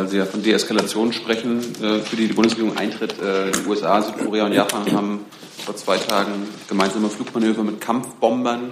weil 0.00 0.08
Sie 0.08 0.16
ja 0.16 0.24
von 0.24 0.42
Deeskalation 0.42 1.12
sprechen, 1.12 1.60
äh, 1.82 2.00
für 2.00 2.16
die 2.16 2.26
die 2.28 2.32
Bundesregierung 2.32 2.76
eintritt. 2.78 3.20
Äh, 3.20 3.50
die 3.52 3.68
USA, 3.68 4.00
Südkorea 4.00 4.46
und 4.46 4.54
Japan 4.54 4.90
haben 4.92 5.26
vor 5.62 5.76
zwei 5.76 5.98
Tagen 5.98 6.48
gemeinsame 6.68 7.10
Flugmanöver 7.10 7.62
mit 7.62 7.82
Kampfbombern 7.82 8.70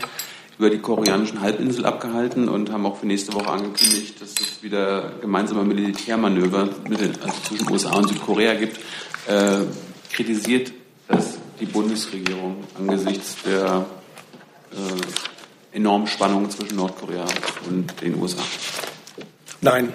über 0.58 0.70
die 0.70 0.78
koreanischen 0.78 1.42
Halbinsel 1.42 1.84
abgehalten 1.84 2.48
und 2.48 2.72
haben 2.72 2.86
auch 2.86 2.96
für 2.96 3.06
nächste 3.06 3.34
Woche 3.34 3.50
angekündigt, 3.50 4.20
dass 4.22 4.30
es 4.40 4.62
wieder 4.62 5.12
gemeinsame 5.20 5.64
Militärmanöver 5.64 6.70
mit 6.88 7.00
den, 7.00 7.12
also 7.20 7.34
zwischen 7.46 7.70
USA 7.70 7.96
und 7.96 8.08
Südkorea 8.08 8.54
gibt. 8.54 8.78
Äh, 9.26 9.66
kritisiert 10.10 10.72
das 11.08 11.36
die 11.60 11.66
Bundesregierung 11.66 12.64
angesichts 12.78 13.36
der 13.44 13.84
äh, 14.72 15.76
enormen 15.76 16.06
Spannung 16.06 16.48
zwischen 16.48 16.76
Nordkorea 16.76 17.26
und 17.68 18.00
den 18.00 18.18
USA? 18.18 18.42
Nein. 19.60 19.92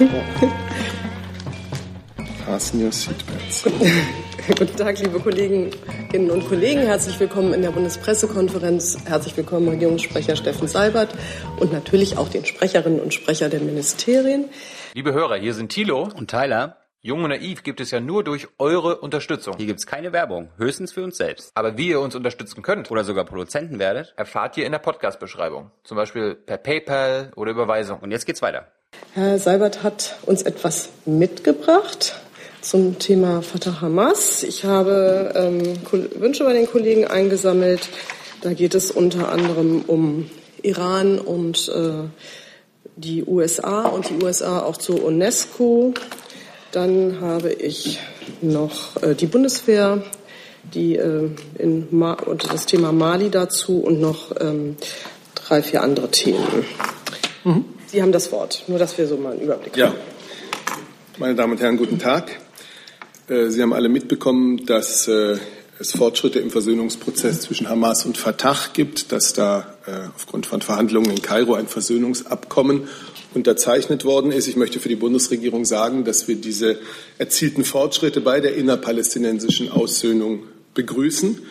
Fasten 2.46 2.82
your 2.82 2.90
seatbelts. 2.90 3.64
Guten 4.58 4.76
Tag, 4.76 4.98
liebe 4.98 5.20
Kolleginnen 5.20 6.30
und 6.30 6.48
Kollegen. 6.48 6.80
Herzlich 6.80 7.20
willkommen 7.20 7.52
in 7.52 7.60
der 7.60 7.70
Bundespressekonferenz. 7.70 8.96
Herzlich 9.04 9.36
willkommen, 9.36 9.68
Regierungssprecher 9.68 10.36
Steffen 10.36 10.68
Seibert 10.68 11.14
und 11.58 11.70
natürlich 11.72 12.16
auch 12.16 12.30
den 12.30 12.46
Sprecherinnen 12.46 12.98
und 12.98 13.12
Sprecher 13.12 13.50
der 13.50 13.60
Ministerien. 13.60 14.48
Liebe 14.94 15.12
Hörer, 15.12 15.36
hier 15.36 15.52
sind 15.52 15.70
Thilo 15.70 16.08
und 16.16 16.30
Tyler. 16.30 16.78
Jung 17.02 17.24
und 17.24 17.30
Naiv 17.30 17.62
gibt 17.62 17.80
es 17.80 17.90
ja 17.90 18.00
nur 18.00 18.24
durch 18.24 18.48
eure 18.58 19.00
Unterstützung. 19.00 19.56
Hier 19.58 19.66
gibt's 19.66 19.86
keine 19.86 20.14
Werbung, 20.14 20.48
höchstens 20.56 20.92
für 20.92 21.04
uns 21.04 21.18
selbst. 21.18 21.50
Aber 21.54 21.76
wie 21.76 21.88
ihr 21.88 22.00
uns 22.00 22.14
unterstützen 22.14 22.62
könnt 22.62 22.90
Oder 22.90 23.04
sogar 23.04 23.26
Produzenten 23.26 23.78
werdet. 23.78 24.14
erfahrt 24.16 24.56
ihr 24.56 24.64
in 24.64 24.72
der 24.72 24.78
Podcast-Beschreibung. 24.78 25.72
Zum 25.84 25.98
Beispiel 25.98 26.36
per 26.36 26.56
PayPal 26.56 27.32
oder 27.36 27.50
Überweisung. 27.50 28.00
Und 28.00 28.12
jetzt 28.12 28.24
geht's 28.24 28.40
weiter. 28.40 28.66
Herr 29.12 29.40
Seibert 29.40 29.82
hat 29.82 30.16
uns 30.24 30.42
etwas 30.42 30.90
mitgebracht 31.04 32.14
zum 32.60 33.00
Thema 33.00 33.42
Fatah 33.42 33.80
Hamas. 33.80 34.44
Ich 34.44 34.64
habe 34.64 35.32
ähm, 35.34 35.78
Wünsche 36.20 36.44
bei 36.44 36.52
den 36.52 36.68
Kollegen 36.68 37.06
eingesammelt. 37.06 37.88
Da 38.40 38.52
geht 38.52 38.74
es 38.76 38.92
unter 38.92 39.30
anderem 39.30 39.82
um 39.86 40.30
Iran 40.62 41.18
und 41.18 41.68
äh, 41.74 42.08
die 42.94 43.24
USA 43.24 43.88
und 43.88 44.10
die 44.10 44.24
USA 44.24 44.60
auch 44.60 44.76
zur 44.76 45.02
UNESCO. 45.04 45.92
Dann 46.70 47.20
habe 47.20 47.52
ich 47.52 47.98
noch 48.42 49.02
äh, 49.02 49.16
die 49.16 49.26
Bundeswehr, 49.26 50.04
die 50.72 50.94
äh, 50.94 51.30
in 51.58 51.88
Ma 51.90 52.12
und 52.12 52.52
das 52.52 52.64
Thema 52.64 52.92
Mali 52.92 53.28
dazu 53.28 53.80
und 53.80 54.00
noch 54.00 54.30
ähm, 54.40 54.76
drei, 55.34 55.62
vier 55.62 55.82
andere 55.82 56.12
Themen. 56.12 56.64
Sie 57.90 58.00
haben 58.02 58.12
das 58.12 58.30
Wort, 58.30 58.64
nur 58.68 58.78
dass 58.78 58.96
wir 58.98 59.06
so 59.08 59.16
mal 59.16 59.32
einen 59.32 59.40
Überblick 59.42 59.76
Ja. 59.76 59.88
haben. 59.88 59.96
Meine 61.18 61.34
Damen 61.34 61.54
und 61.54 61.60
Herren, 61.60 61.76
guten 61.76 61.98
Tag. 61.98 62.30
Äh, 63.28 63.48
Sie 63.48 63.60
haben 63.62 63.72
alle 63.72 63.88
mitbekommen, 63.88 64.64
dass 64.64 65.08
äh, 65.08 65.38
es 65.80 65.92
Fortschritte 65.92 66.38
im 66.38 66.50
Versöhnungsprozess 66.50 67.40
zwischen 67.40 67.68
Hamas 67.68 68.06
und 68.06 68.16
Fatah 68.16 68.56
gibt, 68.74 69.10
dass 69.10 69.32
da 69.32 69.74
äh, 69.86 69.90
aufgrund 70.14 70.46
von 70.46 70.62
Verhandlungen 70.62 71.10
in 71.10 71.20
Kairo 71.20 71.54
ein 71.54 71.66
Versöhnungsabkommen 71.66 72.86
unterzeichnet 73.34 74.04
worden 74.04 74.30
ist. 74.30 74.46
Ich 74.46 74.54
möchte 74.54 74.78
für 74.78 74.88
die 74.88 74.96
Bundesregierung 74.96 75.64
sagen, 75.64 76.04
dass 76.04 76.28
wir 76.28 76.36
diese 76.36 76.78
erzielten 77.18 77.64
Fortschritte 77.64 78.20
bei 78.20 78.38
der 78.40 78.54
innerpalästinensischen 78.54 79.70
Aussöhnung 79.70 80.44
begrüßen. 80.74 81.42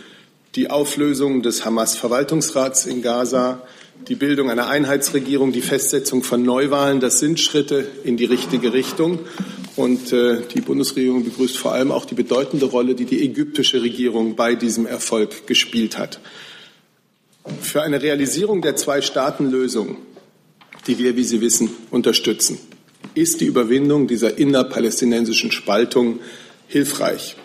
Die 0.55 0.71
Auflösung 0.71 1.43
des 1.43 1.63
Hamas-Verwaltungsrats 1.63 2.87
in 2.87 3.03
Gaza, 3.03 3.61
die 4.07 4.15
Bildung 4.15 4.49
einer 4.49 4.67
Einheitsregierung, 4.67 5.51
die 5.51 5.61
Festsetzung 5.61 6.23
von 6.23 6.41
Neuwahlen, 6.41 6.99
das 6.99 7.19
sind 7.19 7.39
Schritte 7.39 7.87
in 8.03 8.17
die 8.17 8.25
richtige 8.25 8.73
Richtung. 8.73 9.19
Und 9.75 10.11
äh, 10.11 10.41
die 10.53 10.61
Bundesregierung 10.61 11.23
begrüßt 11.23 11.55
vor 11.55 11.73
allem 11.73 11.91
auch 11.91 12.05
die 12.05 12.15
bedeutende 12.15 12.65
Rolle, 12.65 12.95
die 12.95 13.05
die 13.05 13.23
ägyptische 13.23 13.83
Regierung 13.83 14.35
bei 14.35 14.55
diesem 14.55 14.87
Erfolg 14.87 15.45
gespielt 15.45 15.99
hat. 15.99 16.19
Für 17.61 17.83
eine 17.83 18.01
Realisierung 18.01 18.63
der 18.63 18.75
Zwei-Staaten-Lösung, 18.75 19.97
die 20.87 20.97
wir, 20.97 21.15
wie 21.15 21.23
Sie 21.23 21.41
wissen, 21.41 21.69
unterstützen, 21.91 22.57
ist 23.13 23.39
die 23.39 23.45
Überwindung 23.45 24.07
dieser 24.07 24.37
innerpalästinensischen 24.37 25.51
Spaltung 25.51 26.19
hilfreich. 26.67 27.35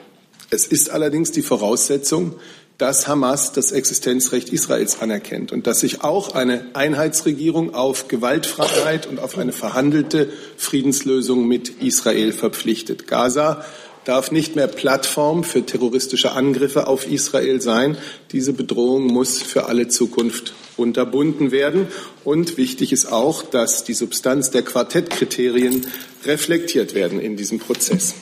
Es 0.51 0.67
ist 0.67 0.91
allerdings 0.91 1.33
die 1.33 1.43
Voraussetzung, 1.43 2.37
dass 2.79 3.07
Hamas 3.07 3.53
das 3.53 3.71
Existenzrecht 3.73 4.49
Israels 4.49 5.01
anerkennt 5.01 5.53
und 5.53 5.67
dass 5.67 5.81
sich 5.81 6.03
auch 6.03 6.35
eine 6.35 6.67
Einheitsregierung 6.75 7.75
auf 7.75 8.09
Gewaltfreiheit 8.09 9.07
und 9.07 9.21
auf 9.21 9.39
eine 9.39 9.53
verhandelte 9.53 10.29
Friedenslösung 10.57 11.47
mit 11.47 11.83
Israel 11.83 12.33
verpflichtet. 12.33 13.07
Gaza 13.07 13.65
darf 14.05 14.31
nicht 14.31 14.57
mehr 14.57 14.67
Plattform 14.67 15.45
für 15.45 15.65
terroristische 15.65 16.33
Angriffe 16.33 16.87
auf 16.87 17.11
Israel 17.11 17.61
sein. 17.61 17.97
Diese 18.33 18.53
Bedrohung 18.53 19.07
muss 19.07 19.41
für 19.41 19.67
alle 19.67 19.89
Zukunft 19.89 20.53
unterbunden 20.77 21.53
werden. 21.53 21.89
Und 22.25 22.57
wichtig 22.57 22.93
ist 22.93 23.07
auch, 23.07 23.43
dass 23.43 23.85
die 23.85 23.95
Substanz 23.95 24.51
der 24.51 24.63
Quartettkriterien 24.63 25.87
reflektiert 26.25 26.95
werden 26.95 27.21
in 27.21 27.37
diesem 27.37 27.61
Prozess. 27.61 28.15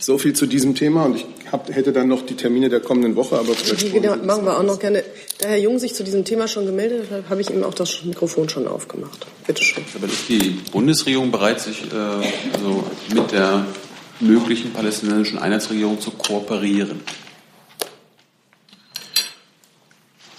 So 0.00 0.16
viel 0.16 0.32
zu 0.32 0.46
diesem 0.46 0.74
Thema 0.74 1.04
und 1.06 1.16
ich 1.16 1.26
hab, 1.50 1.74
hätte 1.74 1.92
dann 1.92 2.08
noch 2.08 2.24
die 2.24 2.36
Termine 2.36 2.68
der 2.68 2.80
kommenden 2.80 3.16
Woche, 3.16 3.36
aber 3.36 3.54
vielleicht 3.54 3.92
genau, 3.92 4.16
machen 4.16 4.44
wir 4.44 4.56
auch 4.56 4.62
noch 4.62 4.78
gerne. 4.78 5.02
Da 5.38 5.48
Herr 5.48 5.58
Jung 5.58 5.78
sich 5.78 5.94
zu 5.94 6.04
diesem 6.04 6.24
Thema 6.24 6.46
schon 6.46 6.66
gemeldet 6.66 7.10
hat, 7.10 7.28
habe 7.28 7.40
ich 7.40 7.50
ihm 7.50 7.64
auch 7.64 7.74
das 7.74 8.04
Mikrofon 8.04 8.48
schon 8.48 8.68
aufgemacht. 8.68 9.26
Bitte 9.46 9.62
schön. 9.62 9.84
Aber 9.94 10.06
ist 10.06 10.28
die 10.28 10.60
Bundesregierung 10.70 11.30
bereit, 11.30 11.60
sich 11.60 11.82
äh, 11.92 11.96
also 12.54 12.84
mit 13.12 13.32
der 13.32 13.66
möglichen 14.20 14.72
palästinensischen 14.72 15.38
Einheitsregierung 15.38 16.00
zu 16.00 16.12
kooperieren? 16.12 17.00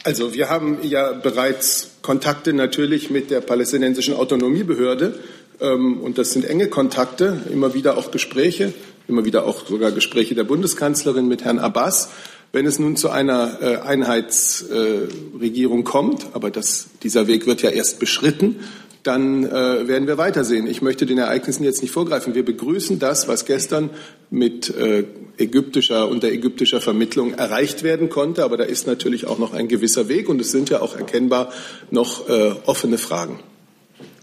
Also 0.03 0.33
wir 0.33 0.49
haben 0.49 0.79
ja 0.83 1.11
bereits 1.11 1.91
Kontakte 2.01 2.53
natürlich 2.53 3.09
mit 3.09 3.29
der 3.29 3.41
palästinensischen 3.41 4.13
Autonomiebehörde 4.13 5.19
ähm, 5.59 5.99
und 6.01 6.17
das 6.17 6.31
sind 6.31 6.45
enge 6.45 6.67
Kontakte, 6.67 7.41
immer 7.51 7.73
wieder 7.73 7.97
auch 7.97 8.11
Gespräche, 8.11 8.73
immer 9.09 9.25
wieder 9.25 9.45
auch 9.45 9.67
sogar 9.67 9.91
Gespräche 9.91 10.35
der 10.35 10.45
Bundeskanzlerin 10.45 11.27
mit 11.27 11.43
Herrn 11.43 11.59
Abbas. 11.59 12.09
Wenn 12.51 12.65
es 12.65 12.79
nun 12.79 12.95
zu 12.95 13.09
einer 13.09 13.61
äh, 13.61 13.77
Einheitsregierung 13.77 15.83
kommt, 15.83 16.27
aber 16.33 16.49
das, 16.49 16.87
dieser 17.03 17.27
Weg 17.27 17.45
wird 17.45 17.61
ja 17.61 17.69
erst 17.69 17.99
beschritten, 17.99 18.61
dann 19.03 19.45
äh, 19.45 19.87
werden 19.87 20.07
wir 20.07 20.17
weitersehen. 20.17 20.67
Ich 20.67 20.81
möchte 20.81 21.05
den 21.05 21.17
Ereignissen 21.17 21.63
jetzt 21.63 21.81
nicht 21.81 21.91
vorgreifen. 21.91 22.35
Wir 22.35 22.43
begrüßen 22.43 22.99
das, 22.99 23.27
was 23.27 23.45
gestern 23.45 23.91
mit 24.29 24.75
äh, 24.75 25.05
ägyptischer 25.37 26.09
unter 26.09 26.29
ägyptischer 26.29 26.81
Vermittlung 26.81 27.33
erreicht 27.33 27.83
werden 27.83 28.09
konnte, 28.09 28.43
aber 28.43 28.57
da 28.57 28.65
ist 28.65 28.87
natürlich 28.87 29.25
auch 29.25 29.39
noch 29.39 29.53
ein 29.53 29.67
gewisser 29.67 30.09
Weg 30.09 30.27
und 30.27 30.41
es 30.41 30.51
sind 30.51 30.69
ja 30.69 30.81
auch 30.81 30.95
erkennbar 30.95 31.51
noch 31.91 32.27
äh, 32.27 32.53
offene 32.65 32.97
Fragen. 32.97 33.39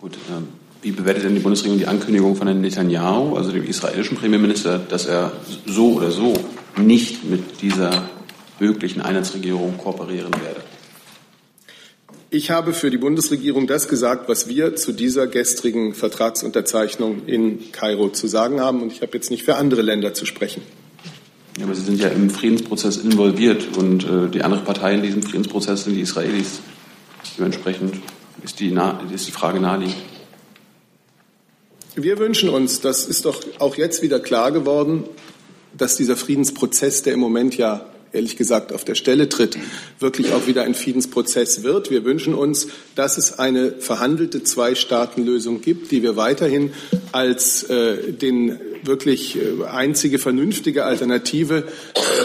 Gut, 0.01 0.19
ähm, 0.31 0.49
wie 0.83 0.93
bewertet 0.93 1.25
denn 1.25 1.35
die 1.35 1.41
Bundesregierung 1.41 1.79
die 1.79 1.87
Ankündigung 1.87 2.37
von 2.37 2.47
Herrn 2.47 2.61
Netanyahu, 2.61 3.37
also 3.37 3.51
dem 3.53 3.65
israelischen 3.65 4.17
Premierminister, 4.17 4.79
dass 4.79 5.07
er 5.07 5.33
so 5.67 5.95
oder 5.95 6.11
so 6.11 6.35
nicht 6.77 7.25
mit 7.25 7.63
dieser 7.63 8.09
möglichen 8.61 9.01
Einheitsregierung 9.01 9.79
kooperieren 9.79 10.33
werde? 10.33 10.63
Ich 12.29 12.51
habe 12.51 12.73
für 12.73 12.91
die 12.91 12.99
Bundesregierung 12.99 13.67
das 13.67 13.89
gesagt, 13.89 14.29
was 14.29 14.49
wir 14.49 14.75
zu 14.77 14.93
dieser 14.93 15.27
gestrigen 15.27 15.95
Vertragsunterzeichnung 15.95 17.25
in 17.27 17.71
Kairo 17.73 18.09
zu 18.09 18.27
sagen 18.27 18.61
haben. 18.61 18.83
Und 18.83 18.93
ich 18.93 19.01
habe 19.01 19.13
jetzt 19.15 19.31
nicht 19.31 19.45
für 19.45 19.55
andere 19.55 19.83
Länder 19.83 20.13
zu 20.13 20.27
sprechen. 20.27 20.63
Ja, 21.57 21.65
aber 21.65 21.75
Sie 21.75 21.83
sind 21.83 22.01
ja 22.01 22.09
im 22.09 22.29
Friedensprozess 22.29 22.99
involviert 22.99 23.77
und 23.79 24.05
äh, 24.05 24.29
die 24.29 24.43
andere 24.43 24.63
Partei 24.63 24.95
in 24.95 25.03
diesem 25.03 25.23
Friedensprozess 25.23 25.85
sind 25.85 25.95
die 25.95 26.03
Israelis. 26.03 26.61
Dementsprechend 27.39 27.95
ist 28.43 28.61
die, 28.61 28.77
ist 29.15 29.27
die 29.27 29.33
Frage 29.33 29.61
naheliegend. 29.61 29.97
Wir 31.99 32.19
wünschen 32.19 32.51
uns, 32.51 32.83
das 32.83 33.07
ist 33.07 33.25
doch 33.25 33.43
auch 33.59 33.77
jetzt 33.77 34.03
wieder 34.03 34.21
klar 34.21 34.53
geworden, 34.53 35.05
dass 35.75 35.97
dieser 35.97 36.15
Friedensprozess, 36.15 37.03
der 37.03 37.15
im 37.15 37.21
Moment 37.21 37.57
ja 37.57 37.87
ehrlich 38.13 38.37
gesagt 38.37 38.71
auf 38.75 38.85
der 38.85 38.95
Stelle 38.95 39.31
tritt, 39.31 39.57
wirklich 39.99 40.33
auch 40.33 40.47
wieder 40.47 40.65
ein 40.65 40.75
Friedensprozess 40.75 41.63
wird. 41.63 41.91
Wir 41.91 42.05
wünschen 42.05 42.35
uns, 42.35 42.69
dass 42.97 43.17
es 43.17 43.39
eine 43.39 43.73
verhandelte 43.79 44.43
Zwei-Staaten-Lösung 44.43 45.63
gibt, 45.63 45.91
die 45.91 46.03
wir 46.03 46.17
weiterhin 46.17 46.75
als 47.13 47.63
äh, 47.63 48.13
den 48.13 48.61
wirklich 48.83 49.39
äh, 49.39 49.65
einzige 49.65 50.19
vernünftige 50.19 50.85
Alternative 50.85 51.65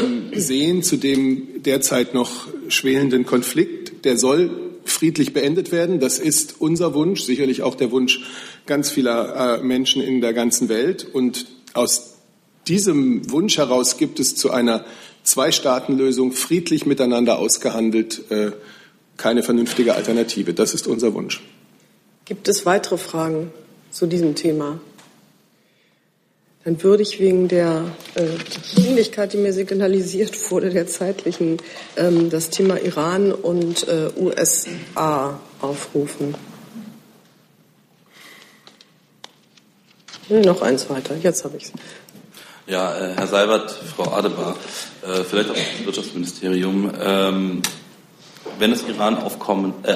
ähm, 0.02 0.32
sehen 0.36 0.84
zu 0.84 0.98
dem 0.98 1.64
derzeit 1.64 2.14
noch 2.14 2.48
schwelenden 2.68 3.26
Konflikt. 3.26 4.04
Der 4.04 4.18
soll 4.18 4.71
friedlich 4.86 5.34
beendet 5.34 5.72
werden. 5.72 6.00
Das 6.00 6.20
ist 6.20 6.56
unser 6.60 6.94
Wunsch, 6.94 7.24
sicherlich 7.24 7.62
auch 7.62 7.76
der 7.76 7.92
Wunsch 7.92 8.22
ganz 8.66 8.90
vieler 8.90 9.60
äh, 9.60 9.64
Menschen 9.64 10.02
in 10.02 10.22
der 10.22 10.34
ganzen 10.34 10.70
Welt. 10.70 11.06
Und 11.12 11.46
aus 11.74 12.16
diesem 12.68 13.30
Wunsch 13.32 13.58
heraus 13.58 13.98
gibt 13.98 14.20
es 14.20 14.36
zu 14.36 14.52
einer 14.52 14.86
Zwei-Staaten-Lösung 15.24 16.32
friedlich 16.32 16.86
miteinander 16.86 17.38
ausgehandelt, 17.38 18.32
äh, 18.32 18.52
keine 19.18 19.44
vernünftige 19.44 19.96
Alternative. 19.96 20.54
Das 20.54 20.74
ist 20.74 20.88
unser 20.88 21.14
Wunsch. 21.14 21.42
Gibt 22.26 22.48
es 22.48 22.66
weitere 22.66 22.98
Fragen 22.98 23.52
zu 23.92 24.08
diesem 24.08 24.36
Thema? 24.36 24.80
Dann 26.64 26.84
würde 26.84 27.02
ich 27.02 27.20
wegen 27.20 27.48
der 27.48 27.86
äh, 28.14 29.28
die 29.28 29.38
mir 29.38 29.54
signalisiert 29.54 30.52
wurde, 30.52 30.70
der 30.70 30.86
zeitlichen, 30.86 31.58
ähm, 31.98 32.30
das 32.30 32.52
Thema 32.52 32.80
Iran 32.80 33.32
und 33.32 33.88
äh, 33.88 34.10
USA 34.16 35.40
aufrufen. 35.60 36.36
Nee, 40.30 40.42
noch 40.42 40.62
eins 40.62 40.90
weiter. 40.90 41.16
Jetzt 41.22 41.44
habe 41.44 41.58
ich 41.58 41.64
es. 41.64 41.72
Ja, 42.68 42.96
äh, 42.96 43.16
Herr 43.16 43.28
Seibert, 43.28 43.72
Frau 43.72 44.14
Adebar, 44.14 44.56
äh, 45.02 45.24
vielleicht 45.24 45.50
auch 45.50 45.56
das 45.56 45.86
Wirtschaftsministerium. 45.86 46.92
Ähm, 47.02 47.62
wenn 48.60 48.72
das 48.72 48.84
Iran-Abkommen 48.84 49.74
äh, 49.84 49.96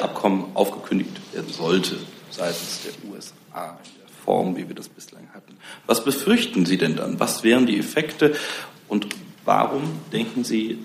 aufgekündigt 0.56 1.12
werden 1.31 1.53
sollte 1.53 1.95
seitens 2.31 2.81
der 2.83 3.12
USA 3.12 3.77
Form, 4.25 4.57
wie 4.57 4.68
wir 4.68 4.75
das 4.75 4.89
bislang 4.89 5.30
hatten, 5.33 5.56
was 5.86 6.04
befürchten 6.04 6.66
Sie 6.66 6.77
denn 6.77 6.95
dann? 6.95 7.19
Was 7.19 7.44
wären 7.44 7.66
die 7.66 7.77
Effekte 7.77 8.36
und 8.88 9.07
warum 9.45 9.83
denken 10.12 10.44
Sie, 10.44 10.80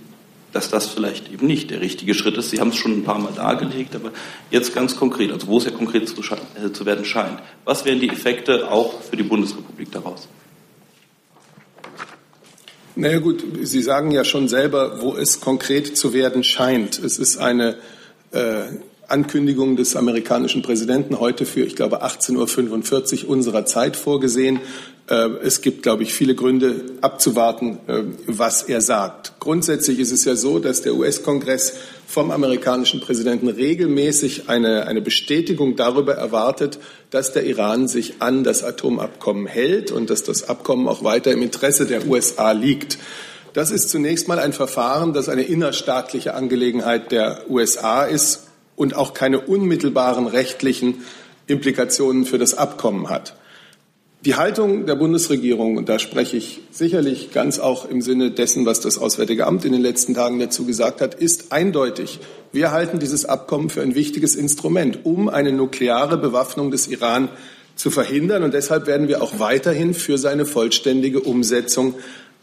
dass 0.52 0.68
das 0.68 0.88
vielleicht 0.88 1.32
eben 1.32 1.46
nicht 1.46 1.70
der 1.70 1.80
richtige 1.80 2.14
Schritt 2.14 2.36
ist? 2.36 2.50
Sie 2.50 2.60
haben 2.60 2.70
es 2.70 2.76
schon 2.76 2.92
ein 2.92 3.04
paar 3.04 3.18
Mal 3.18 3.32
dargelegt, 3.32 3.94
aber 3.94 4.12
jetzt 4.50 4.74
ganz 4.74 4.96
konkret, 4.96 5.32
also 5.32 5.46
wo 5.46 5.58
es 5.58 5.64
ja 5.64 5.70
konkret 5.70 6.08
zu, 6.08 6.20
äh, 6.20 6.72
zu 6.72 6.86
werden 6.86 7.04
scheint. 7.04 7.40
Was 7.64 7.84
wären 7.84 8.00
die 8.00 8.08
Effekte 8.08 8.70
auch 8.70 9.00
für 9.02 9.16
die 9.16 9.22
Bundesrepublik 9.22 9.90
daraus? 9.90 10.28
Naja 12.96 13.18
gut, 13.18 13.42
Sie 13.62 13.82
sagen 13.82 14.10
ja 14.10 14.24
schon 14.24 14.48
selber, 14.48 15.00
wo 15.00 15.16
es 15.16 15.40
konkret 15.40 15.96
zu 15.96 16.12
werden 16.12 16.44
scheint. 16.44 16.98
Es 16.98 17.18
ist 17.18 17.38
eine 17.38 17.76
äh, 18.32 18.64
Ankündigung 19.10 19.76
des 19.76 19.96
amerikanischen 19.96 20.62
Präsidenten 20.62 21.18
heute 21.18 21.44
für, 21.44 21.64
ich 21.64 21.76
glaube, 21.76 22.04
18.45 22.04 23.24
Uhr 23.24 23.30
unserer 23.30 23.66
Zeit 23.66 23.96
vorgesehen. 23.96 24.60
Äh, 25.08 25.28
es 25.42 25.60
gibt, 25.60 25.82
glaube 25.82 26.04
ich, 26.04 26.14
viele 26.14 26.34
Gründe 26.34 26.84
abzuwarten, 27.00 27.78
äh, 27.88 28.02
was 28.26 28.62
er 28.62 28.80
sagt. 28.80 29.32
Grundsätzlich 29.40 29.98
ist 29.98 30.12
es 30.12 30.24
ja 30.24 30.36
so, 30.36 30.60
dass 30.60 30.82
der 30.82 30.94
US-Kongress 30.94 31.74
vom 32.06 32.30
amerikanischen 32.30 33.00
Präsidenten 33.00 33.48
regelmäßig 33.48 34.48
eine, 34.48 34.86
eine 34.86 35.00
Bestätigung 35.00 35.76
darüber 35.76 36.14
erwartet, 36.14 36.78
dass 37.10 37.32
der 37.32 37.44
Iran 37.44 37.88
sich 37.88 38.14
an 38.20 38.44
das 38.44 38.62
Atomabkommen 38.62 39.46
hält 39.46 39.90
und 39.90 40.10
dass 40.10 40.22
das 40.22 40.48
Abkommen 40.48 40.86
auch 40.86 41.02
weiter 41.02 41.32
im 41.32 41.42
Interesse 41.42 41.86
der 41.86 42.06
USA 42.06 42.52
liegt. 42.52 42.98
Das 43.52 43.72
ist 43.72 43.88
zunächst 43.88 44.28
mal 44.28 44.38
ein 44.38 44.52
Verfahren, 44.52 45.12
das 45.12 45.28
eine 45.28 45.42
innerstaatliche 45.42 46.34
Angelegenheit 46.34 47.10
der 47.10 47.50
USA 47.50 48.04
ist 48.04 48.49
und 48.80 48.96
auch 48.96 49.12
keine 49.12 49.40
unmittelbaren 49.40 50.26
rechtlichen 50.26 51.04
Implikationen 51.46 52.24
für 52.24 52.38
das 52.38 52.54
Abkommen 52.54 53.10
hat. 53.10 53.36
Die 54.24 54.36
Haltung 54.36 54.86
der 54.86 54.94
Bundesregierung, 54.94 55.76
und 55.76 55.90
da 55.90 55.98
spreche 55.98 56.38
ich 56.38 56.62
sicherlich 56.70 57.30
ganz 57.30 57.58
auch 57.58 57.90
im 57.90 58.00
Sinne 58.00 58.30
dessen, 58.30 58.64
was 58.64 58.80
das 58.80 58.96
Auswärtige 58.96 59.46
Amt 59.46 59.66
in 59.66 59.72
den 59.72 59.82
letzten 59.82 60.14
Tagen 60.14 60.38
dazu 60.38 60.64
gesagt 60.64 61.02
hat, 61.02 61.14
ist 61.14 61.52
eindeutig. 61.52 62.20
Wir 62.52 62.70
halten 62.70 62.98
dieses 62.98 63.26
Abkommen 63.26 63.68
für 63.68 63.82
ein 63.82 63.94
wichtiges 63.94 64.34
Instrument, 64.34 65.00
um 65.04 65.28
eine 65.28 65.52
nukleare 65.52 66.16
Bewaffnung 66.16 66.70
des 66.70 66.86
Iran 66.86 67.28
zu 67.76 67.90
verhindern. 67.90 68.42
Und 68.44 68.54
deshalb 68.54 68.86
werden 68.86 69.08
wir 69.08 69.22
auch 69.22 69.38
weiterhin 69.38 69.92
für 69.92 70.16
seine 70.16 70.46
vollständige 70.46 71.20
Umsetzung 71.20 71.96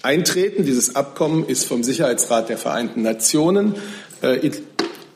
eintreten. 0.03 0.65
Dieses 0.65 0.95
Abkommen 0.95 1.47
ist 1.47 1.63
vom 1.63 1.81
Sicherheitsrat 1.81 2.49
der 2.49 2.59
Vereinten 2.59 3.01
Nationen 3.01 3.73
äh, 4.21 4.37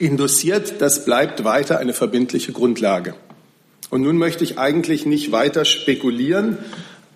induziert. 0.02 0.76
Das 0.82 1.06
bleibt 1.06 1.44
weiter 1.44 1.80
eine 1.80 1.94
verbindliche 1.94 2.52
Grundlage. 2.52 3.14
Und 3.90 4.02
nun 4.02 4.18
möchte 4.18 4.44
ich 4.44 4.58
eigentlich 4.58 5.06
nicht 5.06 5.32
weiter 5.32 5.66
spekulieren. 5.66 6.58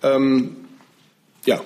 Ähm, 0.02 0.56
ja. 1.44 1.60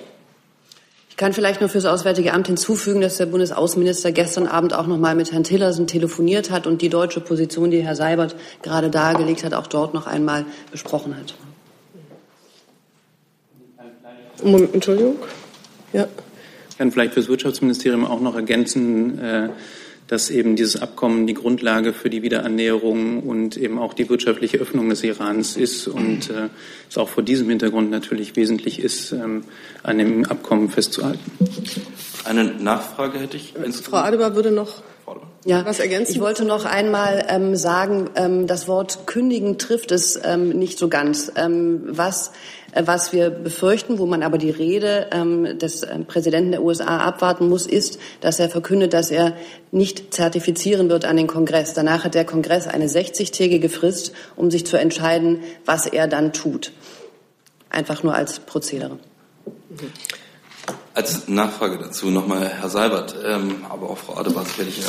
Ich 1.09 1.17
kann 1.17 1.33
vielleicht 1.33 1.59
nur 1.59 1.69
für 1.69 1.77
das 1.77 1.85
Auswärtige 1.85 2.33
Amt 2.33 2.47
hinzufügen, 2.47 3.01
dass 3.01 3.17
der 3.17 3.27
Bundesaußenminister 3.27 4.11
gestern 4.11 4.47
Abend 4.47 4.73
auch 4.73 4.87
noch 4.87 4.97
mal 4.97 5.13
mit 5.13 5.31
Herrn 5.31 5.43
Tillerson 5.43 5.85
telefoniert 5.85 6.49
hat 6.49 6.65
und 6.65 6.81
die 6.81 6.89
deutsche 6.89 7.19
Position, 7.19 7.69
die 7.69 7.83
Herr 7.83 7.95
Seibert 7.95 8.35
gerade 8.63 8.89
dargelegt 8.89 9.43
hat, 9.43 9.53
auch 9.53 9.67
dort 9.67 9.93
noch 9.93 10.07
einmal 10.07 10.45
besprochen 10.71 11.15
hat. 11.15 11.35
Entschuldigung. 14.73 15.17
Ja. 15.93 16.07
Ich 16.69 16.77
kann 16.77 16.91
vielleicht 16.91 17.13
für 17.13 17.19
das 17.19 17.29
Wirtschaftsministerium 17.29 18.05
auch 18.05 18.21
noch 18.21 18.35
ergänzen, 18.35 19.19
äh, 19.19 19.49
dass 20.11 20.29
eben 20.29 20.57
dieses 20.57 20.81
Abkommen 20.81 21.25
die 21.25 21.33
Grundlage 21.33 21.93
für 21.93 22.09
die 22.09 22.21
Wiederannäherung 22.21 23.23
und 23.23 23.55
eben 23.55 23.79
auch 23.79 23.93
die 23.93 24.09
wirtschaftliche 24.09 24.57
Öffnung 24.57 24.89
des 24.89 25.05
Irans 25.05 25.55
ist 25.55 25.87
und 25.87 26.29
äh, 26.29 26.49
es 26.89 26.97
auch 26.97 27.07
vor 27.07 27.23
diesem 27.23 27.47
Hintergrund 27.47 27.89
natürlich 27.89 28.35
wesentlich 28.35 28.79
ist, 28.79 29.13
ähm, 29.13 29.45
an 29.83 29.99
dem 29.99 30.25
Abkommen 30.25 30.69
festzuhalten. 30.69 31.31
Eine 32.25 32.43
Nachfrage 32.43 33.19
hätte 33.19 33.37
ich. 33.37 33.53
Frau 33.83 33.97
Adebar 33.97 34.35
würde 34.35 34.51
noch 34.51 34.83
ja, 35.43 35.65
was 35.65 35.79
ergänzen? 35.79 36.11
Ich 36.11 36.19
wollte 36.19 36.45
noch 36.45 36.65
einmal 36.65 37.25
ähm, 37.27 37.55
sagen, 37.55 38.11
ähm, 38.15 38.45
das 38.45 38.67
Wort 38.67 39.07
kündigen 39.07 39.57
trifft 39.57 39.91
es 39.91 40.19
ähm, 40.23 40.49
nicht 40.49 40.77
so 40.77 40.87
ganz. 40.87 41.31
Ähm, 41.35 41.81
was 41.87 42.31
was 42.73 43.11
wir 43.13 43.29
befürchten, 43.29 43.99
wo 43.99 44.05
man 44.05 44.23
aber 44.23 44.37
die 44.37 44.49
Rede 44.49 45.07
ähm, 45.11 45.57
des 45.59 45.83
äh, 45.83 45.99
Präsidenten 45.99 46.51
der 46.51 46.63
USA 46.63 46.97
abwarten 46.97 47.49
muss, 47.49 47.65
ist, 47.65 47.99
dass 48.21 48.39
er 48.39 48.49
verkündet, 48.49 48.93
dass 48.93 49.11
er 49.11 49.35
nicht 49.71 50.13
zertifizieren 50.13 50.89
wird 50.89 51.05
an 51.05 51.17
den 51.17 51.27
Kongress. 51.27 51.73
Danach 51.73 52.03
hat 52.03 52.15
der 52.15 52.25
Kongress 52.25 52.67
eine 52.67 52.87
60-tägige 52.87 53.69
Frist, 53.69 54.13
um 54.35 54.51
sich 54.51 54.65
zu 54.65 54.77
entscheiden, 54.77 55.41
was 55.65 55.85
er 55.85 56.07
dann 56.07 56.33
tut. 56.33 56.71
Einfach 57.69 58.03
nur 58.03 58.15
als 58.15 58.39
Prozedere. 58.39 58.99
Als 60.93 61.27
Nachfrage 61.27 61.77
dazu 61.77 62.09
nochmal 62.09 62.47
Herr 62.49 62.69
Seibert, 62.69 63.15
ähm, 63.25 63.65
aber 63.69 63.89
auch 63.89 63.97
Frau 63.97 64.15
Adebar 64.15 64.45
sicherlich. 64.45 64.81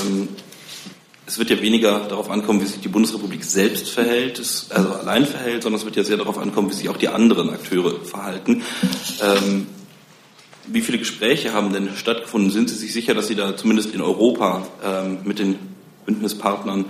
Es 1.24 1.38
wird 1.38 1.50
ja 1.50 1.60
weniger 1.62 2.00
darauf 2.08 2.30
ankommen, 2.30 2.60
wie 2.60 2.66
sich 2.66 2.80
die 2.80 2.88
Bundesrepublik 2.88 3.44
selbst 3.44 3.88
verhält, 3.88 4.38
also 4.70 4.92
allein 4.92 5.24
verhält, 5.24 5.62
sondern 5.62 5.78
es 5.78 5.84
wird 5.84 5.96
ja 5.96 6.02
sehr 6.02 6.16
darauf 6.16 6.36
ankommen, 6.36 6.68
wie 6.70 6.74
sich 6.74 6.88
auch 6.88 6.96
die 6.96 7.08
anderen 7.08 7.50
Akteure 7.50 8.04
verhalten. 8.04 8.62
Ähm, 9.22 9.66
wie 10.66 10.80
viele 10.80 10.98
Gespräche 10.98 11.52
haben 11.52 11.72
denn 11.72 11.90
stattgefunden? 11.96 12.50
Sind 12.50 12.70
Sie 12.70 12.76
sich 12.76 12.92
sicher, 12.92 13.14
dass 13.14 13.28
Sie 13.28 13.36
da 13.36 13.56
zumindest 13.56 13.94
in 13.94 14.00
Europa 14.00 14.66
ähm, 14.84 15.18
mit 15.24 15.38
den 15.38 15.58
Bündnispartnern 16.06 16.86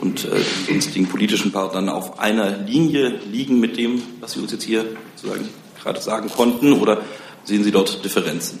und 0.00 0.24
äh, 0.24 0.40
sonstigen 0.68 1.06
politischen 1.06 1.52
Partnern 1.52 1.88
auf 1.88 2.18
einer 2.18 2.56
Linie 2.58 3.20
liegen 3.30 3.60
mit 3.60 3.76
dem, 3.76 4.02
was 4.20 4.32
Sie 4.32 4.40
uns 4.40 4.50
jetzt 4.52 4.64
hier 4.64 4.84
sozusagen 5.16 5.48
gerade 5.80 6.00
sagen 6.00 6.28
konnten? 6.28 6.72
Oder 6.72 7.02
sehen 7.44 7.64
Sie 7.64 7.70
dort 7.70 8.04
Differenzen? 8.04 8.60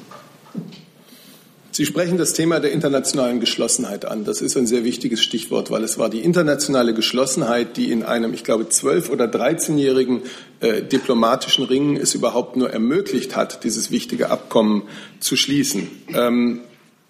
Sie 1.72 1.86
sprechen 1.86 2.18
das 2.18 2.32
Thema 2.32 2.58
der 2.58 2.72
internationalen 2.72 3.38
Geschlossenheit 3.38 4.04
an. 4.04 4.24
Das 4.24 4.40
ist 4.40 4.56
ein 4.56 4.66
sehr 4.66 4.84
wichtiges 4.84 5.22
Stichwort, 5.22 5.70
weil 5.70 5.84
es 5.84 5.98
war 5.98 6.10
die 6.10 6.20
internationale 6.20 6.94
Geschlossenheit, 6.94 7.76
die 7.76 7.92
in 7.92 8.02
einem, 8.02 8.34
ich 8.34 8.42
glaube, 8.42 8.68
zwölf- 8.68 9.08
oder 9.08 9.28
dreizehnjährigen 9.28 10.22
äh, 10.58 10.82
diplomatischen 10.82 11.64
Ringen 11.64 11.96
es 11.96 12.14
überhaupt 12.14 12.56
nur 12.56 12.70
ermöglicht 12.70 13.36
hat, 13.36 13.62
dieses 13.62 13.92
wichtige 13.92 14.30
Abkommen 14.30 14.82
zu 15.20 15.36
schließen. 15.36 15.88
Ähm, 16.12 16.60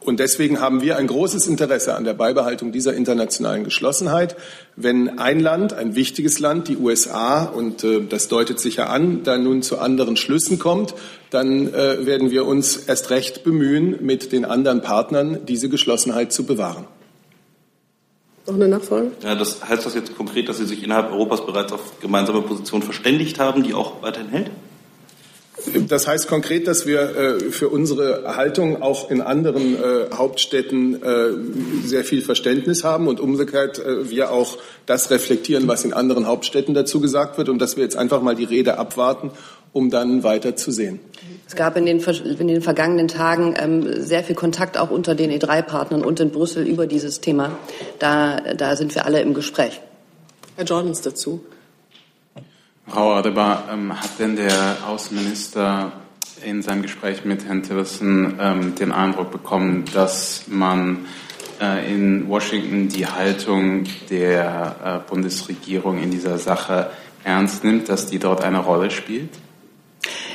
und 0.02 0.19
deswegen 0.19 0.61
haben 0.61 0.80
wir 0.80 0.97
ein 0.97 1.07
großes 1.07 1.47
Interesse 1.47 1.95
an 1.95 2.04
der 2.04 2.14
Beibehaltung 2.14 2.73
dieser 2.73 2.95
internationalen 2.95 3.64
Geschlossenheit. 3.64 4.35
Wenn 4.75 5.19
ein 5.19 5.40
Land, 5.40 5.75
ein 5.75 5.95
wichtiges 5.95 6.38
Land, 6.38 6.69
die 6.69 6.78
USA, 6.78 7.45
und 7.45 7.85
äh, 7.85 8.00
das 8.09 8.28
deutet 8.28 8.59
sich 8.61 8.76
ja 8.76 8.87
an, 8.87 9.23
da 9.25 9.37
nun 9.37 9.62
zu 9.62 9.78
anderen 9.78 10.16
Schlüssen 10.16 10.59
kommt, 10.59 10.95
dann 11.28 11.73
äh, 11.75 12.07
werden 12.07 12.30
wir 12.30 12.47
uns 12.47 12.76
erst 12.78 13.11
recht 13.11 13.45
bemühen, 13.45 13.97
mit 14.00 14.33
den 14.33 14.47
anderen 14.47 14.80
Partnern 14.80 15.40
diese 15.47 15.69
Geschlossenheit 15.69 16.33
zu 16.33 16.45
bewahren. 16.45 16.87
Noch 18.47 18.54
eine 18.54 18.69
Nachfrage? 18.69 19.12
Ja, 19.23 19.35
das 19.35 19.69
heißt 19.69 19.85
das 19.85 19.95
jetzt 19.95 20.16
konkret, 20.16 20.49
dass 20.49 20.57
Sie 20.57 20.64
sich 20.64 20.83
innerhalb 20.83 21.12
Europas 21.12 21.45
bereits 21.45 21.73
auf 21.73 22.00
gemeinsame 22.00 22.40
Positionen 22.40 22.83
verständigt 22.83 23.38
haben, 23.38 23.62
die 23.62 23.75
auch 23.75 24.02
weiterhin 24.02 24.30
hält? 24.30 24.50
Das 25.88 26.06
heißt 26.06 26.28
konkret, 26.28 26.66
dass 26.66 26.86
wir 26.86 27.00
äh, 27.00 27.40
für 27.50 27.68
unsere 27.68 28.36
Haltung 28.36 28.82
auch 28.82 29.10
in 29.10 29.20
anderen 29.20 29.74
äh, 29.74 30.14
Hauptstädten 30.14 31.02
äh, 31.02 31.86
sehr 31.86 32.04
viel 32.04 32.22
Verständnis 32.22 32.84
haben 32.84 33.08
und 33.08 33.20
umgekehrt 33.20 33.78
äh, 33.78 34.10
wir 34.10 34.30
auch 34.30 34.58
das 34.86 35.10
reflektieren, 35.10 35.68
was 35.68 35.84
in 35.84 35.92
anderen 35.92 36.26
Hauptstädten 36.26 36.74
dazu 36.74 37.00
gesagt 37.00 37.38
wird 37.38 37.48
und 37.48 37.58
dass 37.58 37.76
wir 37.76 37.84
jetzt 37.84 37.96
einfach 37.96 38.22
mal 38.22 38.34
die 38.34 38.44
Rede 38.44 38.78
abwarten, 38.78 39.30
um 39.72 39.90
dann 39.90 40.22
weiter 40.22 40.56
zu 40.56 40.70
sehen. 40.70 41.00
Es 41.46 41.56
gab 41.56 41.76
in 41.76 41.84
den, 41.84 42.00
in 42.00 42.48
den 42.48 42.62
vergangenen 42.62 43.08
Tagen 43.08 43.54
ähm, 43.60 44.02
sehr 44.02 44.22
viel 44.22 44.36
Kontakt 44.36 44.78
auch 44.78 44.90
unter 44.90 45.14
den 45.14 45.30
E3-Partnern 45.30 46.04
und 46.04 46.20
in 46.20 46.30
Brüssel 46.30 46.66
über 46.66 46.86
dieses 46.86 47.20
Thema. 47.20 47.58
Da, 47.98 48.40
da 48.56 48.76
sind 48.76 48.94
wir 48.94 49.04
alle 49.04 49.20
im 49.20 49.34
Gespräch. 49.34 49.80
Herr 50.56 50.64
Jordans 50.64 51.00
dazu. 51.00 51.40
Frau 52.90 53.12
Adebar, 53.14 53.68
ähm, 53.73 53.92
hat 53.97 54.18
denn 54.18 54.35
der 54.35 54.78
Außenminister 54.85 55.92
in 56.44 56.61
seinem 56.61 56.82
Gespräch 56.82 57.25
mit 57.25 57.44
Herrn 57.44 57.62
Tillerson 57.62 58.37
ähm, 58.40 58.75
den 58.75 58.90
Eindruck 58.90 59.30
bekommen, 59.30 59.85
dass 59.94 60.47
man 60.49 61.06
äh, 61.61 61.88
in 61.88 62.28
Washington 62.28 62.88
die 62.88 63.06
Haltung 63.06 63.85
der 64.11 65.04
äh, 65.06 65.09
Bundesregierung 65.09 66.02
in 66.02 66.11
dieser 66.11 66.38
Sache 66.38 66.90
ernst 67.23 67.62
nimmt, 67.62 67.88
dass 67.88 68.06
die 68.06 68.18
dort 68.18 68.42
eine 68.42 68.59
Rolle 68.59 68.90
spielt? 68.90 69.30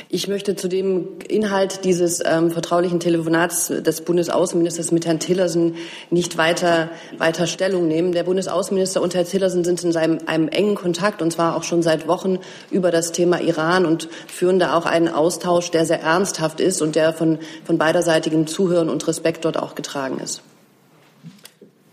Ich 0.08 0.28
möchte 0.28 0.54
zu 0.54 0.68
dem 0.68 1.18
Inhalt 1.28 1.84
dieses 1.84 2.22
ähm, 2.24 2.52
vertraulichen 2.52 3.00
Telefonats 3.00 3.66
des 3.66 4.02
Bundesaußenministers 4.02 4.92
mit 4.92 5.04
Herrn 5.04 5.18
Tillerson 5.18 5.74
nicht 6.10 6.38
weiter, 6.38 6.90
weiter 7.18 7.48
Stellung 7.48 7.88
nehmen. 7.88 8.12
Der 8.12 8.22
Bundesaußenminister 8.22 9.02
und 9.02 9.14
Herr 9.14 9.24
Tillerson 9.24 9.64
sind 9.64 9.82
in 9.82 9.90
seinem, 9.90 10.18
einem 10.26 10.48
engen 10.48 10.76
Kontakt 10.76 11.22
und 11.22 11.32
zwar 11.32 11.56
auch 11.56 11.64
schon 11.64 11.82
seit 11.82 12.06
Wochen 12.06 12.38
über 12.70 12.92
das 12.92 13.10
Thema 13.10 13.40
Iran 13.40 13.84
und 13.84 14.08
führen 14.28 14.60
da 14.60 14.74
auch 14.74 14.86
einen 14.86 15.08
Austausch, 15.08 15.72
der 15.72 15.84
sehr 15.84 16.00
ernsthaft 16.00 16.60
ist 16.60 16.82
und 16.82 16.94
der 16.94 17.12
von, 17.12 17.38
von 17.64 17.76
beiderseitigem 17.76 18.46
Zuhören 18.46 18.88
und 18.88 19.06
Respekt 19.08 19.44
dort 19.44 19.58
auch 19.58 19.74
getragen 19.74 20.20
ist. 20.20 20.42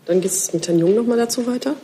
Dann 0.06 0.20
geht 0.20 0.30
es 0.30 0.52
mit 0.52 0.68
Herrn 0.68 0.78
Jung 0.78 0.94
noch 0.94 1.06
mal 1.06 1.18
dazu 1.18 1.46
weiter. 1.46 1.74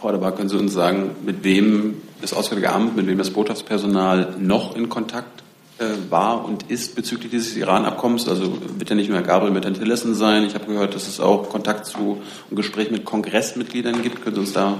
Frau 0.00 0.08
Adebar, 0.08 0.34
können 0.34 0.48
Sie 0.48 0.56
uns 0.56 0.72
sagen, 0.72 1.14
mit 1.24 1.44
wem 1.44 2.00
das 2.22 2.32
Auswärtige 2.32 2.72
Amt, 2.72 2.96
mit 2.96 3.06
wem 3.06 3.18
das 3.18 3.30
Botschaftspersonal 3.30 4.36
noch 4.38 4.76
in 4.76 4.88
Kontakt 4.88 5.42
äh, 5.78 5.84
war 6.10 6.44
und 6.44 6.70
ist 6.70 6.94
bezüglich 6.94 7.30
dieses 7.30 7.56
Iran-Abkommens? 7.56 8.28
Also 8.28 8.58
wird 8.78 8.88
ja 8.88 8.96
nicht 8.96 9.10
Herr 9.10 9.22
Gabriel 9.22 9.52
mit 9.52 9.64
Tillerson 9.64 10.14
sein. 10.14 10.44
Ich 10.44 10.54
habe 10.54 10.66
gehört, 10.66 10.94
dass 10.94 11.08
es 11.08 11.20
auch 11.20 11.48
Kontakt 11.48 11.86
zu 11.86 12.22
und 12.48 12.56
Gespräch 12.56 12.90
mit 12.90 13.04
Kongressmitgliedern 13.04 14.02
gibt. 14.02 14.22
Können 14.22 14.36
Sie 14.36 14.40
uns 14.40 14.52
da 14.52 14.78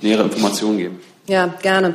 nähere 0.00 0.24
Informationen 0.24 0.78
geben? 0.78 1.00
Ja, 1.26 1.46
gerne. 1.46 1.94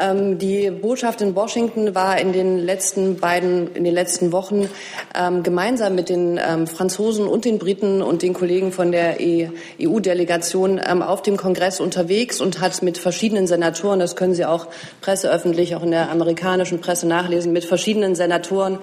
Ähm, 0.00 0.38
die 0.38 0.70
Botschaft 0.70 1.20
in 1.20 1.34
Washington 1.34 1.94
war 1.94 2.18
in 2.18 2.32
den 2.32 2.58
letzten 2.58 3.16
beiden, 3.16 3.74
in 3.74 3.84
den 3.84 3.94
letzten 3.94 4.32
Wochen 4.32 4.68
ähm, 5.14 5.42
gemeinsam 5.42 5.94
mit 5.94 6.08
den 6.08 6.38
ähm, 6.38 6.66
Franzosen 6.66 7.26
und 7.26 7.44
den 7.44 7.58
Briten 7.58 8.00
und 8.00 8.22
den 8.22 8.32
Kollegen 8.32 8.72
von 8.72 8.92
der 8.92 9.18
EU-Delegation 9.20 10.78
e 10.78 10.82
ähm, 10.88 11.02
auf 11.02 11.22
dem 11.22 11.36
Kongress 11.36 11.80
unterwegs 11.80 12.40
und 12.40 12.60
hat 12.60 12.82
mit 12.82 12.98
verschiedenen 12.98 13.46
Senatoren, 13.46 14.00
das 14.00 14.16
können 14.16 14.34
Sie 14.34 14.44
auch 14.44 14.68
presseöffentlich, 15.00 15.76
auch 15.76 15.82
in 15.82 15.90
der 15.90 16.10
amerikanischen 16.10 16.80
Presse 16.80 17.06
nachlesen, 17.06 17.52
mit 17.52 17.64
verschiedenen 17.64 18.14
Senatoren 18.14 18.78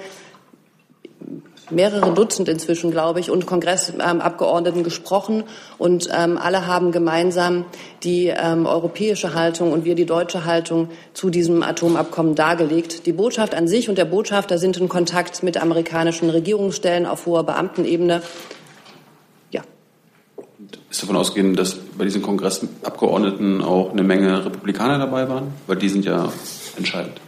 mehrere 1.69 2.13
Dutzend 2.13 2.49
inzwischen, 2.49 2.91
glaube 2.91 3.19
ich, 3.19 3.29
und 3.29 3.45
Kongressabgeordneten 3.45 4.83
gesprochen. 4.83 5.43
Und 5.77 6.09
ähm, 6.15 6.37
alle 6.37 6.67
haben 6.67 6.91
gemeinsam 6.91 7.65
die 8.03 8.27
ähm, 8.27 8.65
europäische 8.65 9.33
Haltung 9.33 9.71
und 9.71 9.85
wir 9.85 9.95
die 9.95 10.05
deutsche 10.05 10.45
Haltung 10.45 10.89
zu 11.13 11.29
diesem 11.29 11.63
Atomabkommen 11.63 12.35
dargelegt. 12.35 13.05
Die 13.05 13.13
Botschaft 13.13 13.55
an 13.55 13.67
sich 13.67 13.89
und 13.89 13.97
der 13.97 14.05
Botschafter 14.05 14.57
sind 14.57 14.77
in 14.77 14.89
Kontakt 14.89 15.43
mit 15.43 15.57
amerikanischen 15.57 16.29
Regierungsstellen 16.29 17.05
auf 17.05 17.25
hoher 17.25 17.43
Beamtenebene. 17.43 18.21
Ja. 19.51 19.61
Ist 20.89 21.03
davon 21.03 21.15
ausgehen, 21.15 21.55
dass 21.55 21.75
bei 21.75 22.05
diesen 22.05 22.21
Kongressabgeordneten 22.21 23.61
auch 23.61 23.91
eine 23.91 24.03
Menge 24.03 24.45
Republikaner 24.45 24.97
dabei 24.99 25.27
waren? 25.29 25.53
Weil 25.67 25.77
die 25.77 25.89
sind 25.89 26.05
ja 26.05 26.31
entscheidend. 26.77 27.19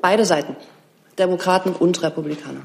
Beide 0.00 0.24
Seiten. 0.24 0.56
Demokraten 1.18 1.72
und 1.72 2.02
Republikaner. 2.02 2.60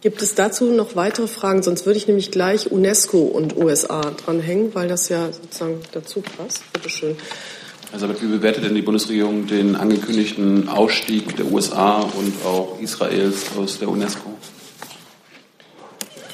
Gibt 0.00 0.22
es 0.22 0.36
dazu 0.36 0.66
noch 0.66 0.94
weitere 0.94 1.26
Fragen? 1.26 1.64
Sonst 1.64 1.84
würde 1.84 1.98
ich 1.98 2.06
nämlich 2.06 2.30
gleich 2.30 2.70
UNESCO 2.70 3.18
und 3.18 3.56
USA 3.56 4.12
dranhängen, 4.12 4.72
weil 4.74 4.86
das 4.86 5.08
ja 5.08 5.32
sozusagen 5.32 5.80
dazu 5.90 6.20
passt. 6.20 6.62
Bitte 6.72 6.88
schön. 6.88 7.16
Also 7.92 8.08
wie 8.08 8.26
bewertet 8.26 8.64
denn 8.64 8.74
die 8.74 8.82
Bundesregierung 8.82 9.46
den 9.48 9.74
angekündigten 9.74 10.68
Ausstieg 10.68 11.36
der 11.36 11.46
USA 11.46 12.02
und 12.02 12.32
auch 12.44 12.78
Israels 12.80 13.46
aus 13.56 13.80
der 13.80 13.88
UNESCO? 13.88 14.30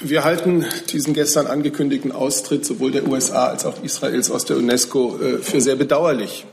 Wir 0.01 0.25
halten 0.25 0.67
diesen 0.93 1.15
gestern 1.15 1.47
angekündigten 1.47 2.13
Austritt 2.13 2.67
sowohl 2.67 2.91
der 2.91 3.09
USA 3.09 3.47
als 3.47 3.65
auch 3.65 3.83
Israels 3.83 4.31
aus 4.31 4.45
der 4.45 4.59
UNESCO 4.59 5.19
äh, 5.19 5.39
für 5.39 5.63
sehr 5.63 5.77
bedauerlich. 5.77 6.45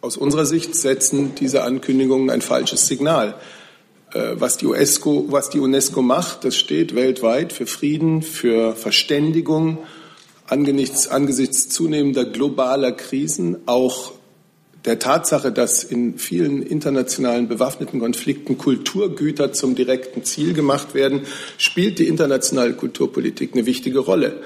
Aus 0.00 0.16
unserer 0.16 0.46
Sicht 0.46 0.74
setzen 0.74 1.36
diese 1.36 1.62
Ankündigungen 1.62 2.30
ein 2.30 2.40
falsches 2.40 2.88
Signal. 2.88 3.34
Äh, 4.12 4.34
was 4.34 4.56
die, 4.56 4.66
UNESCO, 4.66 5.26
was 5.28 5.50
die 5.50 5.60
UNESCO 5.60 6.02
macht, 6.02 6.44
das 6.44 6.56
steht 6.56 6.94
weltweit 6.94 7.52
für 7.52 7.66
Frieden, 7.66 8.22
für 8.22 8.74
Verständigung 8.74 9.78
angesichts, 10.46 11.08
angesichts 11.08 11.68
zunehmender 11.68 12.24
globaler 12.24 12.92
Krisen, 12.92 13.58
auch 13.66 14.12
der 14.84 14.98
Tatsache, 14.98 15.52
dass 15.52 15.84
in 15.84 16.18
vielen 16.18 16.62
internationalen 16.62 17.48
bewaffneten 17.48 18.00
Konflikten 18.00 18.56
Kulturgüter 18.56 19.52
zum 19.52 19.74
direkten 19.74 20.24
Ziel 20.24 20.54
gemacht 20.54 20.94
werden, 20.94 21.22
spielt 21.58 21.98
die 21.98 22.08
internationale 22.08 22.72
Kulturpolitik 22.72 23.52
eine 23.52 23.66
wichtige 23.66 23.98
Rolle. 23.98 24.40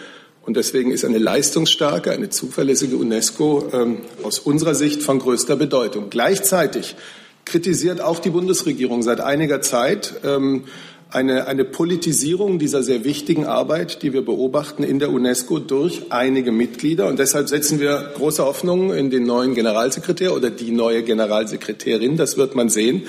Und 0.45 0.57
deswegen 0.57 0.91
ist 0.91 1.05
eine 1.05 1.19
leistungsstarke, 1.19 2.11
eine 2.11 2.31
zuverlässige 2.31 2.97
UNESCO 2.97 3.69
ähm, 3.73 3.99
aus 4.25 4.41
unserer 4.41 4.75
Sicht 4.75 5.03
von 5.03 5.21
größter 5.21 5.55
Bedeutung. 5.55 6.11
Gleichzeitig 6.11 6.97
kritisiert 7.45 8.01
auch 8.01 8.21
die 8.21 8.31
Bundesregierung 8.31 9.03
seit 9.03 9.21
einiger 9.21 9.61
Zeit 9.61 10.15
ähm, 10.25 10.65
eine, 11.11 11.47
eine 11.47 11.65
Politisierung 11.65 12.59
dieser 12.59 12.83
sehr 12.83 13.05
wichtigen 13.05 13.45
Arbeit, 13.47 14.03
die 14.03 14.13
wir 14.13 14.25
beobachten 14.25 14.83
in 14.83 14.99
der 14.99 15.11
UNESCO 15.11 15.59
durch 15.59 16.05
einige 16.11 16.53
Mitglieder. 16.53 17.07
Und 17.07 17.19
deshalb 17.19 17.49
setzen 17.49 17.81
wir 17.81 18.13
große 18.17 18.45
Hoffnungen 18.45 18.97
in 18.97 19.11
den 19.11 19.25
neuen 19.25 19.55
Generalsekretär 19.55 20.35
oder 20.35 20.51
die 20.51 20.71
neue 20.71 21.03
Generalsekretärin. 21.03 22.17
Das 22.17 22.37
wird 22.37 22.55
man 22.55 22.69
sehen. 22.69 23.03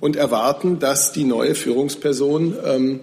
Und 0.00 0.16
erwarten, 0.16 0.80
dass 0.80 1.12
die 1.12 1.24
neue 1.24 1.54
Führungsperson 1.54 2.56
ähm, 2.64 3.00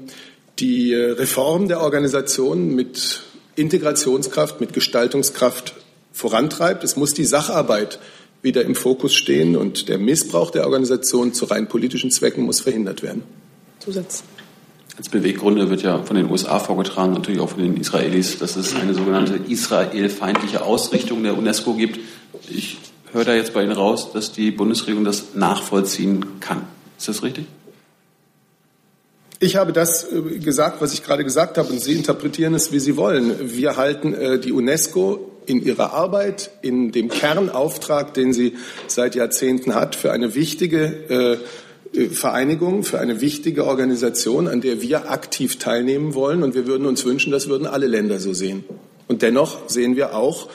die 0.60 0.94
Reform 0.94 1.68
der 1.68 1.82
Organisation 1.82 2.76
mit 2.76 3.22
Integrationskraft, 3.56 4.62
mit 4.62 4.74
Gestaltungskraft 4.74 5.74
vorantreibt. 6.12 6.84
Es 6.84 6.98
muss 6.98 7.14
die 7.14 7.26
Sacharbeit 7.26 8.00
wieder 8.42 8.64
im 8.64 8.76
Fokus 8.76 9.14
stehen 9.14 9.56
und 9.56 9.88
der 9.88 9.98
Missbrauch 9.98 10.52
der 10.52 10.66
Organisation 10.66 11.34
zu 11.34 11.46
rein 11.46 11.68
politischen 11.68 12.12
Zwecken 12.12 12.44
muss 12.44 12.62
verhindert 12.62 13.04
werden. 13.04 13.24
Zusatz. 13.80 14.24
Als 14.98 15.10
Beweggründe 15.10 15.70
wird 15.70 15.84
ja 15.84 16.04
von 16.04 16.16
den 16.16 16.30
USA 16.30 16.60
vorgetragen, 16.60 17.14
natürlich 17.14 17.40
auch 17.40 17.50
von 17.50 17.64
den 17.64 17.78
Israelis, 17.78 18.38
dass 18.38 18.56
es 18.56 18.76
eine 18.76 18.94
sogenannte 18.94 19.36
israelfeindliche 19.36 20.64
Ausrichtung 20.64 21.24
der 21.24 21.38
UNESCO 21.38 21.74
gibt. 21.74 22.00
Ich 22.50 22.78
höre 23.12 23.26
da 23.26 23.34
jetzt 23.34 23.54
bei 23.54 23.64
Ihnen 23.64 23.72
raus, 23.72 24.12
dass 24.14 24.32
die 24.32 24.52
Bundesregierung 24.52 25.04
das 25.04 25.34
nachvollziehen 25.34 26.40
kann. 26.40 26.64
Ist 26.98 27.08
das 27.08 27.24
richtig? 27.24 27.46
Ich 29.44 29.56
habe 29.56 29.74
das 29.74 30.04
äh, 30.04 30.38
gesagt, 30.38 30.82
was 30.82 30.94
ich 30.94 31.04
gerade 31.04 31.24
gesagt 31.24 31.58
habe, 31.58 31.68
und 31.74 31.82
Sie 31.82 31.94
interpretieren 31.94 32.54
es, 32.54 32.72
wie 32.72 32.80
Sie 32.80 32.96
wollen. 32.96 33.56
Wir 33.56 33.76
halten 33.76 34.14
äh, 34.14 34.40
die 34.40 34.52
UNESCO 34.52 35.32
in 35.48 35.66
ihrer 35.66 35.94
Arbeit, 35.94 36.52
in 36.62 36.92
dem 36.92 37.10
Kernauftrag, 37.10 38.14
den 38.14 38.34
sie 38.34 38.54
seit 38.86 39.16
Jahrzehnten 39.16 39.74
hat, 39.74 39.96
für 39.96 40.12
eine 40.12 40.36
wichtige 40.36 41.40
äh, 41.94 42.08
Vereinigung, 42.10 42.84
für 42.84 43.00
eine 43.00 43.20
wichtige 43.20 43.66
Organisation, 43.66 44.48
an 44.48 44.62
der 44.62 44.84
wir 44.84 45.10
aktiv 45.10 45.58
teilnehmen 45.58 46.14
wollen. 46.14 46.44
Und 46.44 46.54
wir 46.54 46.68
würden 46.68 46.86
uns 46.86 47.04
wünschen, 47.04 47.32
das 47.32 47.48
würden 47.48 47.66
alle 47.66 47.88
Länder 47.88 48.20
so 48.20 48.34
sehen. 48.34 48.64
Und 49.08 49.24
dennoch 49.24 49.68
sehen 49.68 49.96
wir 49.96 50.16
auch 50.16 50.50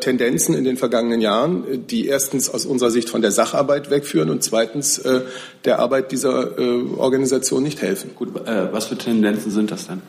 Tendenzen 0.00 0.54
in 0.54 0.64
den 0.64 0.76
vergangenen 0.76 1.20
Jahren, 1.20 1.86
die 1.86 2.06
erstens 2.06 2.50
aus 2.50 2.66
unserer 2.66 2.90
Sicht 2.90 3.08
von 3.08 3.22
der 3.22 3.30
Sacharbeit 3.30 3.90
wegführen 3.90 4.30
und 4.30 4.42
zweitens 4.42 4.98
äh, 4.98 5.22
der 5.64 5.78
Arbeit 5.78 6.12
dieser 6.12 6.58
äh, 6.58 6.82
Organisation 6.96 7.62
nicht 7.62 7.80
helfen. 7.80 8.10
Gut, 8.14 8.46
äh, 8.46 8.72
was 8.72 8.86
für 8.86 8.96
Tendenzen 8.96 9.50
sind 9.50 9.70
das 9.70 9.86
denn? 9.86 10.02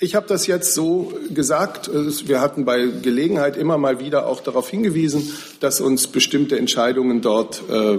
Ich 0.00 0.14
habe 0.14 0.26
das 0.28 0.46
jetzt 0.46 0.74
so 0.74 1.12
gesagt. 1.30 1.90
Wir 1.92 2.40
hatten 2.40 2.64
bei 2.64 2.86
Gelegenheit 2.86 3.56
immer 3.56 3.78
mal 3.78 4.00
wieder 4.00 4.26
auch 4.26 4.40
darauf 4.40 4.68
hingewiesen, 4.68 5.32
dass 5.60 5.80
uns 5.80 6.06
bestimmte 6.06 6.58
Entscheidungen 6.58 7.20
dort, 7.20 7.62
äh, 7.70 7.98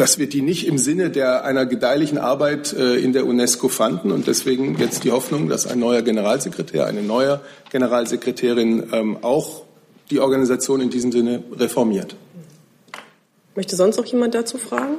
dass 0.00 0.18
wir 0.18 0.30
die 0.30 0.40
nicht 0.40 0.66
im 0.66 0.78
Sinne 0.78 1.10
der 1.10 1.44
einer 1.44 1.66
gedeihlichen 1.66 2.16
Arbeit 2.16 2.72
äh, 2.72 2.96
in 2.96 3.12
der 3.12 3.26
UNESCO 3.26 3.68
fanden 3.68 4.12
und 4.12 4.26
deswegen 4.26 4.78
jetzt 4.78 5.04
die 5.04 5.10
Hoffnung, 5.10 5.50
dass 5.50 5.66
ein 5.66 5.78
neuer 5.78 6.00
Generalsekretär, 6.00 6.86
eine 6.86 7.02
neue 7.02 7.42
Generalsekretärin 7.70 8.88
ähm, 8.92 9.18
auch 9.20 9.64
die 10.10 10.20
Organisation 10.20 10.80
in 10.80 10.88
diesem 10.88 11.12
Sinne 11.12 11.44
reformiert. 11.54 12.16
Möchte 13.54 13.76
sonst 13.76 13.98
noch 13.98 14.06
jemand 14.06 14.34
dazu 14.34 14.56
fragen? 14.56 14.94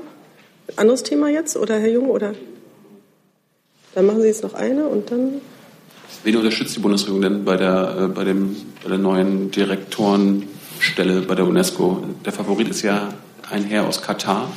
Anderes 0.75 1.01
Thema 1.01 1.29
jetzt 1.29 1.57
oder 1.57 1.79
Herr 1.79 1.89
Jung 1.89 2.07
oder? 2.11 2.35
Dann 3.95 4.05
machen 4.05 4.21
Sie 4.21 4.27
jetzt 4.27 4.43
noch 4.43 4.53
eine 4.53 4.85
und 4.85 5.09
dann. 5.09 5.41
Wen 6.23 6.35
unterstützt 6.35 6.75
die 6.75 6.79
Bundesregierung 6.79 7.23
denn 7.23 7.43
bei 7.43 7.57
der, 7.57 7.97
äh, 8.01 8.07
bei, 8.07 8.23
dem, 8.23 8.55
bei 8.83 8.89
der 8.89 8.99
neuen 8.99 9.49
Direktorenstelle 9.49 11.21
bei 11.21 11.33
der 11.33 11.47
UNESCO? 11.47 12.03
Der 12.23 12.33
Favorit 12.33 12.69
ist 12.69 12.83
ja 12.83 13.11
ein 13.49 13.63
Herr 13.63 13.87
aus 13.87 13.99
Katar. 14.03 14.47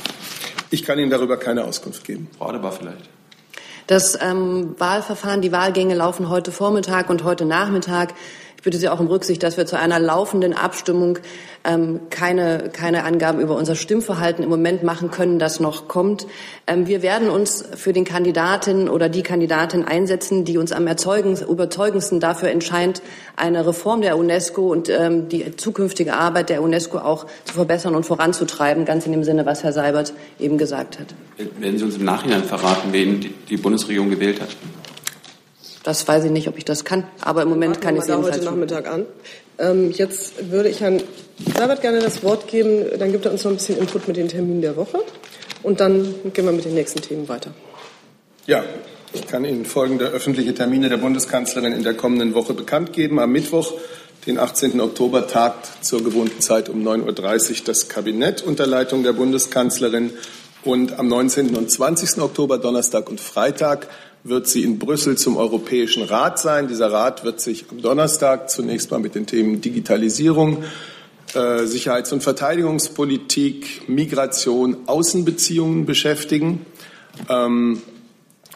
Ich 0.75 0.83
kann 0.83 0.99
Ihnen 0.99 1.09
darüber 1.09 1.37
keine 1.37 1.63
Auskunft 1.63 2.03
geben. 2.03 2.29
Frau 2.37 2.49
Adebar 2.49 2.73
vielleicht. 2.73 3.09
Das 3.87 4.19
ähm, 4.21 4.75
Wahlverfahren, 4.77 5.41
die 5.41 5.53
Wahlgänge 5.53 5.95
laufen 5.95 6.27
heute 6.27 6.51
Vormittag 6.51 7.09
und 7.09 7.23
heute 7.23 7.45
Nachmittag 7.45 8.13
bitte 8.65 8.79
Sie 8.79 8.89
auch 8.89 8.99
um 8.99 9.07
Rücksicht, 9.07 9.41
dass 9.43 9.57
wir 9.57 9.65
zu 9.65 9.77
einer 9.77 9.99
laufenden 9.99 10.53
Abstimmung 10.53 11.19
ähm, 11.63 12.01
keine, 12.09 12.69
keine 12.73 13.03
Angaben 13.03 13.39
über 13.39 13.55
unser 13.55 13.75
Stimmverhalten 13.75 14.43
im 14.43 14.49
Moment 14.49 14.83
machen 14.83 15.11
können, 15.11 15.39
das 15.39 15.59
noch 15.59 15.87
kommt. 15.87 16.25
Ähm, 16.65 16.87
wir 16.87 17.03
werden 17.03 17.29
uns 17.29 17.63
für 17.75 17.93
den 17.93 18.05
Kandidatin 18.05 18.89
oder 18.89 19.07
die 19.07 19.21
Kandidatin 19.21 19.85
einsetzen, 19.85 20.45
die 20.45 20.57
uns 20.57 20.71
am 20.71 20.87
überzeugendsten 20.87 22.19
dafür 22.19 22.49
entscheidet, 22.49 23.03
eine 23.35 23.67
Reform 23.67 24.01
der 24.01 24.17
UNESCO 24.17 24.71
und 24.71 24.89
ähm, 24.89 25.29
die 25.29 25.55
zukünftige 25.55 26.15
Arbeit 26.15 26.49
der 26.49 26.63
UNESCO 26.63 26.97
auch 26.97 27.27
zu 27.45 27.53
verbessern 27.53 27.93
und 27.93 28.05
voranzutreiben, 28.05 28.83
ganz 28.83 29.05
in 29.05 29.11
dem 29.11 29.23
Sinne, 29.23 29.45
was 29.45 29.63
Herr 29.63 29.73
Seibert 29.73 30.13
eben 30.39 30.57
gesagt 30.57 30.99
hat. 30.99 31.13
Werden 31.59 31.77
Sie 31.77 31.83
uns 31.85 31.97
im 31.97 32.05
Nachhinein 32.05 32.43
verraten, 32.43 32.91
wen 32.91 33.21
die, 33.21 33.29
die 33.47 33.57
Bundesregierung 33.57 34.09
gewählt 34.09 34.41
hat? 34.41 34.49
Das 35.85 36.07
weiß 36.07 36.23
ich 36.23 36.31
nicht, 36.31 36.47
ob 36.47 36.57
ich 36.57 36.65
das 36.65 36.83
kann, 36.83 37.03
aber 37.21 37.43
im 37.43 37.49
Moment 37.49 37.79
kann 37.79 37.95
ich 37.95 38.01
es 38.01 38.07
jedenfalls 38.07 38.37
heute 38.37 38.45
Nachmittag 38.45 38.87
an. 38.87 39.05
Ähm, 39.59 39.91
jetzt 39.91 40.49
würde 40.49 40.67
ich 40.67 40.81
Herrn 40.81 40.99
Seibert 41.55 41.81
gerne 41.81 41.99
das 41.99 42.23
Wort 42.23 42.47
geben. 42.47 42.85
Dann 42.97 43.11
gibt 43.11 43.25
er 43.25 43.31
uns 43.31 43.43
noch 43.43 43.51
ein 43.51 43.57
bisschen 43.57 43.77
Input 43.77 44.07
mit 44.07 44.17
den 44.17 44.27
Terminen 44.27 44.63
der 44.63 44.75
Woche. 44.77 45.03
Und 45.61 45.79
dann 45.79 46.15
gehen 46.33 46.43
wir 46.43 46.51
mit 46.51 46.65
den 46.65 46.73
nächsten 46.73 47.01
Themen 47.01 47.29
weiter. 47.29 47.51
Ja, 48.47 48.63
ich 49.13 49.27
kann 49.27 49.45
Ihnen 49.45 49.63
folgende 49.63 50.05
öffentliche 50.05 50.55
Termine 50.55 50.89
der 50.89 50.97
Bundeskanzlerin 50.97 51.71
in 51.71 51.83
der 51.83 51.93
kommenden 51.93 52.33
Woche 52.33 52.55
bekannt 52.55 52.91
geben. 52.91 53.19
Am 53.19 53.31
Mittwoch, 53.31 53.73
den 54.25 54.39
18. 54.39 54.81
Oktober, 54.81 55.27
tagt 55.27 55.85
zur 55.85 56.03
gewohnten 56.03 56.41
Zeit 56.41 56.67
um 56.67 56.83
9.30 56.83 57.51
Uhr 57.51 57.57
das 57.63 57.89
Kabinett 57.89 58.41
unter 58.41 58.65
Leitung 58.65 59.03
der 59.03 59.13
Bundeskanzlerin. 59.13 60.13
Und 60.63 60.97
am 60.97 61.07
19. 61.07 61.55
und 61.55 61.69
20. 61.69 62.19
Oktober, 62.23 62.57
Donnerstag 62.57 63.07
und 63.07 63.21
Freitag, 63.21 63.87
wird 64.25 64.47
sie 64.47 64.63
in 64.63 64.79
Brüssel 64.79 65.17
zum 65.17 65.37
Europäischen 65.37 66.03
Rat 66.03 66.39
sein. 66.39 66.67
Dieser 66.67 66.91
Rat 66.91 67.23
wird 67.23 67.39
sich 67.39 67.65
am 67.69 67.81
Donnerstag 67.81 68.49
zunächst 68.49 68.89
mal 68.89 68.99
mit 68.99 69.13
den 69.13 69.27
Themen 69.27 69.61
Digitalisierung, 69.61 70.63
äh, 71.35 71.65
Sicherheits- 71.65 72.11
und 72.11 72.23
Verteidigungspolitik, 72.23 73.87
Migration, 73.87 74.77
Außenbeziehungen 74.87 75.85
beschäftigen. 75.85 76.65
Ähm, 77.29 77.83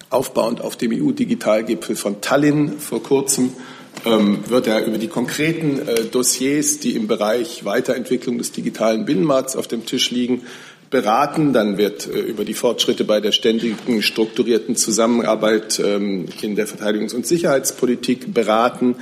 aufbauend 0.10 0.60
auf 0.62 0.76
dem 0.76 0.92
EU-Digitalgipfel 0.92 1.96
von 1.96 2.20
Tallinn 2.20 2.80
vor 2.80 3.04
kurzem 3.04 3.54
ähm, 4.06 4.40
wird 4.48 4.66
er 4.66 4.86
über 4.86 4.98
die 4.98 5.08
konkreten 5.08 5.88
äh, 5.88 6.06
Dossiers, 6.06 6.80
die 6.80 6.96
im 6.96 7.08
Bereich 7.08 7.64
Weiterentwicklung 7.64 8.40
des 8.40 8.52
digitalen 8.52 9.06
Binnenmarkts 9.06 9.56
auf 9.56 9.68
dem 9.68 9.86
Tisch 9.86 10.10
liegen, 10.10 10.44
beraten. 10.90 11.54
Dann 11.54 11.78
wird 11.78 12.08
äh, 12.08 12.20
über 12.20 12.46
die 12.46 12.54
Fortschritte 12.54 13.04
bei 13.04 13.20
der 13.20 13.32
ständigen 13.32 14.02
strukturierten 14.02 14.76
Zusammenarbeit 14.76 15.80
ähm, 15.84 16.26
in 16.42 16.56
der 16.56 16.68
Verteidigungs- 16.68 17.16
und 17.16 17.26
Sicherheitspolitik 17.26 18.34
beraten. 18.34 18.96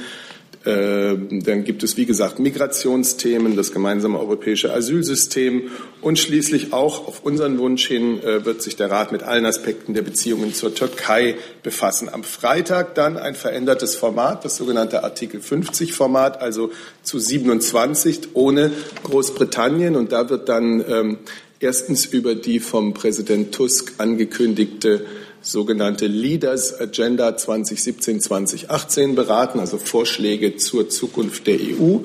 Ähm, 0.68 1.44
dann 1.46 1.64
gibt 1.64 1.84
es, 1.84 1.96
wie 1.96 2.06
gesagt, 2.06 2.40
Migrationsthemen, 2.40 3.56
das 3.56 3.72
gemeinsame 3.72 4.20
europäische 4.20 4.74
Asylsystem 4.74 5.70
und 6.02 6.20
schließlich 6.20 6.74
auch 6.74 7.08
auf 7.08 7.24
unseren 7.24 7.58
Wunsch 7.58 7.88
hin 7.88 8.22
äh, 8.22 8.44
wird 8.44 8.62
sich 8.62 8.76
der 8.76 8.92
Rat 8.92 9.14
mit 9.14 9.24
allen 9.24 9.46
Aspekten 9.46 9.94
der 9.94 10.02
Beziehungen 10.02 10.54
zur 10.54 10.76
Türkei 10.76 11.36
befassen. 11.64 12.10
Am 12.12 12.26
Freitag 12.26 12.96
dann 12.96 13.16
ein 13.18 13.36
verändertes 13.36 13.96
Format, 13.96 14.44
das 14.44 14.58
sogenannte 14.58 15.06
Artikel 15.06 15.40
50 15.40 15.94
Format, 15.94 16.42
also 16.42 16.72
zu 17.02 17.18
27 17.18 18.30
ohne 18.34 18.72
Großbritannien. 19.04 19.96
Und 19.96 20.12
da 20.12 20.30
wird 20.30 20.50
dann 20.50 20.84
ähm, 20.90 21.18
Erstens 21.60 22.06
über 22.06 22.36
die 22.36 22.60
vom 22.60 22.94
Präsident 22.94 23.52
Tusk 23.54 23.94
angekündigte 23.98 25.06
sogenannte 25.42 26.06
Leaders 26.06 26.80
Agenda 26.80 27.30
2017-2018 27.30 29.16
beraten, 29.16 29.60
also 29.60 29.78
Vorschläge 29.78 30.58
zur 30.58 30.90
Zukunft 30.90 31.48
der 31.48 31.56
EU. 31.56 32.00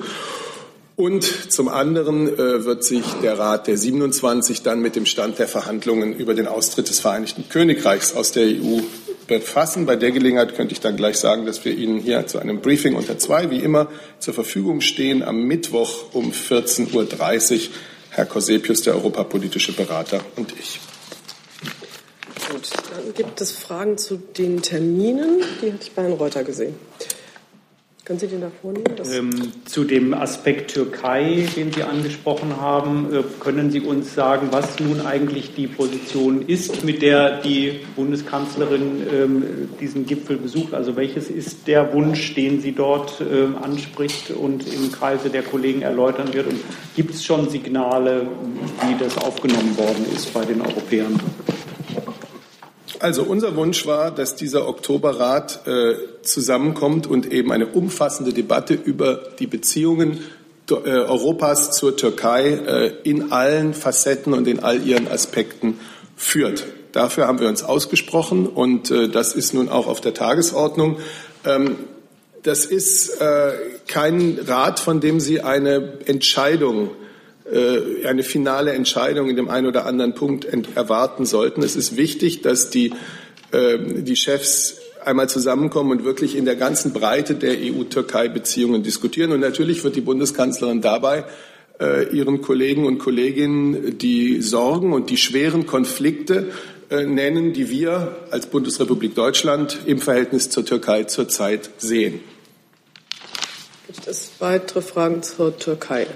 Und 0.95 1.51
zum 1.51 1.67
anderen 1.67 2.27
äh, 2.27 2.65
wird 2.65 2.83
sich 2.83 3.03
der 3.21 3.37
Rat 3.37 3.67
der 3.67 3.77
27 3.77 4.61
dann 4.61 4.79
mit 4.79 4.95
dem 4.95 5.05
Stand 5.05 5.37
der 5.39 5.47
Verhandlungen 5.47 6.15
über 6.15 6.33
den 6.33 6.47
Austritt 6.47 6.89
des 6.89 6.99
Vereinigten 6.99 7.45
Königreichs 7.49 8.15
aus 8.15 8.31
der 8.31 8.45
EU 8.45 8.79
befassen. 9.27 9.85
Bei 9.85 9.95
der 9.95 10.11
Gelegenheit 10.11 10.55
könnte 10.55 10.73
ich 10.73 10.81
dann 10.81 10.95
gleich 10.95 11.17
sagen, 11.17 11.45
dass 11.45 11.63
wir 11.65 11.75
Ihnen 11.75 11.99
hier 11.99 12.27
zu 12.27 12.39
einem 12.39 12.61
Briefing 12.61 12.95
unter 12.95 13.17
zwei, 13.17 13.49
wie 13.49 13.59
immer, 13.59 13.87
zur 14.19 14.33
Verfügung 14.33 14.81
stehen 14.81 15.23
am 15.23 15.43
Mittwoch 15.43 16.13
um 16.13 16.31
14.30 16.31 16.93
Uhr 16.93 17.59
Herr 18.15 18.27
Corsepius, 18.27 18.83
der 18.83 18.93
europapolitische 18.93 19.73
Berater, 19.73 20.23
und 20.35 20.53
ich. 20.59 20.79
Gut, 22.51 22.69
dann 22.91 23.13
gibt 23.15 23.41
es 23.41 23.51
Fragen 23.51 23.97
zu 23.97 24.17
den 24.17 24.61
Terminen. 24.61 25.41
Die 25.61 25.73
hatte 25.73 25.81
ich 25.81 25.91
bei 25.93 26.03
Herrn 26.03 26.13
Reuter 26.13 26.43
gesehen. 26.43 26.75
Können 28.05 28.19
Sie 28.19 28.27
den 28.27 28.41
da 28.41 28.51
vornehmen? 28.61 28.83
Ähm, 29.13 29.53
zu 29.63 29.85
dem 29.85 30.13
Aspekt 30.13 30.73
Türkei, 30.73 31.47
den 31.55 31.71
Sie 31.71 31.83
angesprochen 31.83 32.59
haben, 32.59 33.13
äh, 33.13 33.23
können 33.39 33.71
Sie 33.71 33.79
uns 33.79 34.13
sagen, 34.13 34.49
was 34.51 34.77
nun 34.81 35.05
eigentlich 35.05 35.55
die 35.55 35.67
Position 35.67 36.41
ist, 36.45 36.83
mit 36.83 37.01
der 37.01 37.39
die 37.39 37.79
Bundeskanzlerin 37.95 39.07
ähm, 39.09 39.69
diesen 39.79 40.05
Gipfel 40.05 40.35
besucht? 40.35 40.73
Also 40.73 40.97
welches 40.97 41.29
ist 41.29 41.65
der 41.65 41.93
Wunsch, 41.93 42.35
den 42.35 42.59
sie 42.59 42.73
dort 42.73 43.21
ähm, 43.21 43.55
anspricht 43.63 44.31
und 44.31 44.67
im 44.67 44.91
Kreise 44.91 45.29
der 45.29 45.43
Kollegen 45.43 45.81
erläutern 45.81 46.33
wird? 46.33 46.47
Und 46.47 46.59
gibt 46.97 47.11
es 47.13 47.23
schon 47.23 47.49
Signale, 47.49 48.27
wie 48.85 49.01
das 49.01 49.17
aufgenommen 49.17 49.77
worden 49.77 50.05
ist 50.13 50.33
bei 50.33 50.43
den 50.43 50.59
Europäern? 50.59 51.17
Also 52.99 53.23
unser 53.23 53.55
Wunsch 53.55 53.85
war, 53.85 54.11
dass 54.11 54.35
dieser 54.35 54.67
Oktoberrat 54.67 55.65
äh, 55.67 55.93
zusammenkommt 56.23 57.07
und 57.07 57.31
eben 57.31 57.51
eine 57.51 57.67
umfassende 57.67 58.33
Debatte 58.33 58.73
über 58.73 59.21
die 59.39 59.47
Beziehungen 59.47 60.19
äh, 60.69 60.73
Europas 60.73 61.71
zur 61.71 61.97
Türkei 61.97 62.51
äh, 62.51 62.93
in 63.03 63.31
allen 63.31 63.73
Facetten 63.73 64.33
und 64.33 64.47
in 64.47 64.59
all 64.59 64.85
ihren 64.85 65.07
Aspekten 65.09 65.79
führt. 66.15 66.65
Dafür 66.93 67.27
haben 67.27 67.39
wir 67.39 67.49
uns 67.49 67.63
ausgesprochen 67.63 68.47
und 68.47 68.89
äh, 68.89 69.09
das 69.09 69.35
ist 69.35 69.53
nun 69.53 69.67
auch 69.67 69.87
auf 69.87 69.99
der 69.99 70.13
Tagesordnung. 70.13 70.99
Ähm, 71.45 71.75
das 72.43 72.65
ist 72.65 73.19
kein 73.87 74.37
Rat, 74.45 74.81
von 74.81 74.99
dem 74.99 75.21
Sie 75.21 75.39
eine 75.39 75.99
Entscheidung 76.05 76.89
eine 78.05 78.23
finale 78.23 78.73
Entscheidung 78.73 79.29
in 79.29 79.37
dem 79.37 79.49
einen 79.49 79.67
oder 79.67 79.85
anderen 79.85 80.13
Punkt 80.13 80.45
erwarten 80.75 81.25
sollten. 81.25 81.63
Es 81.63 81.77
ist 81.77 81.95
wichtig, 81.95 82.41
dass 82.41 82.69
die, 82.69 82.91
äh, 83.51 83.77
die 83.79 84.17
Chefs 84.17 84.75
einmal 85.05 85.29
zusammenkommen 85.29 85.91
und 85.91 86.03
wirklich 86.03 86.35
in 86.35 86.45
der 86.45 86.55
ganzen 86.55 86.93
Breite 86.93 87.35
der 87.35 87.55
EU-Türkei-Beziehungen 87.59 88.83
diskutieren. 88.83 89.31
Und 89.31 89.39
natürlich 89.39 89.83
wird 89.83 89.95
die 89.95 90.01
Bundeskanzlerin 90.01 90.81
dabei 90.81 91.25
äh, 91.79 92.07
ihren 92.15 92.41
Kollegen 92.41 92.85
und 92.85 92.99
Kolleginnen 92.99 93.97
die 93.97 94.41
Sorgen 94.41 94.93
und 94.93 95.09
die 95.09 95.17
schweren 95.17 95.65
Konflikte 95.65 96.51
nennen, 96.89 97.53
die 97.53 97.71
wir 97.71 98.15
als 98.29 98.45
Bundesrepublik 98.45 99.15
Deutschland 99.15 99.79
im 99.85 99.97
Verhältnis 99.97 100.51
zur 100.51 100.63
Türkei 100.63 101.05
zurzeit 101.05 101.71
sehen. 101.77 102.19
Gibt 103.87 104.07
es 104.07 104.31
weitere 104.39 104.81
Fragen 104.81 105.23
zur 105.23 105.57
Türkei? 105.57 106.07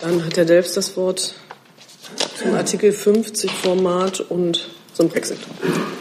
Dann 0.00 0.24
hat 0.24 0.36
Herr 0.36 0.44
Delfs 0.44 0.74
das 0.74 0.96
Wort 0.96 1.34
zum 2.38 2.54
Artikel 2.54 2.92
50 2.92 3.50
Format 3.50 4.20
und 4.20 4.70
zum 4.98 5.08
Brexit. 5.08 5.38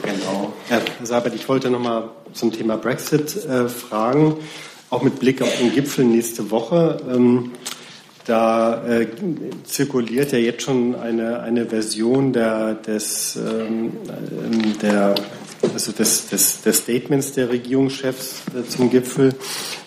Genau. 0.02 0.54
Herr 0.70 0.82
Sabat, 1.04 1.36
ich 1.36 1.48
wollte 1.48 1.70
noch 1.70 1.80
mal 1.80 2.10
zum 2.34 2.52
Thema 2.52 2.78
Brexit 2.78 3.46
äh, 3.46 3.70
fragen, 3.70 4.38
auch 4.90 5.04
mit 5.04 5.20
Blick 5.20 5.40
auf 5.44 5.56
den 5.60 5.72
Gipfel 5.72 6.04
nächste 6.04 6.50
Woche. 6.50 7.00
Ähm, 7.08 7.52
da 8.26 8.84
äh, 8.88 9.06
zirkuliert 9.66 10.32
ja 10.32 10.40
jetzt 10.40 10.64
schon 10.64 10.96
eine, 10.96 11.42
eine 11.42 11.68
Version 11.68 12.34
der, 12.34 12.74
des, 12.74 13.36
ähm, 13.36 13.98
ähm 14.08 14.80
der, 14.82 15.14
also 15.72 15.92
des, 15.92 16.30
des, 16.30 16.62
des 16.64 16.78
Statements 16.78 17.34
der 17.34 17.52
Regierungschefs 17.52 18.46
äh, 18.56 18.68
zum 18.68 18.90
Gipfel, 18.90 19.36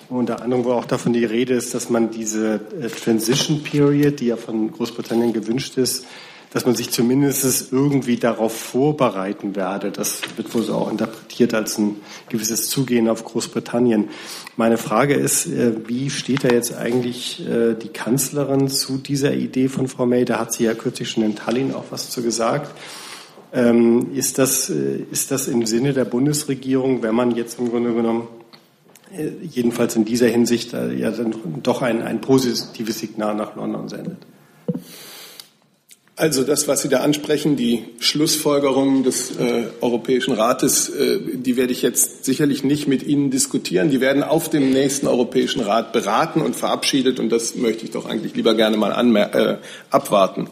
unter 0.09 0.41
anderem, 0.41 0.65
wo 0.65 0.71
auch 0.71 0.85
davon 0.85 1.13
die 1.13 1.25
Rede 1.25 1.55
ist, 1.55 1.75
dass 1.75 1.91
man 1.91 2.13
diese 2.13 2.61
äh, 2.81 2.87
Transition 2.89 3.65
Period, 3.65 4.21
die 4.21 4.27
ja 4.27 4.37
von 4.37 4.71
Großbritannien 4.71 5.33
gewünscht 5.33 5.79
ist, 5.79 6.07
dass 6.53 6.67
man 6.67 6.75
sich 6.75 6.91
zumindest 6.91 7.73
irgendwie 7.73 8.17
darauf 8.17 8.55
vorbereiten 8.55 9.55
werde. 9.55 9.91
Das 9.91 10.21
wird 10.37 10.53
wohl 10.55 10.63
so 10.63 10.75
auch 10.75 10.91
interpretiert 10.91 11.55
als 11.55 11.79
ein 11.79 11.97
gewisses 12.29 12.69
Zugehen 12.69 13.09
auf 13.09 13.25
Großbritannien. 13.25 14.09
Meine 14.57 14.77
Frage 14.77 15.15
ist, 15.15 15.47
äh, 15.47 15.73
wie 15.87 16.11
steht 16.11 16.45
da 16.45 16.49
jetzt 16.49 16.75
eigentlich 16.75 17.47
äh, 17.49 17.75
die 17.75 17.89
Kanzlerin 17.89 18.69
zu 18.69 18.99
dieser 18.99 19.35
Idee 19.35 19.69
von 19.69 19.89
Frau 19.89 20.07
May? 20.07 20.25
Da 20.25 20.39
hat 20.39 20.53
sie 20.53 20.65
ja 20.65 20.75
kürzlich 20.75 21.11
schon 21.11 21.23
in 21.23 21.37
Tallinn 21.37 21.73
auch 21.73 21.85
was 21.91 22.11
zu 22.11 22.23
gesagt. 22.23 22.71
Ähm, 23.53 24.13
ist 24.15 24.39
das, 24.39 24.71
ist 24.71 25.31
das 25.33 25.49
im 25.49 25.67
Sinne 25.67 25.93
der 25.93 26.05
Bundesregierung, 26.05 27.03
wenn 27.03 27.17
man 27.17 27.35
jetzt 27.35 27.59
im 27.59 27.71
Grunde 27.71 27.93
genommen 27.93 28.29
äh, 29.13 29.31
jedenfalls 29.43 29.97
in 29.97 30.05
dieser 30.05 30.29
Hinsicht 30.29 30.73
äh, 30.73 30.95
ja 30.95 31.11
dann 31.11 31.35
doch 31.63 31.83
ein, 31.83 32.03
ein 32.03 32.21
positives 32.21 32.99
Signal 32.99 33.35
nach 33.35 33.57
London 33.57 33.89
sendet. 33.89 34.19
Also 36.21 36.43
das, 36.43 36.69
was 36.69 36.83
Sie 36.83 36.91
da 36.91 36.99
ansprechen, 36.99 37.57
die 37.57 37.83
Schlussfolgerungen 37.99 39.05
des 39.05 39.39
äh, 39.39 39.69
Europäischen 39.81 40.35
Rates, 40.35 40.91
äh, 40.91 41.19
die 41.33 41.57
werde 41.57 41.73
ich 41.73 41.81
jetzt 41.81 42.27
sicherlich 42.27 42.63
nicht 42.63 42.87
mit 42.87 43.03
Ihnen 43.03 43.31
diskutieren. 43.31 43.89
Die 43.89 44.03
werden 44.03 44.23
auf 44.23 44.51
dem 44.51 44.69
nächsten 44.69 45.07
Europäischen 45.07 45.63
Rat 45.63 45.95
beraten 45.95 46.43
und 46.43 46.55
verabschiedet 46.55 47.21
und 47.21 47.31
das 47.31 47.55
möchte 47.55 47.87
ich 47.87 47.93
doch 47.93 48.05
eigentlich 48.05 48.35
lieber 48.35 48.55
gerne 48.55 48.77
mal 48.77 48.91
äh, 49.17 49.57
abwarten. 49.89 50.51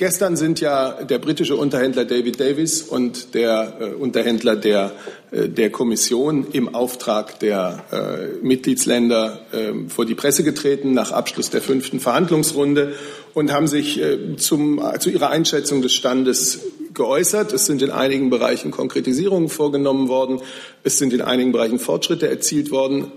Gestern 0.00 0.34
sind 0.34 0.60
ja 0.60 1.02
der 1.02 1.18
britische 1.18 1.56
Unterhändler 1.56 2.06
David 2.06 2.40
Davis 2.40 2.80
und 2.80 3.34
der 3.34 3.76
äh, 3.78 3.84
Unterhändler 3.92 4.56
der, 4.56 4.92
äh, 5.30 5.46
der 5.46 5.68
Kommission 5.68 6.46
im 6.52 6.74
Auftrag 6.74 7.38
der 7.40 7.84
äh, 7.92 8.42
Mitgliedsländer 8.42 9.40
ähm, 9.52 9.90
vor 9.90 10.06
die 10.06 10.14
Presse 10.14 10.42
getreten 10.42 10.94
nach 10.94 11.12
Abschluss 11.12 11.50
der 11.50 11.60
fünften 11.60 12.00
Verhandlungsrunde 12.00 12.94
und 13.34 13.52
haben 13.52 13.66
sich 13.66 14.00
äh, 14.00 14.36
zum, 14.36 14.82
zu 14.98 15.10
ihrer 15.10 15.30
Einschätzung 15.30 15.82
des 15.82 15.94
Standes 15.94 16.60
geäußert. 16.94 17.52
Es 17.52 17.66
sind 17.66 17.82
in 17.82 17.90
einigen 17.90 18.30
Bereichen 18.30 18.70
Konkretisierungen 18.70 19.48
vorgenommen 19.48 20.08
worden. 20.08 20.40
Es 20.82 20.98
sind 20.98 21.12
in 21.12 21.20
einigen 21.22 21.52
Bereichen 21.52 21.78
Fortschritte 21.78 22.28
erzielt 22.28 22.70
worden. 22.70 23.12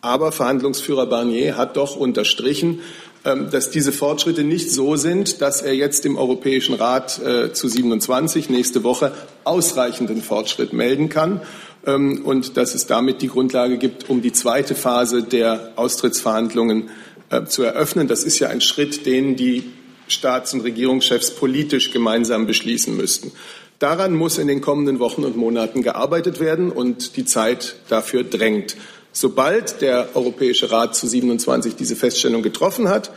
Aber 0.00 0.32
Verhandlungsführer 0.32 1.06
Barnier 1.06 1.56
hat 1.56 1.76
doch 1.76 1.96
unterstrichen, 1.96 2.80
ähm, 3.24 3.50
dass 3.50 3.70
diese 3.70 3.92
Fortschritte 3.92 4.44
nicht 4.44 4.70
so 4.70 4.96
sind, 4.96 5.40
dass 5.42 5.60
er 5.60 5.74
jetzt 5.74 6.06
im 6.06 6.16
Europäischen 6.16 6.74
Rat 6.74 7.18
äh, 7.18 7.52
zu 7.52 7.68
27 7.68 8.50
nächste 8.50 8.84
Woche 8.84 9.12
ausreichenden 9.44 10.22
Fortschritt 10.22 10.72
melden 10.72 11.08
kann 11.08 11.40
ähm, 11.86 12.24
und 12.24 12.56
dass 12.56 12.74
es 12.74 12.86
damit 12.86 13.22
die 13.22 13.28
Grundlage 13.28 13.78
gibt, 13.78 14.08
um 14.08 14.22
die 14.22 14.32
zweite 14.32 14.74
Phase 14.74 15.22
der 15.22 15.72
Austrittsverhandlungen 15.76 16.90
äh, 17.30 17.44
zu 17.44 17.62
eröffnen. 17.62 18.08
Das 18.08 18.24
ist 18.24 18.38
ja 18.38 18.48
ein 18.48 18.60
Schritt, 18.60 19.06
den 19.06 19.36
die 19.36 19.64
Staats- 20.08 20.54
und 20.54 20.60
Regierungschefs 20.60 21.32
politisch 21.32 21.90
gemeinsam 21.90 22.46
beschließen 22.46 22.96
müssten. 22.96 23.32
Daran 23.78 24.14
muss 24.14 24.38
in 24.38 24.48
den 24.48 24.60
kommenden 24.60 25.00
Wochen 25.00 25.24
und 25.24 25.36
Monaten 25.36 25.82
gearbeitet 25.82 26.40
werden 26.40 26.70
und 26.70 27.16
die 27.16 27.24
Zeit 27.24 27.76
dafür 27.88 28.24
drängt. 28.24 28.76
Sobald 29.12 29.80
der 29.80 30.10
Europäische 30.14 30.70
Rat 30.70 30.94
zu 30.94 31.06
27 31.06 31.74
diese 31.74 31.96
Feststellung 31.96 32.42
getroffen 32.42 32.88
hat, 32.88 33.10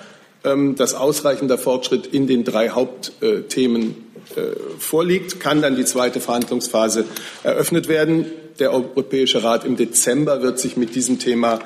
ähm, 0.43 0.76
dass 0.76 0.93
ausreichender 0.93 1.58
Fortschritt 1.58 2.08
in 2.08 2.28
den 2.28 2.43
drei 2.43 2.69
Hauptthemen 2.69 3.95
äh, 4.36 4.41
vorliegt, 4.80 5.39
kann 5.39 5.62
dann 5.62 5.76
die 5.76 5.86
zweite 5.86 6.19
Verhandlungsphase 6.19 7.06
eröffnet 7.43 7.88
werden. 7.88 8.26
Der 8.60 8.74
Europäische 8.74 9.43
Rat 9.43 9.65
im 9.65 9.78
Dezember 9.78 10.41
wird 10.41 10.60
sich 10.60 10.78
mit 10.78 10.95
diesem 10.95 11.19
Thema 11.19 11.60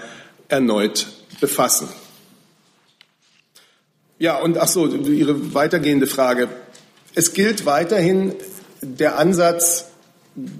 erneut 0.47 1.07
befassen. 1.39 1.87
Ja, 4.19 4.39
und 4.39 4.57
ach 4.57 4.67
so, 4.67 4.87
Ihre 4.87 5.53
weitergehende 5.53 6.07
Frage. 6.07 6.49
Es 7.15 7.33
gilt 7.33 7.65
weiterhin 7.65 8.33
der 8.81 9.17
Ansatz, 9.17 9.89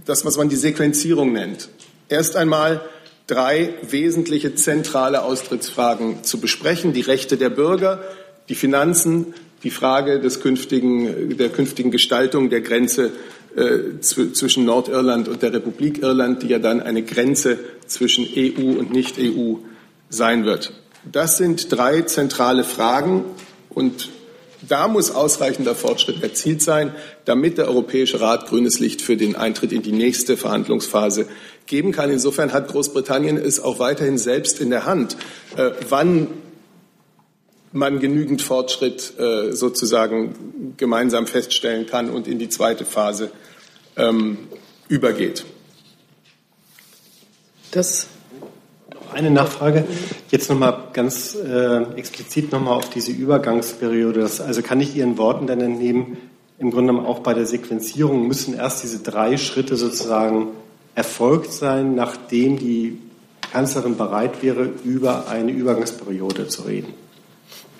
das, 0.05 0.25
was 0.25 0.37
man 0.37 0.49
die 0.49 0.55
Sequenzierung 0.55 1.33
nennt. 1.33 1.69
Erst 2.09 2.35
einmal 2.35 2.81
drei 3.27 3.73
wesentliche 3.89 4.55
zentrale 4.55 5.23
Austrittsfragen 5.23 6.23
zu 6.23 6.39
besprechen. 6.39 6.93
Die 6.93 7.01
Rechte 7.01 7.37
der 7.37 7.49
Bürger, 7.49 8.03
die 8.49 8.55
Finanzen, 8.55 9.33
die 9.63 9.71
Frage 9.71 10.19
des 10.19 10.41
künftigen, 10.41 11.37
der 11.37 11.49
künftigen 11.49 11.91
Gestaltung 11.91 12.49
der 12.49 12.61
Grenze 12.61 13.11
äh, 13.55 13.99
zwischen 14.01 14.65
Nordirland 14.65 15.27
und 15.27 15.41
der 15.41 15.53
Republik 15.53 16.01
Irland, 16.01 16.43
die 16.43 16.47
ja 16.47 16.59
dann 16.59 16.81
eine 16.81 17.03
Grenze 17.03 17.59
zwischen 17.87 18.27
EU 18.35 18.77
und 18.77 18.91
Nicht-EU 18.91 19.55
sein 20.09 20.45
wird. 20.45 20.73
Das 21.11 21.37
sind 21.37 21.71
drei 21.71 22.01
zentrale 22.03 22.63
Fragen 22.63 23.25
und 23.69 24.09
da 24.67 24.87
muss 24.87 25.11
ausreichender 25.11 25.75
Fortschritt 25.75 26.23
erzielt 26.23 26.61
sein, 26.61 26.95
damit 27.25 27.57
der 27.57 27.67
Europäische 27.67 28.21
Rat 28.21 28.47
grünes 28.47 28.79
Licht 28.79 29.01
für 29.01 29.17
den 29.17 29.35
Eintritt 29.35 29.73
in 29.73 29.81
die 29.81 29.91
nächste 29.91 30.37
Verhandlungsphase 30.37 31.27
geben 31.65 31.91
kann. 31.91 32.09
Insofern 32.09 32.53
hat 32.53 32.69
Großbritannien 32.69 33.37
es 33.37 33.59
auch 33.59 33.79
weiterhin 33.79 34.17
selbst 34.17 34.61
in 34.61 34.69
der 34.69 34.85
Hand, 34.85 35.17
äh, 35.57 35.71
wann 35.89 36.27
man 37.73 37.99
genügend 37.99 38.41
Fortschritt 38.41 39.19
äh, 39.19 39.51
sozusagen 39.51 40.75
gemeinsam 40.77 41.27
feststellen 41.27 41.85
kann 41.85 42.09
und 42.09 42.27
in 42.27 42.39
die 42.39 42.49
zweite 42.49 42.85
Phase 42.85 43.31
ähm, 43.97 44.37
übergeht. 44.87 45.43
Das 47.71 48.07
eine 49.13 49.31
Nachfrage. 49.31 49.85
Jetzt 50.29 50.49
nochmal 50.49 50.89
ganz 50.93 51.35
äh, 51.35 51.83
explizit 51.95 52.51
nochmal 52.51 52.73
auf 52.73 52.89
diese 52.89 53.11
Übergangsperiode. 53.11 54.21
Das, 54.21 54.41
also 54.41 54.61
kann 54.61 54.79
ich 54.79 54.95
Ihren 54.95 55.17
Worten 55.17 55.47
dann 55.47 55.61
entnehmen, 55.61 56.17
im 56.59 56.71
Grunde 56.71 56.93
genommen 56.93 57.07
auch 57.07 57.19
bei 57.19 57.33
der 57.33 57.45
Sequenzierung 57.45 58.27
müssen 58.27 58.53
erst 58.53 58.83
diese 58.83 58.99
drei 58.99 59.37
Schritte 59.37 59.75
sozusagen 59.75 60.49
erfolgt 60.95 61.51
sein, 61.51 61.95
nachdem 61.95 62.57
die 62.57 62.99
Kanzlerin 63.51 63.97
bereit 63.97 64.41
wäre, 64.41 64.69
über 64.83 65.27
eine 65.27 65.51
Übergangsperiode 65.51 66.47
zu 66.47 66.63
reden. 66.63 66.93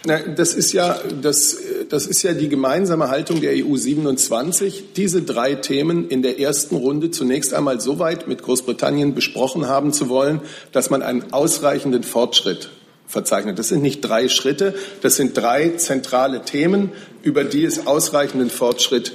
Na, 0.06 0.20
das 0.20 0.54
ist 0.54 0.74
ja, 0.74 1.00
das, 1.22 1.58
das 1.88 2.08
ist 2.08 2.24
ja 2.24 2.34
die 2.34 2.50
gemeinsame 2.50 3.08
Haltung 3.08 3.39
der 3.39 3.54
EU 3.54 3.78
27, 3.78 4.94
diese 4.98 5.22
drei 5.22 5.56
Themen 5.56 6.10
in 6.10 6.22
der 6.22 6.42
ersten 6.42 6.76
Runde 6.76 7.10
zunächst 7.10 7.54
einmal 7.54 7.80
so 7.80 8.00
weit 8.00 8.28
mit 8.28 8.44
Großbritannien 8.44 9.16
besprochen 9.16 9.70
haben 9.70 9.94
zu 9.94 10.10
wollen, 10.10 10.42
dass 10.74 10.89
man 10.89 11.04
einen 11.04 11.32
ausreichenden 11.32 12.04
Fortschritt 12.04 12.70
verzeichnet. 13.08 13.58
Das 13.60 13.70
sind 13.70 13.82
nicht 13.82 14.02
drei 14.02 14.28
Schritte, 14.28 14.76
das 15.02 15.16
sind 15.16 15.38
drei 15.38 15.70
zentrale 15.70 16.44
Themen, 16.44 16.92
über 17.22 17.46
die 17.46 17.63
es 17.63 17.88
ausreichenden 17.88 18.50
Fortschritt 18.50 19.13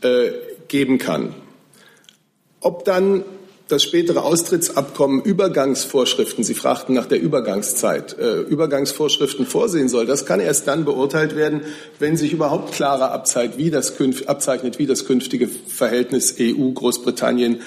äh, 0.00 0.32
geben 0.66 0.98
kann. 0.98 1.36
Ob 2.58 2.84
dann 2.84 3.22
das 3.68 3.82
spätere 3.82 4.22
Austrittsabkommen 4.22 5.22
Übergangsvorschriften, 5.22 6.44
Sie 6.44 6.54
fragten 6.54 6.94
nach 6.94 7.06
der 7.06 7.20
Übergangszeit, 7.20 8.18
äh, 8.18 8.40
Übergangsvorschriften 8.40 9.46
vorsehen 9.46 9.88
soll, 9.88 10.04
das 10.04 10.26
kann 10.26 10.40
erst 10.40 10.68
dann 10.68 10.84
beurteilt 10.84 11.34
werden, 11.34 11.62
wenn 11.98 12.16
sich 12.16 12.32
überhaupt 12.32 12.72
klarer 12.74 13.12
abzeichnet, 13.12 13.58
wie 13.58 13.70
das, 13.70 13.94
abzeichnet, 14.26 14.78
wie 14.78 14.86
das 14.86 15.06
künftige 15.06 15.48
Verhältnis 15.48 16.36
EU-Großbritannien 16.38 17.62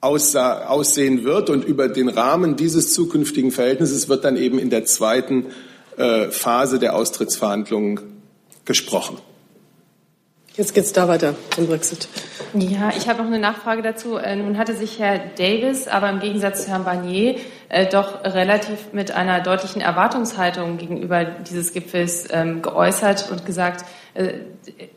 aussehen 0.00 1.24
wird. 1.24 1.50
Und 1.50 1.64
über 1.64 1.88
den 1.88 2.08
Rahmen 2.08 2.56
dieses 2.56 2.92
zukünftigen 2.92 3.50
Verhältnisses 3.50 4.08
wird 4.08 4.24
dann 4.24 4.36
eben 4.36 4.58
in 4.58 4.70
der 4.70 4.84
zweiten 4.84 5.46
äh, 5.96 6.30
Phase 6.30 6.78
der 6.78 6.94
Austrittsverhandlungen 6.94 8.00
gesprochen. 8.64 9.18
Jetzt 10.56 10.72
geht 10.72 10.84
es 10.84 10.92
da 10.92 11.08
weiter 11.08 11.34
zum 11.50 11.66
Brexit. 11.66 12.06
Ja, 12.52 12.92
ich 12.96 13.08
habe 13.08 13.18
noch 13.18 13.26
eine 13.26 13.40
Nachfrage 13.40 13.82
dazu. 13.82 14.16
Äh, 14.16 14.36
nun 14.36 14.56
hatte 14.56 14.76
sich 14.76 15.00
Herr 15.00 15.18
Davis 15.36 15.88
aber 15.88 16.08
im 16.10 16.20
Gegensatz 16.20 16.64
zu 16.64 16.70
Herrn 16.70 16.84
Barnier 16.84 17.36
äh, 17.68 17.86
doch 17.86 18.22
relativ 18.22 18.92
mit 18.92 19.10
einer 19.10 19.40
deutlichen 19.40 19.82
Erwartungshaltung 19.82 20.76
gegenüber 20.76 21.24
dieses 21.24 21.72
Gipfels 21.72 22.28
ähm, 22.30 22.62
geäußert 22.62 23.32
und 23.32 23.44
gesagt, 23.44 23.84
äh, 24.14 24.34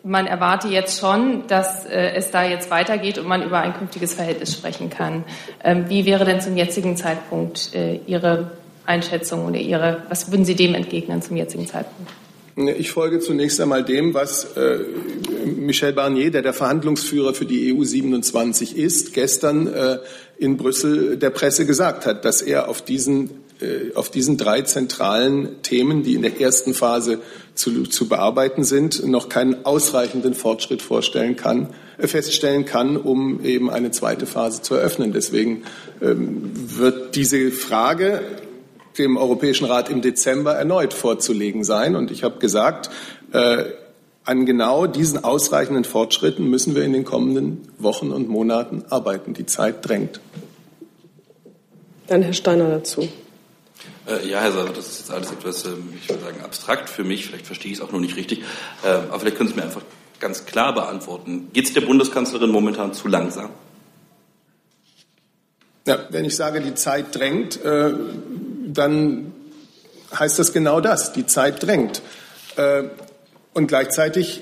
man 0.04 0.28
erwarte 0.28 0.68
jetzt 0.68 1.00
schon, 1.00 1.48
dass 1.48 1.88
äh, 1.88 2.12
es 2.14 2.30
da 2.30 2.44
jetzt 2.44 2.70
weitergeht 2.70 3.18
und 3.18 3.28
man 3.28 3.42
über 3.42 3.58
ein 3.58 3.74
künftiges 3.74 4.14
Verhältnis 4.14 4.54
sprechen 4.54 4.92
kann. 4.92 5.24
Ähm, 5.64 5.90
wie 5.90 6.06
wäre 6.06 6.24
denn 6.24 6.40
zum 6.40 6.56
jetzigen 6.56 6.96
Zeitpunkt 6.98 7.74
äh, 7.74 7.96
Ihre 8.06 8.52
Einschätzung 8.86 9.48
oder 9.48 9.58
Ihre, 9.58 10.04
was 10.08 10.30
würden 10.32 10.46
Sie 10.46 10.56
dem 10.56 10.76
entgegnen 10.76 11.24
zum 11.24 11.36
jetzigen 11.36 11.66
Zeitpunkt? 11.66 12.12
Ich 12.58 12.90
folge 12.90 13.20
zunächst 13.20 13.62
einmal 13.62 13.84
dem, 13.84 14.16
was 14.16 14.58
äh, 14.58 14.80
Michel 15.46 15.94
Barnier, 15.94 16.32
der 16.32 16.42
der 16.42 16.54
Verhandlungsführer 16.54 17.36
für 17.36 17.46
die 17.46 17.72
EU 17.72 17.84
27 17.84 18.76
ist, 18.76 19.14
gestern 19.14 19.68
äh, 19.68 20.00
in 20.40 20.58
Brüssel 20.58 21.18
der 21.18 21.30
Presse 21.30 21.68
gesagt 21.68 22.08
hat, 22.08 22.26
dass 22.26 22.42
er 22.42 22.68
auf 22.68 22.82
diesen, 22.82 23.30
äh, 23.62 23.94
auf 23.94 24.10
diesen 24.10 24.38
drei 24.38 24.64
zentralen 24.64 25.62
Themen, 25.62 26.02
die 26.02 26.16
in 26.16 26.24
der 26.24 26.42
ersten 26.42 26.74
Phase 26.74 27.20
zu, 27.54 27.84
zu 27.84 28.10
bearbeiten 28.10 28.64
sind, 28.64 29.06
noch 29.06 29.30
keinen 29.30 29.64
ausreichenden 29.64 30.34
Fortschritt 30.34 30.82
vorstellen 30.82 31.36
kann, 31.36 31.76
feststellen 32.00 32.66
kann, 32.66 32.98
um 32.98 33.46
eben 33.46 33.70
eine 33.70 33.92
zweite 33.92 34.26
Phase 34.26 34.64
zu 34.64 34.74
eröffnen. 34.74 35.14
Deswegen 35.14 35.62
ähm, 36.02 36.54
wird 36.56 37.16
diese 37.16 37.52
Frage 37.52 38.24
dem 38.98 39.18
Europäischen 39.18 39.66
Rat 39.66 39.90
im 39.90 40.02
Dezember 40.02 40.54
erneut 40.54 40.94
vorzulegen 40.94 41.64
sein. 41.64 41.96
Und 41.96 42.12
ich 42.12 42.24
habe 42.24 42.40
gesagt, 42.40 42.90
äh, 43.32 43.66
an 44.24 44.46
genau 44.46 44.88
diesen 44.88 45.24
ausreichenden 45.24 45.86
Fortschritten 45.86 46.50
müssen 46.50 46.76
wir 46.76 46.84
in 46.84 46.94
den 46.94 47.06
kommenden 47.06 47.68
Wochen 47.78 48.12
und 48.12 48.28
Monaten 48.28 48.84
arbeiten. 48.90 49.34
Die 49.34 49.46
Zeit 49.46 49.88
drängt. 49.88 50.20
Dann 52.08 52.22
Herr 52.22 52.34
Steiner 52.34 52.70
dazu. 52.70 53.08
Äh, 54.08 54.28
ja, 54.28 54.40
Herr 54.40 54.52
Sauer, 54.52 54.70
das 54.74 54.88
ist 54.88 55.00
jetzt 55.00 55.12
alles 55.12 55.32
etwas, 55.32 55.66
ähm, 55.66 55.94
ich 56.02 56.10
würde 56.10 56.24
sagen, 56.24 56.42
abstrakt 56.42 56.90
für 56.90 57.04
mich. 57.04 57.26
Vielleicht 57.26 57.46
verstehe 57.46 57.72
ich 57.72 57.78
es 57.78 57.84
auch 57.84 57.92
noch 57.92 58.00
nicht 58.00 58.16
richtig. 58.16 58.44
Äh, 58.84 58.90
aber 58.90 59.20
vielleicht 59.20 59.38
können 59.38 59.50
Sie 59.50 59.56
mir 59.56 59.64
einfach 59.64 59.82
ganz 60.20 60.46
klar 60.46 60.74
beantworten. 60.74 61.50
Geht 61.54 61.66
es 61.66 61.74
der 61.74 61.82
Bundeskanzlerin 61.82 62.50
momentan 62.50 62.94
zu 62.94 63.08
langsam? 63.08 63.50
Ja, 65.86 66.00
wenn 66.10 66.26
ich 66.26 66.36
sage, 66.36 66.60
die 66.60 66.76
Zeit 66.76 67.16
drängt, 67.16 67.64
äh, 67.64 67.94
dann 68.74 69.34
heißt 70.18 70.38
das 70.40 70.54
genau 70.54 70.82
das. 70.82 71.14
Die 71.14 71.26
Zeit 71.26 71.64
drängt. 71.64 72.02
Äh, 72.56 72.84
Und 73.54 73.68
gleichzeitig 73.68 74.42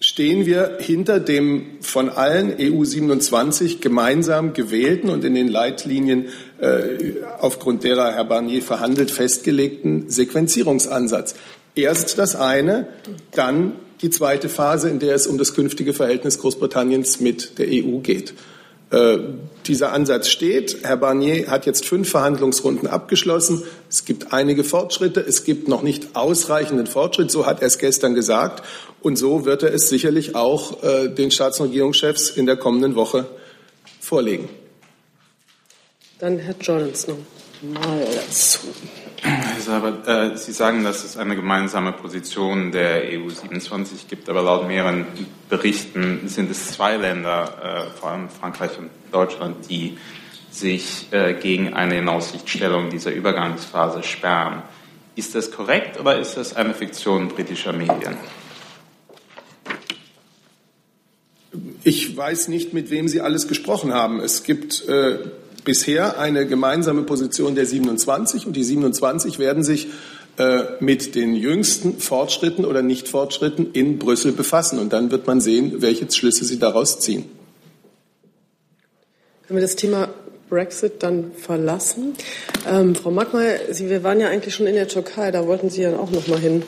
stehen 0.00 0.46
wir 0.46 0.78
hinter 0.80 1.20
dem 1.20 1.78
von 1.80 2.08
allen 2.08 2.56
EU 2.58 2.82
27 2.82 3.80
gemeinsam 3.80 4.52
gewählten 4.52 5.08
und 5.10 5.24
in 5.24 5.36
den 5.36 5.46
Leitlinien 5.46 6.26
äh, 6.60 7.12
aufgrund 7.38 7.84
derer 7.84 8.12
Herr 8.12 8.24
Barnier 8.24 8.60
verhandelt 8.62 9.12
festgelegten 9.12 10.10
Sequenzierungsansatz. 10.10 11.36
Erst 11.76 12.18
das 12.18 12.34
eine, 12.34 12.88
dann 13.30 13.76
die 14.00 14.10
zweite 14.10 14.48
Phase, 14.48 14.88
in 14.88 14.98
der 14.98 15.14
es 15.14 15.28
um 15.28 15.38
das 15.38 15.54
künftige 15.54 15.94
Verhältnis 15.94 16.40
Großbritanniens 16.40 17.20
mit 17.20 17.60
der 17.60 17.68
EU 17.68 17.98
geht. 17.98 18.34
Äh, 18.90 19.18
dieser 19.68 19.92
Ansatz 19.92 20.28
steht. 20.28 20.78
Herr 20.82 20.96
Barnier 20.96 21.48
hat 21.48 21.66
jetzt 21.66 21.86
fünf 21.86 22.10
Verhandlungsrunden 22.10 22.88
abgeschlossen. 22.88 23.62
Es 23.88 24.04
gibt 24.04 24.32
einige 24.32 24.64
Fortschritte. 24.64 25.20
Es 25.20 25.44
gibt 25.44 25.68
noch 25.68 25.82
nicht 25.82 26.14
ausreichenden 26.14 26.86
Fortschritt. 26.86 27.30
So 27.30 27.46
hat 27.46 27.60
er 27.60 27.66
es 27.66 27.78
gestern 27.78 28.14
gesagt. 28.14 28.62
Und 29.00 29.16
so 29.16 29.44
wird 29.44 29.62
er 29.62 29.72
es 29.74 29.88
sicherlich 29.88 30.34
auch 30.34 30.82
äh, 30.82 31.08
den 31.08 31.30
Staats- 31.30 31.60
und 31.60 31.68
Regierungschefs 31.68 32.30
in 32.30 32.46
der 32.46 32.56
kommenden 32.56 32.94
Woche 32.94 33.26
vorlegen. 34.00 34.48
Dann 36.18 36.38
Herr 36.38 36.54
Jones 36.60 37.08
noch 37.08 37.18
mal 37.62 38.06
dazu. 38.14 38.60
Herr 39.22 39.60
Sabat, 39.60 40.08
äh, 40.08 40.36
Sie 40.36 40.52
sagen, 40.52 40.82
dass 40.82 41.04
es 41.04 41.16
eine 41.16 41.36
gemeinsame 41.36 41.92
Position 41.92 42.72
der 42.72 43.04
EU 43.04 43.28
27 43.28 44.08
gibt, 44.08 44.28
aber 44.28 44.42
laut 44.42 44.66
mehreren 44.66 45.06
Berichten 45.48 46.26
sind 46.26 46.50
es 46.50 46.72
zwei 46.72 46.96
Länder, 46.96 47.86
äh, 47.94 47.98
vor 47.98 48.10
allem 48.10 48.28
Frankreich 48.28 48.76
und 48.78 48.90
Deutschland, 49.12 49.70
die 49.70 49.96
sich 50.50 51.06
äh, 51.12 51.34
gegen 51.34 51.72
eine 51.72 51.98
Inaussichtstellung 51.98 52.90
dieser 52.90 53.12
Übergangsphase 53.12 54.02
sperren. 54.02 54.62
Ist 55.14 55.36
das 55.36 55.52
korrekt 55.52 56.00
oder 56.00 56.18
ist 56.18 56.36
das 56.36 56.56
eine 56.56 56.74
Fiktion 56.74 57.28
britischer 57.28 57.72
Medien? 57.72 58.16
Ich 61.84 62.16
weiß 62.16 62.48
nicht, 62.48 62.72
mit 62.72 62.90
wem 62.90 63.06
Sie 63.06 63.20
alles 63.20 63.46
gesprochen 63.46 63.92
haben. 63.92 64.20
Es 64.20 64.42
gibt 64.42 64.88
äh, 64.88 65.18
bisher 65.64 66.18
eine 66.18 66.46
gemeinsame 66.46 67.02
Position 67.02 67.54
der 67.54 67.66
27 67.66 68.46
und 68.46 68.54
die 68.54 68.64
27 68.64 69.38
werden 69.38 69.62
sich 69.62 69.88
äh, 70.38 70.62
mit 70.80 71.14
den 71.14 71.34
jüngsten 71.34 71.98
Fortschritten 71.98 72.64
oder 72.64 72.82
Nichtfortschritten 72.82 73.72
in 73.72 73.98
Brüssel 73.98 74.32
befassen. 74.32 74.78
Und 74.78 74.92
dann 74.92 75.10
wird 75.10 75.26
man 75.26 75.40
sehen, 75.40 75.82
welche 75.82 76.10
Schlüsse 76.10 76.44
sie 76.44 76.58
daraus 76.58 77.00
ziehen. 77.00 77.24
Können 79.46 79.58
wir 79.58 79.62
das 79.62 79.76
Thema 79.76 80.08
Brexit 80.48 81.02
dann 81.02 81.32
verlassen? 81.32 82.14
Ähm, 82.66 82.94
Frau 82.94 83.10
Magmeier, 83.10 83.58
Sie, 83.72 83.90
wir 83.90 84.02
waren 84.02 84.20
ja 84.20 84.28
eigentlich 84.28 84.54
schon 84.54 84.66
in 84.66 84.74
der 84.74 84.88
Türkei, 84.88 85.30
da 85.30 85.46
wollten 85.46 85.68
Sie 85.68 85.82
ja 85.82 85.96
auch 85.98 86.10
noch 86.10 86.26
mal 86.28 86.38
hin. 86.38 86.62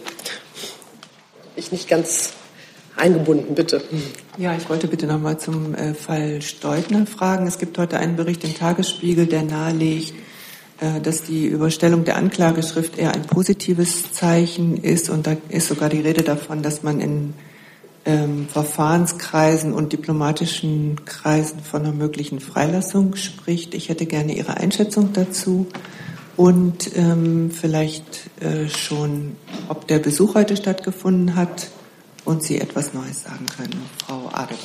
Ich 1.57 1.73
nicht 1.73 1.89
ganz 1.89 2.35
eingebunden, 2.97 3.55
bitte. 3.55 3.83
Ja, 4.39 4.55
ich 4.57 4.69
wollte 4.69 4.89
bitte 4.89 5.07
noch 5.07 5.21
mal 5.21 5.39
zum 5.39 5.75
äh, 5.75 5.95
Fall 5.95 6.43
Steutner 6.43 7.07
fragen. 7.07 7.47
Es 7.47 7.59
gibt 7.59 7.79
heute 7.79 7.99
einen 7.99 8.17
Bericht 8.17 8.45
im 8.45 8.55
Tagesspiegel, 8.55 9.27
der 9.27 9.43
nahelegt, 9.43 10.15
äh, 10.81 11.01
dass 11.01 11.23
die 11.23 11.47
Überstellung 11.47 12.05
der 12.05 12.17
Anklageschrift 12.17 12.99
eher 12.99 13.15
ein 13.15 13.23
positives 13.23 14.13
Zeichen 14.13 14.77
ist. 14.77 15.11
Und 15.11 15.27
da 15.27 15.37
ist 15.49 15.69
sogar 15.69 15.89
die 15.89 16.01
Rede 16.01 16.23
davon, 16.23 16.63
dass 16.63 16.83
man 16.83 17.01
in 17.01 17.35
ähm, 18.05 18.49
Verfahrenskreisen 18.49 19.73
und 19.73 19.93
diplomatischen 19.93 21.05
Kreisen 21.05 21.61
von 21.61 21.83
einer 21.83 21.93
möglichen 21.93 22.41
Freilassung 22.41 23.17
spricht. 23.17 23.75
Ich 23.75 23.89
hätte 23.89 24.07
gerne 24.07 24.37
Ihre 24.37 24.57
Einschätzung 24.57 25.13
dazu 25.13 25.67
und 26.37 26.91
ähm, 26.97 27.51
vielleicht 27.51 28.31
äh, 28.41 28.69
schon, 28.69 29.37
ob 29.69 29.87
der 29.89 30.01
Besuch 30.01 30.35
heute 30.35 30.57
stattgefunden 30.57 31.37
hat 31.37 31.69
und 32.25 32.43
Sie 32.43 32.61
etwas 32.61 32.95
Neues 32.95 33.23
sagen 33.23 33.47
können, 33.57 33.83
Frau 34.05 34.29
Adeber. 34.33 34.59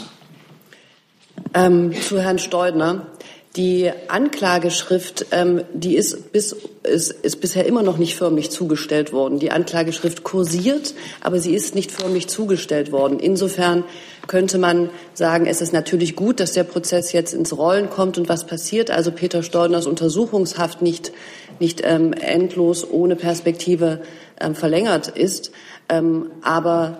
Ähm, 1.54 1.94
zu 2.02 2.22
Herrn 2.22 2.40
Steudner. 2.40 3.08
Die 3.56 3.92
Anklageschrift, 4.10 5.26
ähm, 5.32 5.64
die 5.74 5.96
ist, 5.96 6.32
bis, 6.32 6.56
ist, 6.84 7.12
ist 7.12 7.42
bisher 7.42 7.66
immer 7.66 7.82
noch 7.82 7.98
nicht 7.98 8.16
förmlich 8.16 8.52
zugestellt 8.52 9.12
worden. 9.12 9.40
Die 9.40 9.50
Anklageschrift 9.50 10.24
kursiert, 10.24 10.94
aber 11.20 11.40
sie 11.40 11.56
ist 11.56 11.74
nicht 11.74 11.92
förmlich 11.92 12.28
zugestellt 12.28 12.92
worden. 12.92 13.20
Insofern 13.20 13.86
könnte 14.28 14.60
man 14.60 14.92
sagen, 15.16 15.48
es 15.48 15.62
ist 15.62 15.74
natürlich 15.74 16.16
gut, 16.16 16.40
dass 16.40 16.52
der 16.52 16.64
Prozess 16.64 17.12
jetzt 17.12 17.34
ins 17.34 17.58
Rollen 17.58 17.90
kommt 17.90 18.20
und 18.20 18.30
was 18.30 18.46
passiert. 18.46 18.92
Also 18.92 19.12
Peter 19.12 19.42
Steudners 19.42 19.88
Untersuchungshaft 19.88 20.84
nicht, 20.84 21.12
nicht 21.60 21.82
ähm, 21.84 22.14
endlos 22.14 22.88
ohne 22.88 23.16
Perspektive 23.16 24.02
ähm, 24.40 24.54
verlängert 24.54 25.08
ist. 25.08 25.52
Ähm, 25.90 26.30
aber 26.44 27.00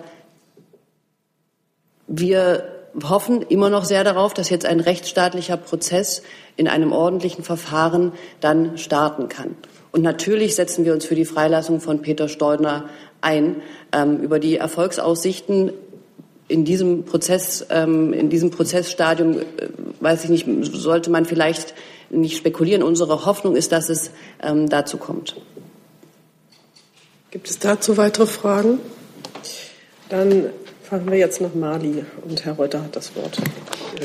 wir 2.12 2.64
hoffen 3.04 3.42
immer 3.42 3.70
noch 3.70 3.84
sehr 3.84 4.02
darauf, 4.02 4.34
dass 4.34 4.50
jetzt 4.50 4.66
ein 4.66 4.80
rechtsstaatlicher 4.80 5.56
Prozess 5.56 6.22
in 6.56 6.66
einem 6.66 6.92
ordentlichen 6.92 7.44
Verfahren 7.44 8.12
dann 8.40 8.76
starten 8.78 9.28
kann. 9.28 9.54
Und 9.92 10.02
natürlich 10.02 10.56
setzen 10.56 10.84
wir 10.84 10.92
uns 10.92 11.04
für 11.06 11.14
die 11.14 11.24
Freilassung 11.24 11.80
von 11.80 12.02
Peter 12.02 12.28
Steudner 12.28 12.88
ein. 13.20 13.62
Ähm, 13.92 14.18
über 14.18 14.40
die 14.40 14.56
Erfolgsaussichten 14.56 15.72
in 16.48 16.64
diesem 16.64 17.04
Prozess, 17.04 17.64
ähm, 17.70 18.12
in 18.12 18.28
diesem 18.28 18.50
Prozessstadium, 18.50 19.38
äh, 19.38 19.44
weiß 20.00 20.24
ich 20.24 20.30
nicht, 20.30 20.46
sollte 20.72 21.10
man 21.10 21.26
vielleicht 21.26 21.74
nicht 22.10 22.36
spekulieren. 22.36 22.82
Unsere 22.82 23.24
Hoffnung 23.24 23.54
ist, 23.54 23.70
dass 23.70 23.88
es 23.88 24.10
ähm, 24.42 24.68
dazu 24.68 24.96
kommt. 24.96 25.36
Gibt 27.30 27.48
es 27.48 27.60
dazu 27.60 27.96
weitere 27.96 28.26
Fragen? 28.26 28.80
Dann 30.08 30.50
Fangen 30.90 31.08
wir 31.08 31.18
jetzt 31.18 31.40
nach 31.40 31.54
Mali 31.54 32.04
und 32.28 32.44
Herr 32.44 32.54
Reuter 32.54 32.82
hat 32.82 32.96
das 32.96 33.14
Wort. 33.14 33.38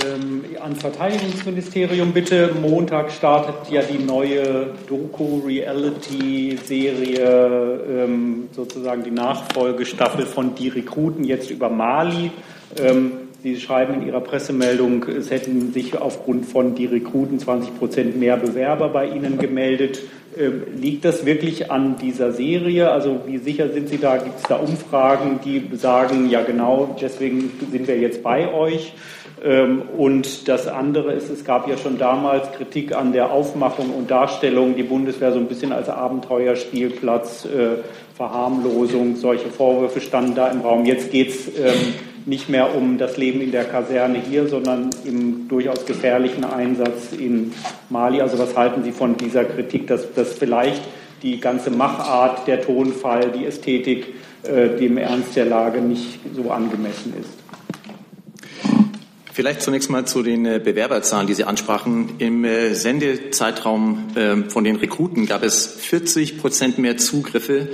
Ähm, 0.06 0.46
ans 0.62 0.82
Verteidigungsministerium 0.82 2.14
bitte. 2.14 2.52
Montag 2.62 3.12
startet 3.12 3.72
ja 3.72 3.82
die 3.82 3.98
neue 3.98 4.68
Doku-Reality-Serie, 4.88 7.82
ähm, 7.90 8.50
sozusagen 8.52 9.04
die 9.04 9.10
Nachfolgestaffel 9.10 10.28
von 10.28 10.54
Die 10.54 10.68
Rekruten 10.68 11.24
jetzt 11.24 11.50
über 11.50 11.70
Mali. 11.70 12.30
Ähm, 12.78 13.25
Sie 13.46 13.60
schreiben 13.60 14.02
in 14.02 14.08
Ihrer 14.08 14.22
Pressemeldung, 14.22 15.04
es 15.04 15.30
hätten 15.30 15.72
sich 15.72 15.96
aufgrund 16.02 16.48
von 16.48 16.74
Die 16.74 16.88
Rekruten 16.88 17.38
20 17.38 17.78
Prozent 17.78 18.18
mehr 18.20 18.38
Bewerber 18.38 18.90
bei 18.90 19.06
Ihnen 19.06 19.38
gemeldet. 19.38 20.02
Ähm, 20.36 20.64
liegt 20.76 21.06
das 21.06 21.28
wirklich 21.28 21.70
an 21.70 21.96
dieser 22.02 22.32
Serie? 22.32 22.90
Also 22.90 23.20
wie 23.28 23.38
sicher 23.38 23.70
sind 23.70 23.88
Sie 23.88 24.00
da? 24.00 24.18
Gibt 24.18 24.38
es 24.38 24.44
da 24.50 24.56
Umfragen, 24.56 25.42
die 25.46 25.62
sagen, 25.78 26.28
ja 26.28 26.42
genau, 26.42 26.98
deswegen 27.00 27.52
sind 27.72 27.88
wir 27.88 28.00
jetzt 28.00 28.24
bei 28.24 28.52
euch? 28.52 28.94
Ähm, 29.44 29.84
und 29.96 30.48
das 30.48 30.68
andere 30.68 31.14
ist, 31.14 31.30
es 31.30 31.46
gab 31.46 31.70
ja 31.70 31.78
schon 31.78 32.00
damals 32.00 32.52
Kritik 32.54 32.96
an 32.96 33.14
der 33.14 33.30
Aufmachung 33.30 33.92
und 33.92 34.10
Darstellung, 34.10 34.76
die 34.76 34.82
Bundeswehr 34.82 35.32
so 35.32 35.38
ein 35.38 35.46
bisschen 35.46 35.72
als 35.72 35.88
Abenteuerspielplatz, 35.88 37.46
äh, 37.46 37.84
Verharmlosung, 38.16 39.18
solche 39.18 39.50
Vorwürfe 39.50 40.02
standen 40.02 40.34
da 40.34 40.48
im 40.48 40.62
Raum. 40.62 40.86
Jetzt 40.86 41.12
geht 41.12 41.30
es 41.30 41.48
ähm, 41.60 41.94
nicht 42.26 42.50
mehr 42.50 42.76
um 42.76 42.98
das 42.98 43.18
Leben 43.18 43.42
in 43.42 43.52
der 43.52 43.66
Kaserne 43.66 44.20
hier, 44.20 44.48
sondern 44.48 44.90
im 45.04 45.48
durchaus 45.48 45.86
gefährlichen 45.86 46.44
Einsatz 46.44 47.14
in 47.18 47.54
Mali. 47.90 48.22
Also 48.22 48.40
was 48.40 48.56
halten 48.56 48.84
Sie 48.84 48.92
von 48.92 49.18
dieser 49.18 49.46
Kritik, 49.46 49.88
dass, 49.88 50.14
dass 50.14 50.34
vielleicht 50.34 50.82
die 51.22 51.40
ganze 51.40 51.72
Machart, 51.72 52.48
der 52.48 52.62
Tonfall, 52.62 53.32
die 53.32 53.46
Ästhetik 53.46 54.14
äh, 54.44 54.70
dem 54.78 54.98
Ernst 54.98 55.36
der 55.36 55.46
Lage 55.46 55.82
nicht 55.82 56.20
so 56.36 56.52
angemessen 56.52 57.14
ist? 57.20 57.46
Vielleicht 59.32 59.62
zunächst 59.62 59.90
mal 59.90 60.06
zu 60.06 60.24
den 60.24 60.46
äh, 60.46 60.62
Bewerberzahlen, 60.64 61.28
die 61.28 61.34
Sie 61.34 61.44
ansprachen. 61.44 62.16
Im 62.20 62.46
äh, 62.46 62.74
Sendezeitraum 62.74 64.08
ähm, 64.16 64.50
von 64.50 64.64
den 64.64 64.78
Rekruten 64.78 65.26
gab 65.26 65.44
es 65.44 65.68
40 65.68 66.38
Prozent 66.40 66.78
mehr 66.78 66.96
Zugriffe 66.96 67.68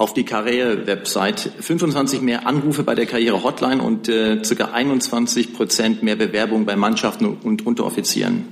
auf 0.00 0.14
die 0.14 0.24
Karriere-Website 0.24 1.52
25 1.60 2.22
mehr 2.22 2.46
Anrufe 2.46 2.84
bei 2.84 2.94
der 2.94 3.04
Karriere-Hotline 3.04 3.82
und 3.82 4.08
äh, 4.08 4.38
ca. 4.38 4.64
21 4.72 5.52
Prozent 5.52 6.02
mehr 6.02 6.16
Bewerbungen 6.16 6.64
bei 6.64 6.74
Mannschaften 6.74 7.26
und 7.26 7.66
Unteroffizieren. 7.66 8.48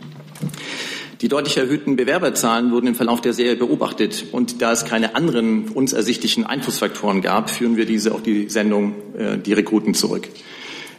Die 1.22 1.28
deutlich 1.28 1.56
erhöhten 1.56 1.96
Bewerberzahlen 1.96 2.70
wurden 2.70 2.88
im 2.88 2.94
Verlauf 2.94 3.22
der 3.22 3.32
Serie 3.32 3.56
beobachtet. 3.56 4.26
Und 4.30 4.60
da 4.60 4.72
es 4.72 4.84
keine 4.84 5.16
anderen 5.16 5.70
uns 5.70 5.94
ersichtlichen 5.94 6.44
Einflussfaktoren 6.44 7.22
gab, 7.22 7.48
führen 7.48 7.78
wir 7.78 7.86
diese 7.86 8.12
auf 8.12 8.22
die 8.22 8.50
Sendung 8.50 8.94
äh, 9.16 9.38
Die 9.38 9.54
Rekruten 9.54 9.94
zurück. 9.94 10.28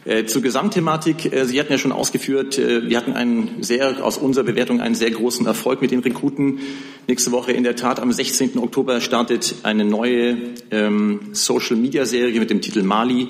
Äh, 0.06 0.24
zur 0.24 0.40
Gesamtthematik, 0.40 1.30
äh, 1.30 1.44
Sie 1.44 1.60
hatten 1.60 1.72
ja 1.72 1.78
schon 1.78 1.92
ausgeführt, 1.92 2.58
äh, 2.58 2.88
wir 2.88 2.96
hatten 2.96 3.12
einen 3.12 3.62
sehr, 3.62 4.02
aus 4.02 4.16
unserer 4.16 4.44
Bewertung 4.44 4.80
einen 4.80 4.94
sehr 4.94 5.10
großen 5.10 5.44
Erfolg 5.46 5.82
mit 5.82 5.90
den 5.90 6.00
Rekruten. 6.00 6.60
Nächste 7.06 7.32
Woche 7.32 7.52
in 7.52 7.64
der 7.64 7.76
Tat 7.76 8.00
am 8.00 8.10
16. 8.10 8.58
Oktober 8.58 9.02
startet 9.02 9.56
eine 9.62 9.84
neue 9.84 10.38
ähm, 10.70 11.20
Social-Media-Serie 11.32 12.40
mit 12.40 12.48
dem 12.48 12.62
Titel 12.62 12.82
Mali. 12.82 13.28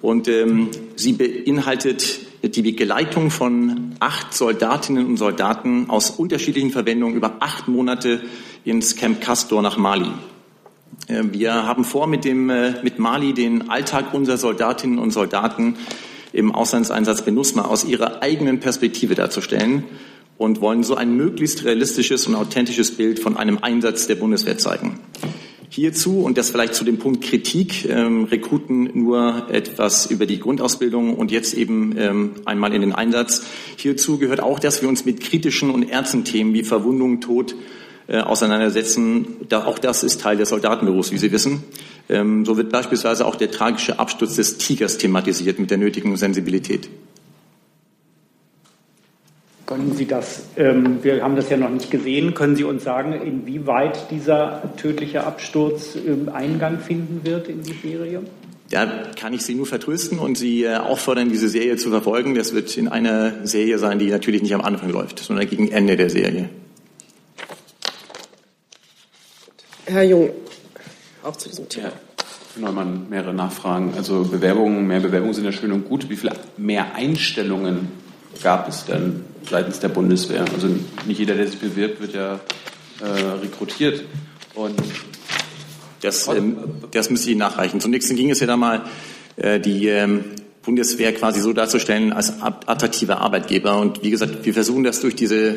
Und 0.00 0.28
ähm, 0.28 0.68
sie 0.94 1.14
beinhaltet 1.14 2.20
die 2.42 2.62
Begleitung 2.62 3.30
von 3.30 3.96
acht 3.98 4.32
Soldatinnen 4.32 5.06
und 5.06 5.16
Soldaten 5.16 5.90
aus 5.90 6.10
unterschiedlichen 6.10 6.70
Verwendungen 6.70 7.16
über 7.16 7.38
acht 7.40 7.66
Monate 7.66 8.20
ins 8.64 8.94
Camp 8.94 9.20
Castor 9.20 9.62
nach 9.62 9.76
Mali. 9.76 10.10
Äh, 11.08 11.24
wir 11.32 11.54
haben 11.66 11.84
vor, 11.84 12.06
mit, 12.06 12.24
dem, 12.24 12.50
äh, 12.50 12.74
mit 12.82 12.98
Mali 12.98 13.34
den 13.34 13.70
Alltag 13.70 14.14
unserer 14.14 14.36
Soldatinnen 14.36 14.98
und 14.98 15.12
Soldaten 15.12 15.76
im 16.32 16.54
Auslandseinsatz 16.54 17.22
BENUSMA 17.22 17.62
aus 17.62 17.84
ihrer 17.84 18.22
eigenen 18.22 18.60
Perspektive 18.60 19.14
darzustellen 19.14 19.84
und 20.38 20.60
wollen 20.60 20.82
so 20.82 20.94
ein 20.94 21.16
möglichst 21.16 21.64
realistisches 21.64 22.26
und 22.26 22.34
authentisches 22.34 22.96
Bild 22.96 23.20
von 23.20 23.36
einem 23.36 23.58
Einsatz 23.58 24.06
der 24.06 24.16
Bundeswehr 24.16 24.58
zeigen. 24.58 25.00
Hierzu, 25.68 26.20
und 26.20 26.38
das 26.38 26.50
vielleicht 26.50 26.74
zu 26.74 26.84
dem 26.84 26.98
Punkt 26.98 27.24
Kritik, 27.24 27.88
ähm, 27.88 28.24
Rekruten 28.24 28.90
nur 28.94 29.46
etwas 29.50 30.06
über 30.06 30.24
die 30.26 30.38
Grundausbildung 30.38 31.14
und 31.14 31.30
jetzt 31.30 31.54
eben 31.54 31.94
ähm, 31.98 32.30
einmal 32.44 32.72
in 32.72 32.82
den 32.82 32.92
Einsatz. 32.92 33.44
Hierzu 33.76 34.18
gehört 34.18 34.40
auch, 34.40 34.60
dass 34.60 34.80
wir 34.80 34.88
uns 34.88 35.04
mit 35.04 35.20
kritischen 35.20 35.70
und 35.70 35.90
ernsten 35.90 36.24
Themen 36.24 36.54
wie 36.54 36.62
Verwundung, 36.62 37.20
Tod 37.20 37.56
äh, 38.08 38.18
auseinandersetzen. 38.18 39.36
Da, 39.48 39.64
auch 39.64 39.78
das 39.78 40.04
ist 40.04 40.20
Teil 40.20 40.36
des 40.36 40.50
Soldatenberufs, 40.50 41.12
wie 41.12 41.18
Sie 41.18 41.32
wissen. 41.32 41.64
Ähm, 42.08 42.44
so 42.44 42.56
wird 42.56 42.70
beispielsweise 42.70 43.26
auch 43.26 43.36
der 43.36 43.50
tragische 43.50 43.98
Absturz 43.98 44.36
des 44.36 44.58
Tigers 44.58 44.98
thematisiert 44.98 45.58
mit 45.58 45.70
der 45.70 45.78
nötigen 45.78 46.16
Sensibilität. 46.16 46.88
Können 49.66 49.96
Sie 49.96 50.06
das, 50.06 50.44
ähm, 50.56 51.02
wir 51.02 51.24
haben 51.24 51.34
das 51.34 51.50
ja 51.50 51.56
noch 51.56 51.70
nicht 51.70 51.90
gesehen, 51.90 52.34
können 52.34 52.54
Sie 52.54 52.62
uns 52.62 52.84
sagen, 52.84 53.12
inwieweit 53.12 54.12
dieser 54.12 54.62
tödliche 54.76 55.24
Absturz 55.24 55.96
ähm, 55.96 56.28
Eingang 56.32 56.78
finden 56.78 57.22
wird 57.24 57.48
in 57.48 57.62
die 57.62 57.74
Serie? 57.82 58.22
Da 58.70 58.86
kann 59.18 59.32
ich 59.32 59.42
Sie 59.42 59.56
nur 59.56 59.66
vertrösten 59.66 60.20
und 60.20 60.38
Sie 60.38 60.62
äh, 60.62 60.76
auffordern, 60.76 61.28
diese 61.28 61.48
Serie 61.48 61.76
zu 61.76 61.90
verfolgen. 61.90 62.36
Das 62.36 62.54
wird 62.54 62.76
in 62.76 62.86
einer 62.86 63.44
Serie 63.44 63.78
sein, 63.78 63.98
die 63.98 64.10
natürlich 64.10 64.42
nicht 64.42 64.54
am 64.54 64.60
Anfang 64.60 64.90
läuft, 64.90 65.18
sondern 65.18 65.48
gegen 65.48 65.68
Ende 65.72 65.96
der 65.96 66.10
Serie. 66.10 66.48
Herr 69.86 70.02
Jung, 70.02 70.30
auch 71.22 71.36
zu 71.36 71.48
diesem 71.48 71.68
Thema. 71.68 71.88
Ja. 71.88 71.92
Neumann, 72.56 73.08
mehrere 73.08 73.34
Nachfragen. 73.34 73.92
Also 73.96 74.24
Bewerbungen, 74.24 74.86
mehr 74.86 75.00
Bewerbungen 75.00 75.34
sind 75.34 75.44
ja 75.44 75.52
schön 75.52 75.70
und 75.72 75.88
gut. 75.88 76.08
Wie 76.08 76.16
viele 76.16 76.32
mehr 76.56 76.94
Einstellungen 76.94 77.88
gab 78.42 78.68
es 78.68 78.84
denn 78.84 79.24
seitens 79.48 79.78
der 79.78 79.88
Bundeswehr? 79.88 80.44
Also 80.54 80.68
nicht 81.06 81.18
jeder, 81.18 81.34
der 81.34 81.46
sich 81.46 81.60
bewirbt, 81.60 82.00
wird 82.00 82.14
ja 82.14 82.40
äh, 83.00 83.06
rekrutiert. 83.42 84.04
Und 84.54 84.80
das, 86.00 86.26
ähm, 86.28 86.56
das 86.90 87.10
müsste 87.10 87.30
ich 87.30 87.36
nachreichen. 87.36 87.80
Zunächst 87.80 88.14
ging 88.14 88.30
es 88.30 88.40
ja 88.40 88.46
da 88.46 88.56
mal, 88.56 88.82
äh, 89.36 89.60
die 89.60 89.86
ähm, 89.86 90.24
Bundeswehr 90.62 91.12
quasi 91.14 91.40
so 91.40 91.52
darzustellen 91.52 92.12
als 92.12 92.42
attraktiver 92.42 93.20
Arbeitgeber. 93.20 93.78
Und 93.78 94.02
wie 94.02 94.10
gesagt, 94.10 94.44
wir 94.44 94.54
versuchen 94.54 94.82
das 94.82 95.00
durch 95.00 95.14
diese 95.14 95.56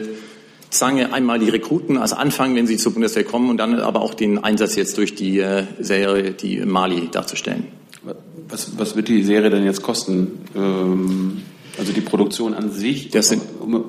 Zange 0.69 1.13
einmal 1.13 1.39
die 1.39 1.49
Rekruten 1.49 1.97
als 1.97 2.13
Anfang, 2.13 2.55
wenn 2.55 2.67
sie 2.67 2.77
zur 2.77 2.93
Bundeswehr 2.93 3.23
kommen, 3.23 3.49
und 3.49 3.57
dann 3.57 3.79
aber 3.79 4.01
auch 4.01 4.13
den 4.13 4.43
Einsatz 4.43 4.75
jetzt 4.75 4.97
durch 4.97 5.15
die 5.15 5.39
äh, 5.39 5.63
Serie, 5.79 6.31
die 6.31 6.59
Mali 6.59 7.09
darzustellen. 7.11 7.67
Was, 8.47 8.77
was 8.77 8.95
wird 8.95 9.07
die 9.07 9.23
Serie 9.23 9.49
denn 9.49 9.63
jetzt 9.63 9.81
kosten? 9.81 10.39
Ähm, 10.55 11.41
also 11.79 11.93
die 11.93 12.01
Produktion 12.01 12.53
an 12.53 12.71
sich. 12.71 13.09
Das 13.09 13.29
sind, 13.29 13.41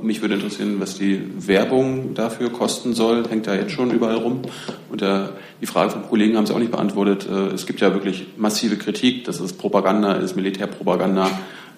mich 0.02 0.22
würde 0.22 0.34
interessieren, 0.34 0.76
was 0.78 0.96
die 0.96 1.20
Werbung 1.46 2.14
dafür 2.14 2.50
kosten 2.50 2.94
soll. 2.94 3.28
Hängt 3.28 3.46
da 3.48 3.54
jetzt 3.54 3.72
schon 3.72 3.90
überall 3.90 4.16
rum. 4.16 4.42
Und 4.90 5.00
der, 5.00 5.32
äh, 5.36 5.60
die 5.60 5.66
Frage 5.66 5.90
vom 5.90 6.02
Kollegen 6.02 6.36
haben 6.36 6.46
Sie 6.46 6.54
auch 6.54 6.58
nicht 6.58 6.70
beantwortet. 6.70 7.26
Äh, 7.28 7.54
es 7.54 7.66
gibt 7.66 7.80
ja 7.80 7.92
wirklich 7.92 8.28
massive 8.36 8.76
Kritik, 8.76 9.24
dass 9.24 9.40
es 9.40 9.52
Propaganda 9.52 10.12
ist, 10.14 10.36
Militärpropaganda. 10.36 11.30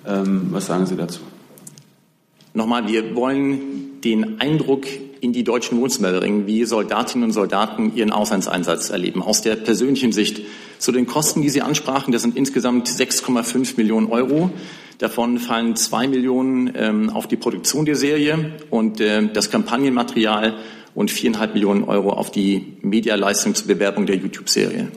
Ähm, 0.07 0.49
was 0.51 0.67
sagen 0.67 0.87
Sie 0.87 0.97
dazu? 0.97 1.21
Nochmal, 2.55 2.87
wir 2.87 3.17
wollen 3.17 3.92
den 4.05 4.41
Eindruck 4.41 4.87
in 5.21 5.33
die 5.33 5.45
deutschen 5.45 5.81
Wohnzimmer 5.81 6.13
bringen, 6.13 6.47
wie 6.47 6.65
Soldatinnen 6.65 7.29
und 7.29 7.33
Soldaten 7.33 7.95
ihren 7.95 8.11
Auslandseinsatz 8.11 8.91
erleben, 8.91 9.23
aus 9.23 9.41
der 9.41 9.55
persönlichen 9.55 10.13
Sicht. 10.13 10.43
Zu 10.79 10.91
den 10.91 11.07
Kosten, 11.07 11.43
die 11.43 11.49
Sie 11.49 11.63
ansprachen, 11.63 12.13
das 12.13 12.23
sind 12.23 12.37
insgesamt 12.37 12.89
6,5 12.89 13.77
Millionen 13.77 14.09
Euro. 14.09 14.51
Davon 14.99 15.39
fallen 15.39 15.77
zwei 15.77 16.09
Millionen 16.09 16.73
ähm, 16.75 17.11
auf 17.11 17.29
die 17.29 17.37
Produktion 17.37 17.85
der 17.85 17.95
Serie 17.95 18.53
und 18.71 19.01
äh, 19.01 19.33
das 19.33 19.51
Kampagnenmaterial 19.51 20.59
und 20.95 21.11
viereinhalb 21.11 21.55
Millionen 21.55 21.85
Euro 21.85 22.11
auf 22.11 22.31
die 22.31 22.77
Medialeistung 22.83 23.55
zur 23.55 23.69
Bewerbung 23.69 24.07
der 24.07 24.17
YouTube-Serie. 24.17 24.89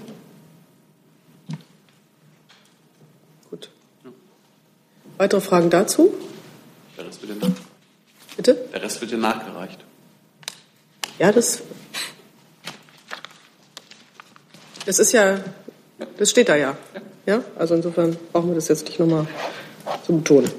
Gut. 3.50 3.70
Weitere 5.18 5.41
Fragen 5.41 5.70
dazu? 5.70 6.13
Der 6.98 7.06
Rest 7.06 7.22
wird 7.28 7.41
ja, 7.41 7.50
Bitte? 8.38 8.56
Der 8.74 8.82
Rest 8.82 9.02
wird 9.02 9.12
ja 9.12 9.17
nachgereicht. 9.17 9.80
Ja, 11.17 11.32
das, 11.32 11.62
das 14.86 15.00
ist 15.00 15.13
ja, 15.13 15.39
das 16.17 16.30
steht 16.30 16.50
da 16.50 16.56
ja. 16.56 16.78
Ja, 17.26 17.43
also 17.58 17.76
insofern 17.76 18.17
brauchen 18.32 18.50
wir 18.50 18.56
das 18.56 18.67
jetzt 18.67 18.86
nicht 18.86 19.00
nochmal 19.00 19.28
zu 20.06 20.17
betonen. 20.17 20.52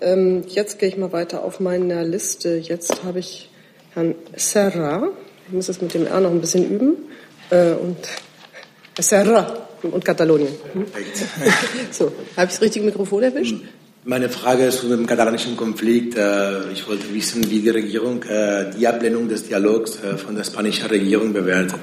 Ähm, 0.00 0.44
jetzt 0.48 0.78
gehe 0.78 0.88
ich 0.88 0.96
mal 0.96 1.12
weiter 1.12 1.44
auf 1.44 1.60
meiner 1.60 2.02
Liste. 2.04 2.56
Jetzt 2.56 3.04
habe 3.04 3.18
ich 3.20 3.50
Herrn 3.94 4.14
Serra. 4.36 5.08
Ich 5.46 5.52
muss 5.52 5.66
das 5.66 5.80
mit 5.80 5.94
dem 5.94 6.06
R 6.06 6.20
noch 6.20 6.30
ein 6.30 6.40
bisschen 6.40 6.68
üben. 6.68 6.96
Äh, 7.50 7.72
und 7.72 7.96
Serra 8.98 9.68
und 9.82 10.04
Katalonien. 10.04 10.52
Hm? 10.72 10.86
so, 11.92 12.06
habe 12.36 12.46
ich 12.46 12.52
das 12.52 12.60
richtige 12.60 12.84
Mikrofon 12.84 13.22
erwischt? 13.22 13.56
Meine 14.04 14.28
Frage 14.28 14.64
ist 14.64 14.80
zu 14.80 14.88
dem 14.88 15.06
katalanischen 15.06 15.56
Konflikt. 15.56 16.16
Äh, 16.16 16.70
ich 16.70 16.88
wollte 16.88 17.12
wissen, 17.12 17.50
wie 17.50 17.58
die 17.58 17.68
Regierung 17.68 18.22
äh, 18.22 18.70
die 18.70 18.86
Ablehnung 18.86 19.28
des 19.28 19.48
Dialogs 19.48 19.96
äh, 19.96 20.16
von 20.16 20.36
der 20.36 20.44
spanischen 20.44 20.86
Regierung 20.86 21.32
bewertet. 21.32 21.80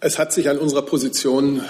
Es 0.00 0.18
hat 0.18 0.32
sich 0.32 0.48
an 0.50 0.58
unserer 0.58 0.82
Position 0.82 1.62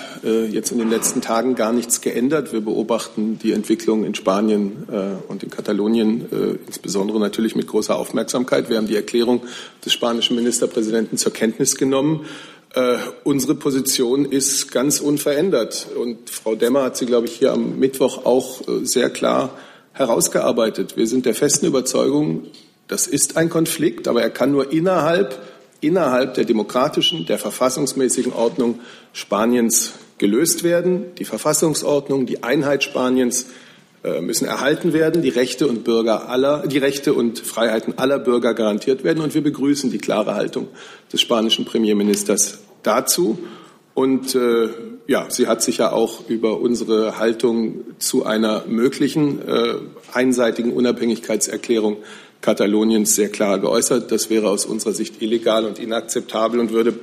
jetzt 0.51 0.71
in 0.71 0.79
den 0.79 0.91
letzten 0.91 1.23
Tagen 1.23 1.55
gar 1.55 1.73
nichts 1.73 2.03
geändert. 2.03 2.53
Wir 2.53 2.61
beobachten 2.61 3.39
die 3.39 3.53
Entwicklung 3.53 4.05
in 4.05 4.15
Spanien 4.15 4.85
und 5.29 5.43
in 5.43 5.49
Katalonien 5.49 6.59
insbesondere 6.67 7.19
natürlich 7.19 7.55
mit 7.55 7.67
großer 7.69 7.97
Aufmerksamkeit. 7.97 8.69
Wir 8.69 8.77
haben 8.77 8.89
die 8.89 8.97
Erklärung 8.97 9.43
des 9.87 9.95
spanischen 9.95 10.37
Ministerpräsidenten 10.37 11.17
zur 11.17 11.33
Kenntnis 11.33 11.77
genommen. 11.77 12.27
Äh, 12.77 12.99
unsere 13.25 13.55
Position 13.55 14.27
ist 14.27 14.71
ganz 14.71 15.01
unverändert. 15.01 15.87
Und 15.97 16.29
Frau 16.29 16.55
Demmer 16.55 16.83
hat 16.83 16.99
sie, 16.99 17.07
glaube 17.07 17.27
ich, 17.27 17.33
hier 17.33 17.53
am 17.55 17.79
Mittwoch 17.79 18.27
auch 18.27 18.69
äh, 18.69 18.85
sehr 18.85 19.09
klar 19.09 19.57
herausgearbeitet. 19.95 20.95
Wir 20.95 21.07
sind 21.07 21.25
der 21.25 21.35
festen 21.35 21.65
Überzeugung, 21.65 22.49
das 22.87 23.07
ist 23.07 23.39
ein 23.39 23.49
Konflikt, 23.49 24.09
aber 24.09 24.21
er 24.21 24.29
kann 24.29 24.53
nur 24.53 24.73
innerhalb, 24.73 25.41
innerhalb 25.81 26.35
der 26.35 26.45
demokratischen, 26.45 27.25
der 27.25 27.39
verfassungsmäßigen 27.39 28.35
Ordnung 28.35 28.81
Spaniens 29.15 29.95
gelöst 30.19 30.62
werden. 30.62 31.15
Die 31.19 31.25
Verfassungsordnung, 31.25 32.27
die 32.27 32.43
Einheit 32.43 32.85
Spaniens 32.85 33.47
äh, 34.05 34.21
müssen 34.21 34.45
erhalten 34.45 34.93
werden, 34.93 35.23
die 35.23 35.31
Rechte 35.31 35.67
und 35.67 35.83
Bürger 35.83 36.29
aller, 36.29 36.67
die 36.67 36.77
Rechte 36.77 37.15
und 37.15 37.39
Freiheiten 37.39 37.97
aller 37.97 38.19
Bürger 38.19 38.53
garantiert 38.53 39.03
werden. 39.03 39.23
Und 39.23 39.33
wir 39.33 39.43
begrüßen 39.43 39.91
die 39.91 39.99
klare 39.99 40.35
Haltung 40.35 40.69
des 41.11 41.23
spanischen 41.23 41.65
Premierministers 41.65 42.66
dazu. 42.87 43.38
Und 43.94 44.35
äh, 44.35 44.68
ja, 45.07 45.27
sie 45.31 45.46
hat 45.46 45.62
sich 45.62 45.79
ja 45.79 45.92
auch 45.92 46.29
über 46.29 46.61
unsere 46.61 47.18
Haltung 47.18 47.85
zu 47.99 48.27
einer 48.27 48.64
möglichen 48.66 49.40
äh, 49.46 49.75
einseitigen 50.12 50.72
Unabhängigkeitserklärung 50.72 51.99
Kataloniens 52.40 53.14
sehr 53.14 53.31
klar 53.31 53.59
geäußert. 53.59 54.12
Das 54.12 54.31
wäre 54.31 54.51
aus 54.51 54.66
unserer 54.66 54.92
Sicht 54.92 55.22
illegal 55.22 55.64
und 55.64 55.79
inakzeptabel 55.79 56.61
und 56.61 56.72
würde 56.72 56.94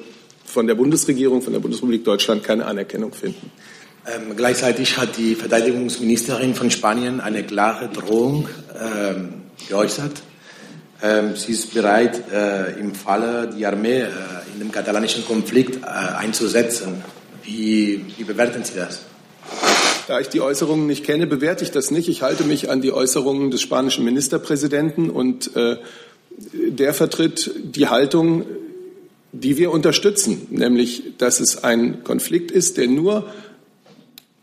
von 0.46 0.68
der 0.68 0.76
Bundesregierung, 0.76 1.42
von 1.42 1.54
der 1.54 1.60
Bundesrepublik 1.60 2.04
Deutschland 2.04 2.44
keine 2.44 2.66
Anerkennung 2.66 3.14
finden. 3.14 3.52
Ähm, 4.06 4.36
gleichzeitig 4.36 4.98
hat 4.98 5.18
die 5.18 5.34
Verteidigungsministerin 5.34 6.56
von 6.56 6.70
Spanien 6.70 7.22
eine 7.22 7.44
klare 7.44 7.88
Drohung 7.88 8.48
ähm, 8.80 9.34
geäußert. 9.68 10.22
Ähm, 11.02 11.36
sie 11.36 11.54
ist 11.54 11.74
bereit, 11.74 12.24
äh, 12.32 12.80
im 12.80 12.94
Falle 12.94 13.50
die 13.56 13.66
Armee 13.66 14.02
äh, 14.02 14.08
in 14.54 14.60
dem 14.60 14.72
katalanischen 14.72 15.26
Konflikt 15.26 15.84
äh, 15.84 15.88
einzusetzen. 15.88 17.04
Wie, 17.44 18.06
wie 18.18 18.24
bewerten 18.24 18.64
Sie 18.64 18.76
das? 18.76 19.02
Da 20.08 20.20
ich 20.20 20.28
die 20.30 20.42
Äußerungen 20.42 20.88
nicht 20.88 21.06
kenne, 21.06 21.28
bewerte 21.28 21.64
ich 21.64 21.72
das 21.72 21.92
nicht. 21.92 22.10
Ich 22.10 22.22
halte 22.22 22.44
mich 22.44 22.70
an 22.70 22.82
die 22.82 22.92
Äußerungen 22.92 23.52
des 23.52 23.62
spanischen 23.62 24.04
Ministerpräsidenten 24.06 25.10
und 25.10 25.56
äh, 25.56 25.78
der 26.52 26.94
vertritt 26.94 27.52
die 27.64 27.88
Haltung, 27.88 28.46
die 29.32 29.58
wir 29.58 29.72
unterstützen, 29.72 30.48
nämlich, 30.52 31.18
dass 31.18 31.40
es 31.40 31.64
ein 31.64 32.04
Konflikt 32.04 32.52
ist, 32.52 32.78
der 32.78 32.88
nur 32.88 33.28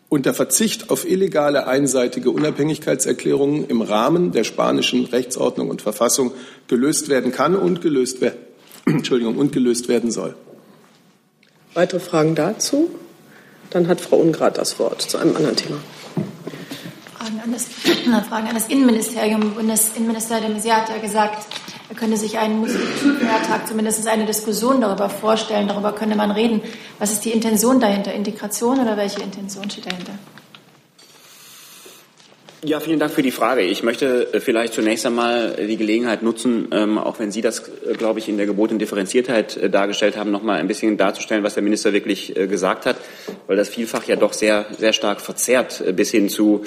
unter 0.09 0.35
Verzicht 0.35 0.91
auf 0.91 1.09
illegale 1.09 1.69
einseitige 1.69 2.31
Unabhängigkeitserklärungen 2.31 3.69
im 3.69 3.81
Rahmen 3.81 4.33
der 4.33 4.43
spanischen 4.43 5.05
Rechtsordnung 5.05 5.71
und 5.71 5.83
Verfassung 5.83 6.33
gelöst 6.67 7.09
werden 7.09 7.31
kann 7.31 7.55
und 7.55 7.81
gelöst, 7.81 8.21
werden, 8.21 8.39
Entschuldigung, 8.87 9.37
und 9.37 9.53
gelöst 9.53 9.89
werden 9.89 10.11
soll. 10.11 10.35
Weitere 11.75 12.01
Fragen 12.01 12.35
dazu? 12.35 12.91
Dann 13.71 13.87
hat 13.87 14.01
Frau 14.01 14.17
Ungrad 14.17 14.59
das 14.59 14.79
Wort 14.79 15.03
zu 15.03 15.19
einem 15.19 15.37
anderen 15.37 15.57
Thema. 15.57 15.77
Fragen 17.17 17.41
an 17.45 17.53
das, 17.53 17.65
Fragen 18.29 18.49
an 18.49 18.55
das 18.55 18.69
Innenministerium. 18.69 19.55
Bundesinnenminister 19.55 20.41
de 20.41 20.51
Maizière 20.51 20.83
hat 20.83 20.89
ja 20.89 20.99
gesagt, 20.99 21.47
Er 21.91 21.97
könnte 21.97 22.17
sich 22.17 22.39
einen 22.39 22.61
muslimischen 22.61 23.19
Feiertag, 23.19 23.67
zumindest 23.67 24.07
eine 24.07 24.25
Diskussion 24.25 24.81
darüber 24.81 25.11
vorstellen, 25.11 25.67
darüber 25.67 25.93
könnte 25.93 26.15
man 26.15 26.31
reden. 26.31 26.63
Was 27.01 27.11
ist 27.11 27.25
die 27.25 27.33
Intention 27.33 27.81
dahinter? 27.81 28.15
Integration 28.15 28.79
oder 28.79 28.97
welche 28.97 29.21
Intention 29.21 29.69
steht 29.69 29.87
dahinter? 29.87 30.13
Ja, 32.63 32.79
vielen 32.79 32.99
Dank 32.99 33.13
für 33.13 33.23
die 33.23 33.31
Frage. 33.31 33.63
Ich 33.63 33.83
möchte 33.83 34.35
äh, 34.35 34.41
vielleicht 34.41 34.75
zunächst 34.75 35.07
einmal 35.07 35.57
die 35.67 35.79
Gelegenheit 35.79 36.23
nutzen, 36.23 36.69
ähm, 36.73 36.99
auch 36.99 37.19
wenn 37.19 37.33
Sie 37.33 37.41
das, 37.41 37.61
äh, 37.61 37.95
glaube 37.95 38.19
ich, 38.19 38.29
in 38.29 38.37
der 38.37 38.45
gebotenen 38.45 38.79
Differenziertheit 38.79 39.57
äh, 39.57 39.71
dargestellt 39.71 40.19
haben, 40.19 40.31
noch 40.31 40.43
mal 40.43 40.59
ein 40.59 40.69
bisschen 40.69 40.99
darzustellen, 40.99 41.43
was 41.43 41.55
der 41.55 41.63
Minister 41.63 41.95
wirklich 41.95 42.35
gesagt 42.35 42.85
hat, 42.85 42.97
weil 43.47 43.57
das 43.57 43.71
vielfach 43.71 44.05
ja 44.05 44.17
doch 44.17 44.35
sehr, 44.35 44.67
sehr 44.77 44.93
stark 44.93 45.23
verzerrt 45.23 45.83
bis 45.97 46.11
hin 46.11 46.29
zu 46.29 46.65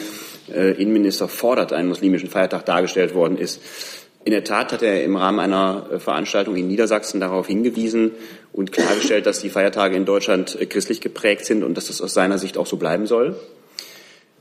Innenminister 0.48 1.28
fordert 1.28 1.72
einen 1.72 1.88
muslimischen 1.88 2.30
Feiertag 2.30 2.66
dargestellt 2.66 3.14
worden 3.14 3.38
ist. 3.38 3.62
In 4.26 4.32
der 4.32 4.44
Tat 4.44 4.74
hat 4.74 4.82
er 4.82 5.04
im 5.04 5.16
Rahmen 5.16 5.40
einer 5.40 6.00
Veranstaltung 6.00 6.56
in 6.56 6.68
Niedersachsen 6.68 7.20
darauf 7.20 7.48
hingewiesen 7.48 8.12
und 8.52 8.72
klargestellt, 8.72 9.26
dass 9.26 9.40
die 9.40 9.50
Feiertage 9.50 9.96
in 9.96 10.06
Deutschland 10.06 10.58
christlich 10.70 11.02
geprägt 11.02 11.46
sind 11.46 11.64
und 11.64 11.76
dass 11.78 11.88
das 11.88 12.02
aus 12.02 12.14
seiner 12.14 12.38
Sicht 12.38 12.58
auch 12.58 12.68
so 12.68 12.78
bleiben 12.78 13.08
soll. 13.08 13.38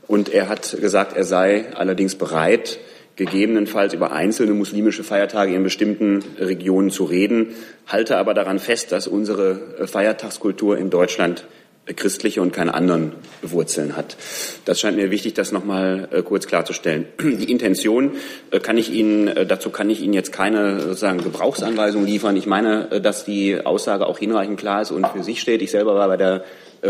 Und 0.07 0.29
er 0.29 0.49
hat 0.49 0.77
gesagt, 0.79 1.15
er 1.15 1.23
sei 1.23 1.73
allerdings 1.75 2.15
bereit, 2.15 2.79
gegebenenfalls 3.15 3.93
über 3.93 4.11
einzelne 4.11 4.53
muslimische 4.53 5.03
Feiertage 5.03 5.53
in 5.53 5.63
bestimmten 5.63 6.23
Regionen 6.39 6.89
zu 6.89 7.03
reden, 7.05 7.55
halte 7.87 8.17
aber 8.17 8.33
daran 8.33 8.59
fest, 8.59 8.91
dass 8.91 9.07
unsere 9.07 9.87
Feiertagskultur 9.87 10.77
in 10.77 10.89
Deutschland 10.89 11.45
christliche 11.85 12.41
und 12.41 12.53
keine 12.53 12.73
anderen 12.73 13.11
Wurzeln 13.41 13.97
hat. 13.97 14.15
Das 14.63 14.79
scheint 14.79 14.95
mir 14.95 15.11
wichtig, 15.11 15.33
das 15.33 15.51
nochmal 15.51 16.07
äh, 16.11 16.21
kurz 16.21 16.47
klarzustellen. 16.47 17.07
Die 17.21 17.51
Intention 17.51 18.13
äh, 18.51 18.59
kann 18.61 18.77
ich 18.77 18.89
Ihnen, 18.89 19.27
äh, 19.27 19.45
dazu 19.45 19.69
kann 19.69 19.89
ich 19.89 20.01
Ihnen 20.01 20.13
jetzt 20.13 20.31
keine 20.31 20.79
sozusagen 20.79 21.21
Gebrauchsanweisung 21.21 22.05
liefern. 22.05 22.37
Ich 22.37 22.47
meine, 22.47 23.01
dass 23.01 23.25
die 23.25 23.59
Aussage 23.65 24.07
auch 24.07 24.17
hinreichend 24.17 24.57
klar 24.57 24.81
ist 24.81 24.91
und 24.91 25.05
für 25.07 25.23
sich 25.23 25.41
steht. 25.41 25.61
Ich 25.61 25.71
selber 25.71 25.93
war 25.95 26.07
bei 26.07 26.15
der 26.15 26.35
äh, 26.35 26.41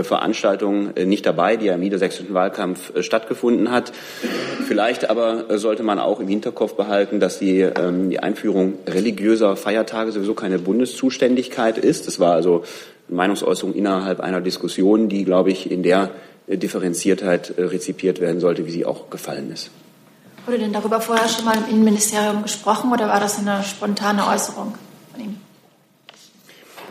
Veranstaltung 0.02 0.96
äh, 0.96 1.06
nicht 1.06 1.26
dabei, 1.26 1.58
die 1.58 1.68
ja 1.68 1.76
im 1.76 1.82
niedersächsischen 1.82 2.34
Wahlkampf 2.34 2.96
äh, 2.96 3.04
stattgefunden 3.04 3.70
hat. 3.70 3.92
Vielleicht 4.68 5.10
aber 5.10 5.60
sollte 5.60 5.84
man 5.84 6.00
auch 6.00 6.20
im 6.20 6.28
Hinterkopf 6.28 6.74
behalten, 6.74 7.20
dass 7.20 7.38
die, 7.38 7.60
ähm, 7.60 8.10
die 8.10 8.20
Einführung 8.20 8.80
religiöser 8.88 9.56
Feiertage 9.56 10.12
sowieso 10.12 10.34
keine 10.34 10.58
Bundeszuständigkeit 10.58 11.78
ist. 11.78 12.08
Das 12.08 12.20
war 12.20 12.34
also 12.34 12.64
eine 13.08 13.18
Meinungsäußerung 13.18 13.76
innerhalb 13.76 14.20
einer 14.20 14.42
Diskussion, 14.42 15.10
die, 15.10 15.26
glaube 15.26 15.52
ich, 15.52 15.70
in 15.70 15.84
der 15.84 16.12
Differenziertheit 16.48 17.54
rezipiert 17.58 18.20
werden 18.20 18.42
sollte, 18.42 18.66
wie 18.66 18.72
sie 18.72 18.86
auch 18.86 19.10
gefallen 19.10 19.52
ist. 19.52 19.70
Wurde 20.46 20.60
denn 20.60 20.74
darüber 20.74 21.00
vorher 21.00 21.30
schon 21.30 21.46
mal 21.46 21.56
im 21.56 21.70
Innenministerium 21.70 22.44
gesprochen 22.44 22.92
oder 22.92 23.08
war 23.08 23.22
das 23.22 23.40
eine 23.40 23.64
spontane 23.64 24.28
Äußerung 24.28 24.76
von 25.12 25.22
ihm? 25.22 25.38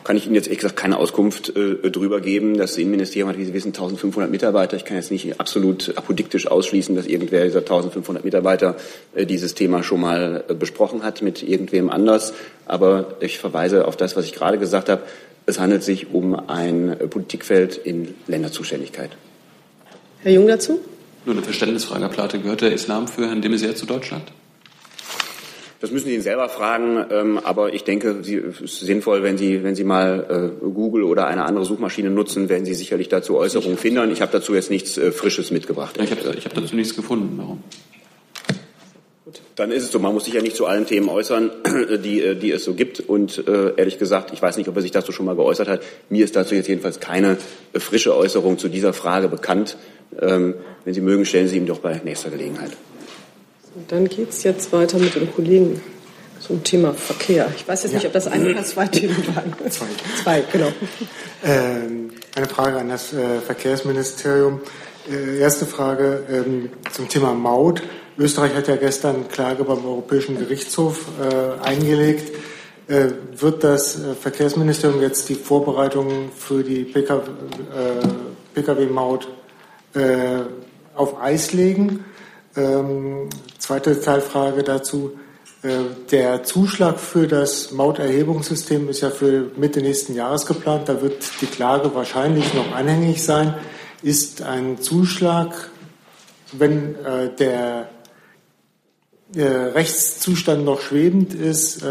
Kann 0.04 0.16
ich 0.16 0.26
Ihnen 0.26 0.34
jetzt 0.34 0.46
ehrlich 0.46 0.58
gesagt 0.58 0.76
keine 0.76 0.98
Auskunft 0.98 1.54
äh, 1.56 1.90
drüber 1.90 2.20
geben. 2.20 2.56
Das 2.56 2.76
Innenministerium 2.76 3.28
hat, 3.28 3.38
wie 3.38 3.44
Sie 3.44 3.54
wissen, 3.54 3.68
1500 3.68 4.30
Mitarbeiter. 4.30 4.76
Ich 4.76 4.84
kann 4.84 4.96
jetzt 4.96 5.10
nicht 5.10 5.40
absolut 5.40 5.96
apodiktisch 5.96 6.46
ausschließen, 6.46 6.96
dass 6.96 7.06
irgendwer 7.06 7.44
dieser 7.44 7.60
1500 7.60 8.24
Mitarbeiter 8.24 8.76
äh, 9.14 9.26
dieses 9.26 9.54
Thema 9.54 9.82
schon 9.82 10.00
mal 10.00 10.44
äh, 10.48 10.54
besprochen 10.54 11.02
hat 11.02 11.22
mit 11.22 11.42
irgendwem 11.42 11.90
anders. 11.90 12.34
Aber 12.66 13.16
ich 13.20 13.38
verweise 13.38 13.86
auf 13.86 13.96
das, 13.96 14.16
was 14.16 14.24
ich 14.24 14.32
gerade 14.32 14.58
gesagt 14.58 14.88
habe. 14.88 15.02
Es 15.44 15.58
handelt 15.58 15.82
sich 15.82 16.12
um 16.12 16.34
ein 16.48 16.96
Politikfeld 17.10 17.76
in 17.76 18.14
Länderzuständigkeit. 18.28 19.10
Herr 20.20 20.32
Jung 20.32 20.46
dazu? 20.46 20.80
Nur 21.24 21.34
eine 21.34 21.44
Verständnisfrage, 21.44 22.02
Herr 22.02 22.08
Plate. 22.08 22.38
Gehört 22.38 22.60
der 22.60 22.72
Islam 22.72 23.08
für 23.08 23.26
Herrn 23.26 23.42
de 23.42 23.50
Maizière 23.50 23.74
zu 23.74 23.86
Deutschland? 23.86 24.24
Das 25.82 25.90
müssen 25.90 26.06
Sie 26.06 26.14
ihn 26.14 26.22
selber 26.22 26.48
fragen, 26.48 27.04
ähm, 27.10 27.40
aber 27.42 27.74
ich 27.74 27.82
denke, 27.82 28.10
es 28.20 28.60
ist 28.60 28.80
sinnvoll, 28.80 29.24
wenn 29.24 29.36
Sie, 29.36 29.64
wenn 29.64 29.74
Sie 29.74 29.82
mal 29.82 30.52
äh, 30.62 30.64
Google 30.64 31.02
oder 31.02 31.26
eine 31.26 31.44
andere 31.44 31.64
Suchmaschine 31.64 32.08
nutzen, 32.08 32.48
werden 32.48 32.64
Sie 32.64 32.74
sicherlich 32.74 33.08
dazu 33.08 33.36
Äußerungen 33.36 33.76
finden. 33.76 34.12
Ich 34.12 34.22
habe 34.22 34.30
dazu 34.30 34.54
jetzt 34.54 34.70
nichts 34.70 34.96
äh, 34.96 35.10
Frisches 35.10 35.50
mitgebracht. 35.50 35.96
Ja, 35.96 36.04
ich 36.04 36.12
habe 36.12 36.22
hab 36.22 36.54
dazu 36.54 36.76
nichts 36.76 36.94
gefunden. 36.94 37.34
Warum? 37.36 37.64
Dann 39.56 39.72
ist 39.72 39.82
es 39.82 39.90
so, 39.90 39.98
man 39.98 40.14
muss 40.14 40.26
sich 40.26 40.34
ja 40.34 40.40
nicht 40.40 40.54
zu 40.54 40.66
allen 40.66 40.86
Themen 40.86 41.08
äußern, 41.08 41.50
die, 42.04 42.22
äh, 42.22 42.36
die 42.36 42.52
es 42.52 42.62
so 42.62 42.74
gibt. 42.74 43.00
Und 43.00 43.48
äh, 43.48 43.74
ehrlich 43.76 43.98
gesagt, 43.98 44.32
ich 44.32 44.40
weiß 44.40 44.58
nicht, 44.58 44.68
ob 44.68 44.76
er 44.76 44.82
sich 44.82 44.92
dazu 44.92 45.10
schon 45.10 45.26
mal 45.26 45.34
geäußert 45.34 45.66
hat. 45.66 45.82
Mir 46.08 46.24
ist 46.24 46.36
dazu 46.36 46.54
jetzt 46.54 46.68
jedenfalls 46.68 47.00
keine 47.00 47.38
frische 47.74 48.16
Äußerung 48.16 48.56
zu 48.56 48.68
dieser 48.68 48.92
Frage 48.92 49.26
bekannt. 49.26 49.76
Ähm, 50.20 50.54
wenn 50.84 50.94
Sie 50.94 51.00
mögen, 51.00 51.24
stellen 51.24 51.48
Sie 51.48 51.56
ihm 51.56 51.66
doch 51.66 51.80
bei 51.80 52.00
nächster 52.04 52.30
Gelegenheit. 52.30 52.70
Und 53.74 53.90
dann 53.90 54.06
geht 54.06 54.30
es 54.30 54.42
jetzt 54.42 54.72
weiter 54.72 54.98
mit 54.98 55.14
dem 55.14 55.32
Kollegen 55.32 55.80
zum 56.40 56.62
Thema 56.62 56.92
Verkehr. 56.92 57.50
Ich 57.56 57.66
weiß 57.66 57.84
jetzt 57.84 57.94
nicht, 57.94 58.04
ob 58.04 58.12
das 58.12 58.26
ein 58.26 58.46
oder 58.46 58.62
zwei 58.64 58.86
Themen 58.86 59.16
waren. 59.34 59.54
Zwei. 59.70 59.86
Zwei, 60.22 60.44
genau. 60.52 60.68
Ähm, 61.42 62.10
eine 62.34 62.46
Frage 62.48 62.78
an 62.78 62.90
das 62.90 63.12
äh, 63.14 63.40
Verkehrsministerium. 63.40 64.60
Äh, 65.10 65.38
erste 65.38 65.64
Frage 65.66 66.22
ähm, 66.30 66.68
zum 66.92 67.08
Thema 67.08 67.32
Maut. 67.32 67.82
Österreich 68.18 68.54
hat 68.54 68.68
ja 68.68 68.76
gestern 68.76 69.28
Klage 69.28 69.64
beim 69.64 69.86
Europäischen 69.86 70.38
Gerichtshof 70.38 71.06
äh, 71.20 71.64
eingelegt. 71.66 72.36
Äh, 72.88 73.06
wird 73.36 73.64
das 73.64 73.96
äh, 73.96 74.14
Verkehrsministerium 74.14 75.00
jetzt 75.00 75.30
die 75.30 75.34
Vorbereitungen 75.34 76.30
für 76.36 76.62
die 76.62 76.84
Pkw-Maut 78.54 79.28
äh, 79.94 80.40
auf 80.94 81.22
Eis 81.22 81.54
legen? 81.54 82.04
Ähm, 82.56 83.28
zweite 83.58 84.00
Teilfrage 84.00 84.62
dazu. 84.62 85.12
Äh, 85.62 85.68
der 86.10 86.42
Zuschlag 86.42 86.98
für 86.98 87.26
das 87.26 87.70
Mauterhebungssystem 87.70 88.88
ist 88.88 89.00
ja 89.00 89.10
für 89.10 89.50
Mitte 89.56 89.80
nächsten 89.80 90.14
Jahres 90.14 90.46
geplant. 90.46 90.88
Da 90.88 91.00
wird 91.00 91.22
die 91.40 91.46
Klage 91.46 91.94
wahrscheinlich 91.94 92.52
noch 92.54 92.74
anhängig 92.74 93.22
sein. 93.22 93.54
Ist 94.02 94.42
ein 94.42 94.80
Zuschlag, 94.80 95.70
wenn 96.52 96.96
äh, 97.04 97.34
der 97.38 97.88
äh, 99.34 99.44
Rechtszustand 99.44 100.64
noch 100.64 100.80
schwebend 100.80 101.32
ist, 101.32 101.82
äh, 101.82 101.86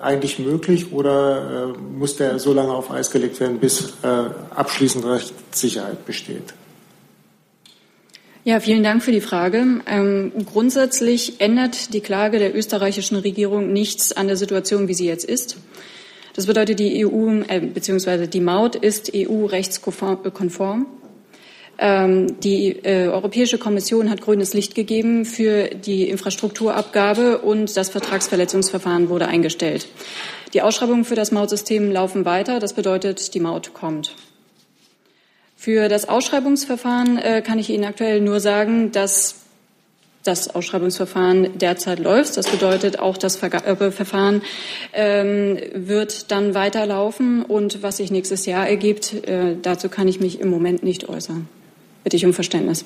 eigentlich 0.00 0.38
möglich 0.38 0.92
oder 0.92 1.74
äh, 1.74 1.78
muss 1.78 2.16
der 2.16 2.38
so 2.38 2.54
lange 2.54 2.72
auf 2.72 2.90
Eis 2.90 3.10
gelegt 3.10 3.40
werden, 3.40 3.58
bis 3.58 3.92
äh, 4.02 4.06
abschließend 4.54 5.04
Rechtssicherheit 5.04 6.06
besteht? 6.06 6.54
Ja, 8.48 8.60
vielen 8.60 8.82
Dank 8.82 9.02
für 9.02 9.12
die 9.12 9.20
Frage. 9.20 9.82
Ähm, 9.86 10.32
grundsätzlich 10.46 11.38
ändert 11.38 11.92
die 11.92 12.00
Klage 12.00 12.38
der 12.38 12.56
österreichischen 12.56 13.16
Regierung 13.16 13.74
nichts 13.74 14.10
an 14.14 14.26
der 14.26 14.38
Situation, 14.38 14.88
wie 14.88 14.94
sie 14.94 15.06
jetzt 15.06 15.26
ist. 15.26 15.58
Das 16.34 16.46
bedeutet, 16.46 16.78
die 16.78 17.04
EU 17.04 17.42
äh, 17.46 17.60
bzw. 17.60 18.26
die 18.26 18.40
Maut 18.40 18.74
ist 18.74 19.12
EU-rechtskonform. 19.14 20.86
Ähm, 21.78 22.40
die 22.40 22.70
äh, 22.70 23.08
Europäische 23.08 23.58
Kommission 23.58 24.08
hat 24.08 24.22
grünes 24.22 24.54
Licht 24.54 24.74
gegeben 24.74 25.26
für 25.26 25.68
die 25.68 26.08
Infrastrukturabgabe 26.08 27.40
und 27.40 27.76
das 27.76 27.90
Vertragsverletzungsverfahren 27.90 29.10
wurde 29.10 29.28
eingestellt. 29.28 29.88
Die 30.54 30.62
Ausschreibungen 30.62 31.04
für 31.04 31.16
das 31.16 31.32
Mautsystem 31.32 31.92
laufen 31.92 32.24
weiter. 32.24 32.60
Das 32.60 32.72
bedeutet, 32.72 33.34
die 33.34 33.40
Maut 33.40 33.74
kommt. 33.74 34.14
Für 35.60 35.88
das 35.88 36.08
Ausschreibungsverfahren 36.08 37.18
äh, 37.18 37.42
kann 37.42 37.58
ich 37.58 37.68
Ihnen 37.68 37.82
aktuell 37.82 38.20
nur 38.20 38.38
sagen, 38.38 38.92
dass 38.92 39.34
das 40.22 40.54
Ausschreibungsverfahren 40.54 41.58
derzeit 41.58 41.98
läuft. 41.98 42.36
Das 42.36 42.46
bedeutet, 42.46 43.00
auch 43.00 43.16
das 43.16 43.34
Vergabeverfahren 43.34 44.42
ähm, 44.92 45.58
wird 45.74 46.30
dann 46.30 46.54
weiterlaufen. 46.54 47.44
Und 47.44 47.82
was 47.82 47.96
sich 47.96 48.12
nächstes 48.12 48.46
Jahr 48.46 48.68
ergibt, 48.68 49.26
äh, 49.26 49.56
dazu 49.60 49.88
kann 49.88 50.06
ich 50.06 50.20
mich 50.20 50.38
im 50.38 50.48
Moment 50.48 50.84
nicht 50.84 51.08
äußern. 51.08 51.48
Bitte 52.04 52.16
ich 52.16 52.24
um 52.24 52.34
Verständnis. 52.34 52.84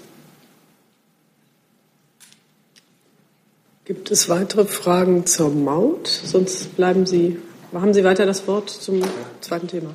Gibt 3.85 4.11
es 4.11 4.31
weitere 4.31 4.65
Fragen 4.65 5.27
zur 5.27 5.51
Maut? 5.51 6.07
Sonst 6.07 6.75
bleiben 6.75 7.05
Sie, 7.05 7.37
haben 7.75 7.93
Sie 7.93 8.03
weiter 8.03 8.25
das 8.25 8.49
Wort 8.49 8.71
zum 8.71 9.03
zweiten 9.43 9.69
Thema. 9.69 9.91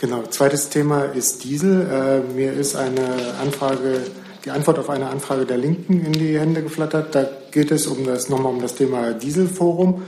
Genau, 0.00 0.22
zweites 0.30 0.68
Thema 0.68 1.06
ist 1.06 1.42
Diesel. 1.42 1.82
Äh, 1.90 2.32
mir 2.32 2.52
ist 2.52 2.76
eine 2.76 3.34
Anfrage, 3.42 4.00
die 4.44 4.52
Antwort 4.52 4.78
auf 4.78 4.90
eine 4.90 5.08
Anfrage 5.08 5.44
der 5.44 5.56
Linken 5.56 6.04
in 6.04 6.12
die 6.12 6.38
Hände 6.38 6.62
geflattert. 6.62 7.16
Da 7.16 7.26
geht 7.50 7.72
es 7.72 7.88
um 7.88 8.06
das, 8.06 8.28
nochmal 8.28 8.52
um 8.52 8.62
das 8.62 8.76
Thema 8.76 9.12
Dieselforum. 9.12 10.02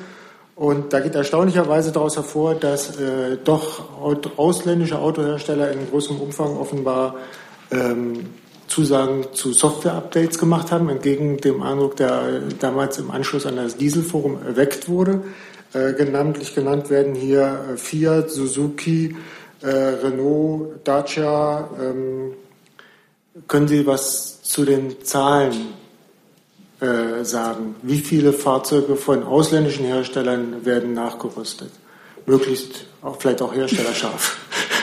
Und 0.55 0.93
da 0.93 1.01
geht 1.01 1.17
erstaunlicherweise 1.17 1.91
daraus 1.91 2.15
hervor, 2.15 2.55
dass 2.55 3.01
äh, 3.01 3.39
doch 3.43 3.83
ausländische 4.37 4.97
Autohersteller 4.97 5.73
in 5.73 5.91
großem 5.91 6.21
Umfang 6.21 6.57
offenbar 6.57 7.17
ähm, 7.73 8.27
Zusagen 8.69 9.27
zu 9.33 9.53
Software-Updates 9.53 10.39
gemacht 10.39 10.71
haben, 10.71 10.89
entgegen 10.89 11.39
dem 11.39 11.63
Eindruck, 11.63 11.97
der 11.97 12.43
damals 12.61 12.99
im 12.99 13.11
Anschluss 13.11 13.45
an 13.45 13.57
das 13.57 13.77
Dieselforum 13.77 14.39
erweckt 14.47 14.89
wurde. 14.89 15.23
Äh, 15.73 16.05
namentlich 16.05 16.55
genannt 16.55 16.91
werden 16.91 17.15
hier 17.15 17.65
äh, 17.73 17.77
Fiat, 17.77 18.31
Suzuki, 18.31 19.17
äh, 19.63 19.69
Renault, 19.69 20.81
Dacia. 20.85 21.69
Ähm, 21.81 22.33
können 23.47 23.69
Sie 23.69 23.87
was 23.87 24.43
zu 24.43 24.65
den 24.65 25.05
Zahlen 25.05 25.75
äh, 26.81 27.25
sagen, 27.25 27.77
wie 27.83 27.99
viele 27.99 28.33
Fahrzeuge 28.33 28.97
von 28.97 29.23
ausländischen 29.23 29.85
Herstellern 29.85 30.65
werden 30.65 30.95
nachgerüstet? 30.95 31.71
Möglichst 32.27 32.87
auch 33.03 33.17
vielleicht 33.21 33.43
auch 33.43 33.55
herstellerscharf. 33.55 34.39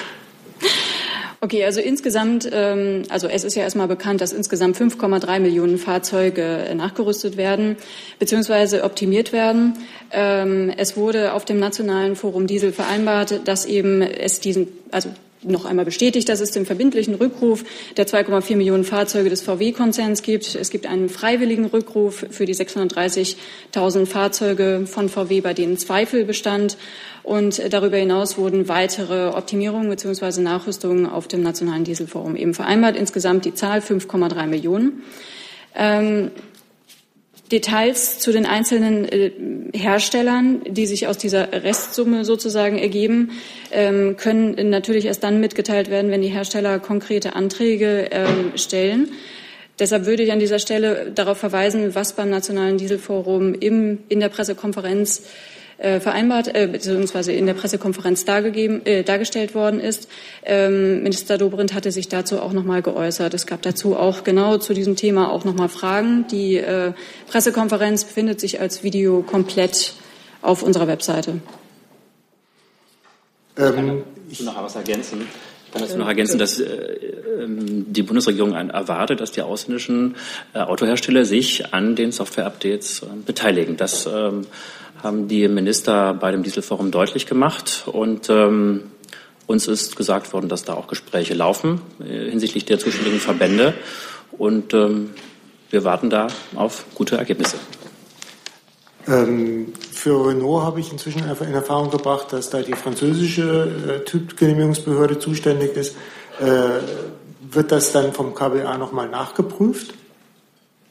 Okay, 1.39 1.63
also 1.63 1.81
insgesamt, 1.81 2.49
ähm, 2.51 3.03
also 3.09 3.27
es 3.27 3.43
ist 3.43 3.55
ja 3.55 3.61
erstmal 3.61 3.87
bekannt, 3.87 4.21
dass 4.21 4.33
insgesamt 4.33 4.75
5,3 4.75 5.39
Millionen 5.39 5.77
Fahrzeuge 5.77 6.41
äh, 6.41 6.73
nachgerüstet 6.73 7.37
werden 7.37 7.77
bzw. 8.17 8.81
optimiert 8.81 9.33
werden. 9.33 9.77
Ähm, 10.11 10.73
es 10.75 10.97
wurde 10.97 11.33
auf 11.33 11.45
dem 11.45 11.59
nationalen 11.59 12.15
Forum 12.15 12.47
Diesel 12.47 12.71
vereinbart, 12.71 13.41
dass 13.45 13.65
eben 13.65 14.01
es 14.01 14.39
diesen, 14.39 14.67
also 14.89 15.09
noch 15.43 15.65
einmal 15.65 15.85
bestätigt, 15.85 16.27
dass 16.29 16.39
es 16.39 16.51
den 16.51 16.65
verbindlichen 16.65 17.13
Rückruf 17.13 17.63
der 17.95 18.07
2,4 18.07 18.55
Millionen 18.55 18.83
Fahrzeuge 18.83 19.29
des 19.29 19.41
VW-Konzerns 19.41 20.23
gibt. 20.23 20.55
Es 20.55 20.71
gibt 20.71 20.87
einen 20.87 21.09
freiwilligen 21.09 21.65
Rückruf 21.65 22.25
für 22.31 22.45
die 22.45 22.55
630.000 22.55 24.05
Fahrzeuge 24.07 24.85
von 24.87 25.09
VW, 25.09 25.41
bei 25.41 25.53
denen 25.53 25.77
Zweifel 25.77 26.25
bestand. 26.25 26.77
Und 27.27 27.61
darüber 27.73 27.97
hinaus 27.97 28.37
wurden 28.37 28.69
weitere 28.69 29.27
Optimierungen 29.35 29.89
bzw. 29.89 30.39
Nachrüstungen 30.39 31.05
auf 31.05 31.27
dem 31.27 31.43
Nationalen 31.43 31.83
Dieselforum 31.83 32.37
eben 32.37 32.53
vereinbart. 32.53 32.95
Insgesamt 32.95 33.43
die 33.43 33.53
Zahl 33.53 33.79
5,3 33.79 34.47
Millionen. 34.47 35.03
Ähm, 35.75 36.31
Details 37.51 38.19
zu 38.19 38.31
den 38.31 38.45
einzelnen 38.45 39.03
äh, 39.09 39.31
Herstellern, 39.73 40.61
die 40.69 40.85
sich 40.85 41.07
aus 41.07 41.17
dieser 41.17 41.51
Restsumme 41.51 42.23
sozusagen 42.23 42.79
ergeben, 42.79 43.31
ähm, 43.73 44.15
können 44.15 44.69
natürlich 44.69 45.03
erst 45.03 45.25
dann 45.25 45.41
mitgeteilt 45.41 45.89
werden, 45.89 46.11
wenn 46.11 46.21
die 46.21 46.29
Hersteller 46.29 46.79
konkrete 46.79 47.35
Anträge 47.35 48.07
ähm, 48.09 48.53
stellen. 48.55 49.09
Deshalb 49.79 50.05
würde 50.05 50.23
ich 50.23 50.31
an 50.31 50.39
dieser 50.39 50.59
Stelle 50.59 51.11
darauf 51.13 51.39
verweisen, 51.39 51.93
was 51.93 52.15
beim 52.15 52.29
Nationalen 52.29 52.77
Dieselforum 52.77 53.53
im, 53.53 53.99
in 54.07 54.21
der 54.21 54.29
Pressekonferenz 54.29 55.23
äh, 55.77 55.99
vereinbart 55.99 56.53
äh, 56.53 56.67
bzw. 56.67 57.37
in 57.37 57.45
der 57.45 57.53
Pressekonferenz 57.53 58.25
dargegeben, 58.25 58.85
äh, 58.85 59.03
dargestellt 59.03 59.55
worden 59.55 59.79
ist. 59.79 60.09
Ähm, 60.43 61.03
Minister 61.03 61.37
Dobrindt 61.37 61.73
hatte 61.73 61.91
sich 61.91 62.07
dazu 62.07 62.39
auch 62.39 62.53
noch 62.53 62.63
mal 62.63 62.81
geäußert. 62.81 63.33
Es 63.33 63.45
gab 63.45 63.61
dazu 63.61 63.95
auch 63.95 64.23
genau 64.23 64.57
zu 64.57 64.73
diesem 64.73 64.95
Thema 64.95 65.31
auch 65.31 65.45
noch 65.45 65.55
mal 65.55 65.69
Fragen. 65.69 66.25
Die 66.31 66.57
äh, 66.57 66.93
Pressekonferenz 67.27 68.05
befindet 68.05 68.39
sich 68.39 68.59
als 68.59 68.83
Video 68.83 69.21
komplett 69.21 69.93
auf 70.41 70.63
unserer 70.63 70.87
Webseite. 70.87 71.41
Ähm, 73.57 74.03
ich 74.29 74.39
will 74.39 74.45
noch 74.45 74.61
was 74.61 74.75
ergänzen. 74.75 75.27
Ich 75.67 75.73
kann 75.73 75.81
dazu 75.81 75.97
noch 75.97 76.07
ergänzen, 76.07 76.39
dass 76.39 76.61
äh, 76.61 76.65
ähm, 77.43 77.91
die 77.91 78.01
Bundesregierung 78.01 78.53
erwartet, 78.53 79.19
dass 79.19 79.31
die 79.31 79.41
ausländischen 79.41 80.15
äh, 80.53 80.59
Autohersteller 80.59 81.25
sich 81.25 81.73
an 81.73 81.97
den 81.97 82.13
Software-Updates 82.13 83.01
äh, 83.03 83.05
beteiligen. 83.25 83.75
Das 83.75 84.05
ähm, 84.05 84.47
haben 85.03 85.27
die 85.27 85.45
Minister 85.49 86.13
bei 86.13 86.31
dem 86.31 86.43
Dieselforum 86.43 86.89
deutlich 86.89 87.25
gemacht. 87.25 87.83
Und 87.85 88.29
ähm, 88.29 88.83
uns 89.45 89.67
ist 89.67 89.97
gesagt 89.97 90.31
worden, 90.31 90.47
dass 90.47 90.63
da 90.63 90.73
auch 90.73 90.87
Gespräche 90.87 91.33
laufen 91.33 91.81
hinsichtlich 91.99 92.65
der 92.65 92.79
zuständigen 92.79 93.19
Verbände. 93.19 93.73
Und 94.37 94.73
wir 94.73 95.83
warten 95.85 96.09
da 96.09 96.27
auf 96.53 96.83
gute 96.95 97.15
Ergebnisse. 97.15 97.55
Ähm, 99.07 99.73
für 99.91 100.27
Renault 100.27 100.63
habe 100.63 100.79
ich 100.79 100.91
inzwischen 100.91 101.23
in 101.23 101.53
Erfahrung 101.53 101.89
gebracht, 101.89 102.33
dass 102.33 102.49
da 102.49 102.61
die 102.61 102.73
französische 102.73 104.01
äh, 104.01 104.05
Typgenehmigungsbehörde 104.05 105.19
zuständig 105.19 105.75
ist. 105.77 105.95
Äh, 106.39 106.81
wird 107.49 107.71
das 107.71 107.93
dann 107.93 108.11
vom 108.11 108.35
KBA 108.35 108.77
nochmal 108.77 109.07
nachgeprüft? 109.07 109.93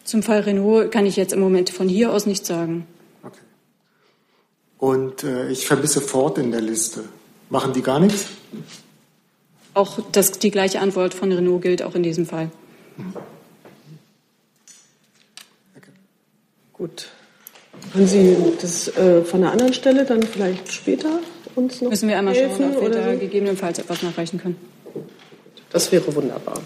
Zum 0.05 0.23
Fall 0.23 0.41
Renault 0.41 0.91
kann 0.91 1.05
ich 1.05 1.17
jetzt 1.17 1.33
im 1.33 1.41
Moment 1.41 1.71
von 1.71 1.89
hier 1.89 2.13
aus 2.13 2.27
nicht 2.27 2.47
sagen. 2.47 2.87
Und 4.79 5.25
äh, 5.25 5.49
ich 5.51 5.67
vermisse 5.67 6.01
Ford 6.01 6.39
in 6.39 6.51
der 6.51 6.61
Liste. 6.61 7.05
Machen 7.51 7.73
die 7.73 7.83
gar 7.83 8.01
nichts? 8.01 8.27
Auch 9.75 9.99
das, 10.13 10.33
die 10.33 10.51
gleiche 10.51 10.81
Antwort 10.81 11.13
von 11.13 11.33
Renault 11.33 11.63
gilt 11.63 11.83
auch 11.83 11.95
in 11.95 12.03
diesem 12.03 12.27
Fall. 12.27 12.51
Okay. 15.77 15.91
Gut. 16.73 17.09
Können 17.97 18.09
Sie 18.09 18.37
das 18.61 18.89
äh, 18.97 19.23
von 19.23 19.43
einer 19.43 19.53
anderen 19.53 19.73
Stelle 19.73 20.05
dann 20.05 20.23
vielleicht 20.23 20.71
später 20.71 21.09
uns 21.55 21.81
noch 21.81 21.89
Müssen 21.89 22.11
wir 22.11 22.19
einmal 22.19 22.35
helfen, 22.35 22.57
schauen, 22.59 22.77
ob 22.77 22.83
wir 22.83 22.89
oder 22.91 23.01
da 23.07 23.13
so? 23.15 23.19
gegebenenfalls 23.19 23.79
etwas 23.79 24.03
nachreichen 24.03 24.39
können. 24.39 24.59
Das 25.71 25.91
wäre 25.91 26.15
wunderbar. 26.15 26.61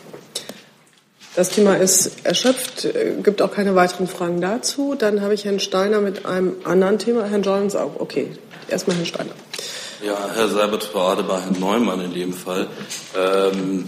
Das 1.37 1.51
Thema 1.51 1.77
ist 1.77 2.27
erschöpft, 2.27 2.85
äh, 2.85 3.15
gibt 3.23 3.43
auch 3.43 3.53
keine 3.53 3.77
weiteren 3.77 4.09
Fragen 4.09 4.41
dazu. 4.41 4.97
Dann 4.99 5.21
habe 5.21 5.35
ich 5.35 5.45
Herrn 5.45 5.61
Steiner 5.61 6.01
mit 6.01 6.27
einem 6.27 6.57
anderen 6.65 6.99
Thema. 6.99 7.27
Herrn 7.27 7.43
Jones 7.43 7.77
auch. 7.77 8.01
Okay, 8.01 8.27
erstmal 8.67 8.97
Herrn 8.97 9.07
Steiner. 9.07 9.33
Ja, 10.05 10.31
Herr 10.35 10.49
Seibert, 10.49 10.83
Frau 10.83 11.11
Adebar, 11.11 11.43
Herr 11.45 11.57
Neumann 11.61 12.01
in 12.01 12.13
dem 12.13 12.33
Fall. 12.33 12.67
Ähm, 13.17 13.85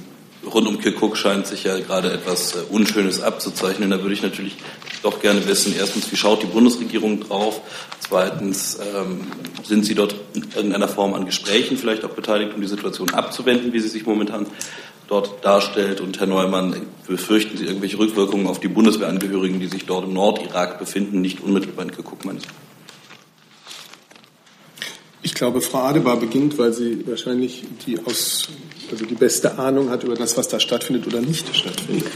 rund 0.46 0.66
um 0.66 0.78
Kirkuk 0.78 1.16
scheint 1.16 1.46
sich 1.46 1.64
ja 1.64 1.78
gerade 1.78 2.12
etwas 2.12 2.54
äh, 2.54 2.58
Unschönes 2.70 3.22
abzuzeichnen. 3.22 3.90
Da 3.90 4.00
würde 4.00 4.14
ich 4.14 4.22
natürlich 4.22 4.56
doch 5.02 5.20
gerne 5.20 5.46
wissen, 5.46 5.74
erstens, 5.76 6.10
wie 6.10 6.16
schaut 6.16 6.42
die 6.42 6.46
Bundesregierung 6.46 7.20
drauf? 7.20 7.60
Zweitens, 8.00 8.78
ähm, 8.94 9.26
sind 9.64 9.84
Sie 9.84 9.94
dort 9.94 10.14
in 10.34 10.44
irgendeiner 10.54 10.88
Form 10.88 11.14
an 11.14 11.26
Gesprächen 11.26 11.76
vielleicht 11.76 12.04
auch 12.04 12.10
beteiligt, 12.10 12.54
um 12.54 12.60
die 12.60 12.66
Situation 12.66 13.10
abzuwenden, 13.10 13.72
wie 13.72 13.80
sie 13.80 13.88
sich 13.88 14.06
momentan 14.06 14.46
dort 15.08 15.44
darstellt? 15.44 16.00
Und 16.00 16.20
Herr 16.20 16.26
Neumann, 16.26 16.86
befürchten 17.06 17.56
Sie 17.56 17.64
irgendwelche 17.64 17.98
Rückwirkungen 17.98 18.46
auf 18.46 18.60
die 18.60 18.68
Bundeswehrangehörigen, 18.68 19.60
die 19.60 19.68
sich 19.68 19.86
dort 19.86 20.04
im 20.04 20.12
Nordirak 20.12 20.78
befinden, 20.78 21.20
nicht 21.20 21.40
unmittelbar 21.40 21.84
in 21.84 21.92
Kirkuk 21.92 22.24
meines 22.24 22.44
Ich 25.24 25.34
glaube, 25.34 25.60
Frau 25.60 25.78
Adebar 25.78 26.16
beginnt, 26.16 26.58
weil 26.58 26.72
sie 26.72 27.06
wahrscheinlich 27.06 27.62
die, 27.86 27.96
aus, 28.04 28.48
also 28.90 29.04
die 29.04 29.14
beste 29.14 29.56
Ahnung 29.56 29.88
hat 29.88 30.02
über 30.02 30.16
das, 30.16 30.36
was 30.36 30.48
da 30.48 30.58
stattfindet 30.58 31.06
oder 31.06 31.20
nicht 31.20 31.54
stattfindet. 31.54 32.08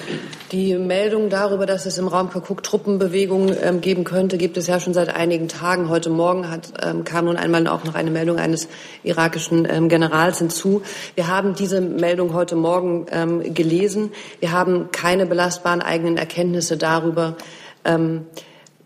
Die 0.51 0.75
Meldung 0.75 1.31
darüber, 1.31 1.67
dass 1.67 1.87
es 1.87 1.99
im 1.99 2.09
Raum 2.09 2.31
Kirkuk 2.31 2.65
Truppenbewegungen 2.65 3.57
ähm, 3.63 3.81
geben 3.81 4.03
könnte, 4.03 4.39
gibt 4.39 4.57
es 4.57 4.67
ja 4.67 4.81
schon 4.81 4.93
seit 4.93 5.15
einigen 5.15 5.47
Tagen. 5.47 5.89
Heute 5.89 6.11
Morgen 6.11 6.51
hat, 6.51 6.73
ähm, 6.83 7.05
kam 7.05 7.27
nun 7.27 7.37
einmal 7.37 7.69
auch 7.69 7.85
noch 7.85 7.95
eine 7.95 8.11
Meldung 8.11 8.39
eines 8.39 8.67
irakischen 9.05 9.69
ähm, 9.71 9.89
Generals 9.89 10.39
hinzu. 10.39 10.83
Wir 11.15 11.29
haben 11.29 11.55
diese 11.55 11.81
Meldung 11.81 12.35
heute 12.35 12.57
Morgen 12.57 13.07
ähm, 13.13 13.55
gelesen. 13.55 14.11
Wir 14.41 14.51
haben 14.51 14.91
keine 14.91 15.27
belastbaren 15.27 15.81
eigenen 15.81 16.17
Erkenntnisse 16.17 16.77
darüber, 16.77 17.37
ähm, 17.85 18.27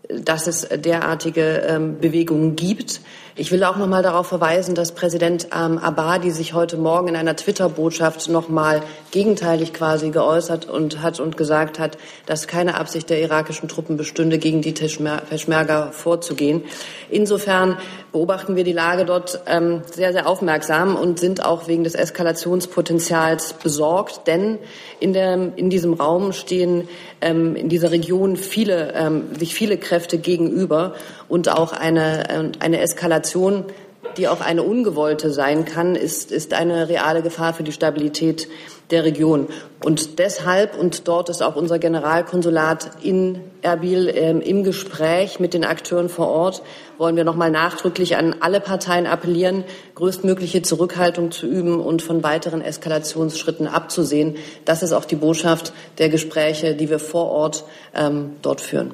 dass 0.09 0.45
es 0.45 0.67
derartige 0.69 1.63
ähm, 1.67 1.99
Bewegungen 1.99 2.55
gibt. 2.55 3.01
Ich 3.37 3.49
will 3.49 3.63
auch 3.63 3.77
noch 3.77 3.87
mal 3.87 4.03
darauf 4.03 4.27
verweisen, 4.27 4.75
dass 4.75 4.91
Präsident 4.91 5.47
ähm, 5.55 5.77
Abadi 5.77 6.31
sich 6.31 6.53
heute 6.53 6.75
Morgen 6.75 7.07
in 7.07 7.15
einer 7.15 7.33
Twitter-Botschaft 7.33 8.27
noch 8.27 8.49
mal 8.49 8.81
gegenteilig 9.11 9.71
quasi 9.71 10.09
geäußert 10.09 10.65
und 10.69 11.01
hat 11.01 11.21
und 11.21 11.37
gesagt 11.37 11.79
hat, 11.79 11.97
dass 12.25 12.47
keine 12.47 12.75
Absicht 12.75 13.09
der 13.09 13.21
irakischen 13.21 13.69
Truppen 13.69 13.95
bestünde, 13.95 14.37
gegen 14.37 14.61
die 14.61 14.73
Peschmerga 14.73 15.91
vorzugehen. 15.91 16.63
Insofern 17.09 17.77
beobachten 18.11 18.57
wir 18.57 18.65
die 18.65 18.73
Lage 18.73 19.05
dort 19.05 19.39
ähm, 19.47 19.81
sehr, 19.89 20.11
sehr 20.11 20.27
aufmerksam 20.27 20.97
und 20.97 21.17
sind 21.17 21.45
auch 21.45 21.69
wegen 21.69 21.85
des 21.85 21.95
Eskalationspotenzials 21.95 23.53
besorgt, 23.53 24.27
denn 24.27 24.59
in, 24.99 25.13
der, 25.13 25.53
in 25.55 25.69
diesem 25.69 25.93
Raum 25.93 26.33
stehen 26.33 26.89
ähm, 27.21 27.55
in 27.55 27.69
dieser 27.69 27.91
Region 27.91 28.35
viele, 28.35 28.93
ähm, 28.93 29.35
sich 29.39 29.53
viele 29.53 29.77
Kräfte 29.77 30.17
gegenüber 30.17 30.95
und 31.31 31.47
auch 31.47 31.71
eine, 31.71 32.29
äh, 32.29 32.51
eine 32.59 32.81
Eskalation, 32.81 33.63
die 34.17 34.27
auch 34.27 34.41
eine 34.41 34.63
ungewollte 34.63 35.31
sein 35.31 35.63
kann, 35.63 35.95
ist, 35.95 36.29
ist 36.29 36.53
eine 36.53 36.89
reale 36.89 37.21
Gefahr 37.21 37.53
für 37.53 37.63
die 37.63 37.71
Stabilität 37.71 38.49
der 38.89 39.05
Region. 39.05 39.47
Und 39.81 40.19
deshalb, 40.19 40.77
und 40.77 41.07
dort 41.07 41.29
ist 41.29 41.41
auch 41.41 41.55
unser 41.55 41.79
Generalkonsulat 41.79 43.01
in 43.01 43.39
Erbil 43.61 44.11
ähm, 44.13 44.41
im 44.41 44.65
Gespräch 44.65 45.39
mit 45.39 45.53
den 45.53 45.63
Akteuren 45.63 46.09
vor 46.09 46.27
Ort, 46.27 46.63
wollen 46.97 47.15
wir 47.15 47.23
nochmal 47.23 47.49
nachdrücklich 47.49 48.17
an 48.17 48.35
alle 48.41 48.59
Parteien 48.59 49.07
appellieren, 49.07 49.63
größtmögliche 49.95 50.63
Zurückhaltung 50.63 51.31
zu 51.31 51.47
üben 51.47 51.79
und 51.79 52.01
von 52.01 52.23
weiteren 52.23 52.61
Eskalationsschritten 52.61 53.67
abzusehen. 53.67 54.35
Das 54.65 54.83
ist 54.83 54.91
auch 54.91 55.05
die 55.05 55.15
Botschaft 55.15 55.71
der 55.97 56.09
Gespräche, 56.09 56.75
die 56.75 56.89
wir 56.89 56.99
vor 56.99 57.29
Ort 57.29 57.63
ähm, 57.95 58.31
dort 58.41 58.59
führen. 58.59 58.93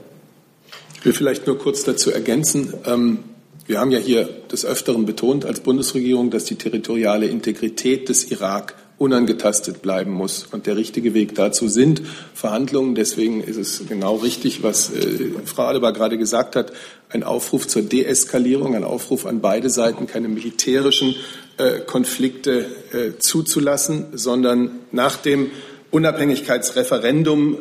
Will 1.07 1.13
vielleicht 1.13 1.47
nur 1.47 1.57
kurz 1.57 1.85
dazu 1.85 2.11
ergänzen. 2.11 2.73
Ähm, 2.85 3.19
wir 3.65 3.79
haben 3.79 3.91
ja 3.91 3.97
hier 3.97 4.27
des 4.51 4.65
Öfteren 4.65 5.05
betont 5.05 5.45
als 5.45 5.61
Bundesregierung, 5.61 6.31
dass 6.31 6.43
die 6.43 6.55
territoriale 6.55 7.27
Integrität 7.27 8.09
des 8.09 8.29
Irak 8.29 8.75
unangetastet 8.97 9.81
bleiben 9.81 10.11
muss. 10.11 10.47
Und 10.51 10.67
der 10.67 10.75
richtige 10.75 11.13
Weg 11.13 11.33
dazu 11.33 11.69
sind 11.69 12.01
Verhandlungen. 12.33 12.93
Deswegen 12.93 13.41
ist 13.41 13.55
es 13.55 13.87
genau 13.87 14.15
richtig, 14.15 14.63
was 14.63 14.89
äh, 14.89 15.29
Frau 15.45 15.67
Adebar 15.67 15.93
gerade 15.93 16.17
gesagt 16.17 16.57
hat, 16.57 16.73
ein 17.07 17.23
Aufruf 17.23 17.69
zur 17.69 17.83
Deeskalierung, 17.83 18.75
ein 18.75 18.83
Aufruf 18.83 19.25
an 19.25 19.39
beide 19.39 19.69
Seiten, 19.69 20.07
keine 20.07 20.27
militärischen 20.27 21.15
äh, 21.55 21.79
Konflikte 21.79 22.65
äh, 22.91 23.17
zuzulassen, 23.17 24.07
sondern 24.11 24.71
nach 24.91 25.15
dem 25.15 25.51
Unabhängigkeitsreferendum 25.89 27.59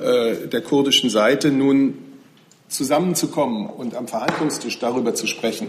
der 0.53 0.61
kurdischen 0.61 1.11
Seite 1.11 1.53
nun 1.53 2.06
zusammenzukommen 2.69 3.67
und 3.67 3.95
am 3.95 4.09
Verhandlungstisch 4.09 4.79
darüber 4.79 5.15
zu 5.15 5.27
sprechen, 5.27 5.69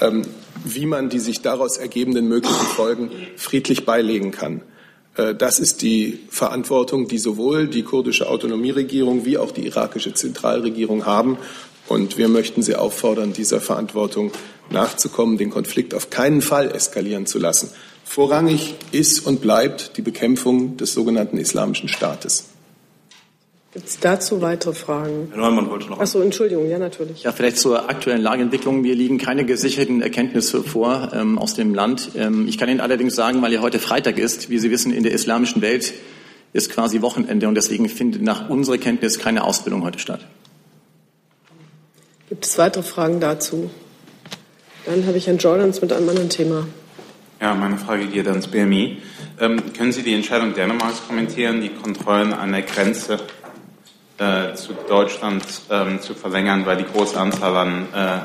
ähm, 0.00 0.22
wie 0.64 0.86
man 0.86 1.08
die 1.08 1.18
sich 1.18 1.42
daraus 1.42 1.76
ergebenden 1.76 2.28
möglichen 2.28 2.66
Folgen 2.66 3.10
friedlich 3.36 3.84
beilegen 3.84 4.30
kann. 4.30 4.62
Äh, 5.16 5.34
das 5.34 5.58
ist 5.58 5.82
die 5.82 6.20
Verantwortung, 6.30 7.08
die 7.08 7.18
sowohl 7.18 7.68
die 7.68 7.82
kurdische 7.82 8.28
Autonomieregierung 8.28 9.24
wie 9.24 9.38
auch 9.38 9.50
die 9.50 9.66
irakische 9.66 10.14
Zentralregierung 10.14 11.04
haben. 11.04 11.38
Und 11.88 12.18
wir 12.18 12.28
möchten 12.28 12.62
Sie 12.62 12.76
auffordern, 12.76 13.32
dieser 13.32 13.60
Verantwortung 13.60 14.32
nachzukommen, 14.70 15.38
den 15.38 15.50
Konflikt 15.50 15.94
auf 15.94 16.10
keinen 16.10 16.42
Fall 16.42 16.70
eskalieren 16.70 17.26
zu 17.26 17.38
lassen. 17.38 17.70
Vorrangig 18.04 18.74
ist 18.92 19.26
und 19.26 19.40
bleibt 19.40 19.96
die 19.96 20.02
Bekämpfung 20.02 20.76
des 20.76 20.92
sogenannten 20.92 21.38
Islamischen 21.38 21.88
Staates. 21.88 22.44
Gibt 23.78 23.90
es 23.90 24.00
dazu 24.00 24.42
weitere 24.42 24.74
Fragen? 24.74 25.28
Herr 25.30 25.38
Neumann 25.38 25.70
wollte 25.70 25.86
noch. 25.86 26.00
Achso, 26.00 26.20
Entschuldigung, 26.20 26.68
ja, 26.68 26.80
natürlich. 26.80 27.22
Ja, 27.22 27.30
vielleicht 27.30 27.58
zur 27.58 27.88
aktuellen 27.88 28.20
Lageentwicklung. 28.20 28.80
Mir 28.80 28.96
liegen 28.96 29.18
keine 29.18 29.44
gesicherten 29.44 30.02
Erkenntnisse 30.02 30.64
vor 30.64 31.12
ähm, 31.14 31.38
aus 31.38 31.54
dem 31.54 31.76
Land. 31.76 32.10
Ähm, 32.16 32.48
ich 32.48 32.58
kann 32.58 32.68
Ihnen 32.68 32.80
allerdings 32.80 33.14
sagen, 33.14 33.40
weil 33.40 33.52
ja 33.52 33.60
heute 33.60 33.78
Freitag 33.78 34.18
ist, 34.18 34.50
wie 34.50 34.58
Sie 34.58 34.72
wissen, 34.72 34.92
in 34.92 35.04
der 35.04 35.12
islamischen 35.12 35.62
Welt 35.62 35.94
ist 36.52 36.72
quasi 36.72 37.02
Wochenende 37.02 37.46
und 37.46 37.54
deswegen 37.54 37.88
findet 37.88 38.20
nach 38.20 38.50
unserer 38.50 38.78
Kenntnis 38.78 39.20
keine 39.20 39.44
Ausbildung 39.44 39.84
heute 39.84 40.00
statt. 40.00 40.26
Gibt 42.30 42.46
es 42.46 42.58
weitere 42.58 42.82
Fragen 42.82 43.20
dazu? 43.20 43.70
Dann 44.86 45.06
habe 45.06 45.18
ich 45.18 45.28
Herrn 45.28 45.38
Jordans 45.38 45.80
mit 45.80 45.92
einem 45.92 46.08
anderen 46.08 46.30
Thema. 46.30 46.66
Ja, 47.40 47.54
meine 47.54 47.78
Frage 47.78 48.06
geht 48.08 48.26
ans 48.26 48.48
BMI. 48.48 48.98
Ähm, 49.40 49.72
können 49.72 49.92
Sie 49.92 50.02
die 50.02 50.14
Entscheidung 50.14 50.54
Dänemarks 50.54 51.02
kommentieren, 51.06 51.60
die 51.60 51.68
Kontrollen 51.68 52.32
an 52.32 52.50
der 52.50 52.62
Grenze 52.62 53.20
äh, 54.18 54.54
zu 54.54 54.74
Deutschland 54.88 55.44
ähm, 55.70 56.00
zu 56.00 56.14
verlängern, 56.14 56.66
weil 56.66 56.76
die 56.76 56.84
große 56.84 57.18
Anzahl 57.18 57.56
an, 57.56 57.86
äh, 57.94 58.18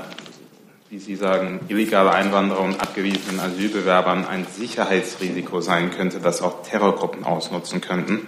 wie 0.89 0.99
Sie 0.99 1.15
sagen, 1.15 1.61
illegale 1.67 2.11
Einwanderer 2.11 2.61
und 2.61 2.81
abgewiesenen 2.81 3.39
Asylbewerbern 3.39 4.25
ein 4.25 4.45
Sicherheitsrisiko 4.45 5.61
sein 5.61 5.91
könnte, 5.91 6.19
das 6.19 6.41
auch 6.41 6.63
Terrorgruppen 6.63 7.23
ausnutzen 7.23 7.81
könnten. 7.81 8.27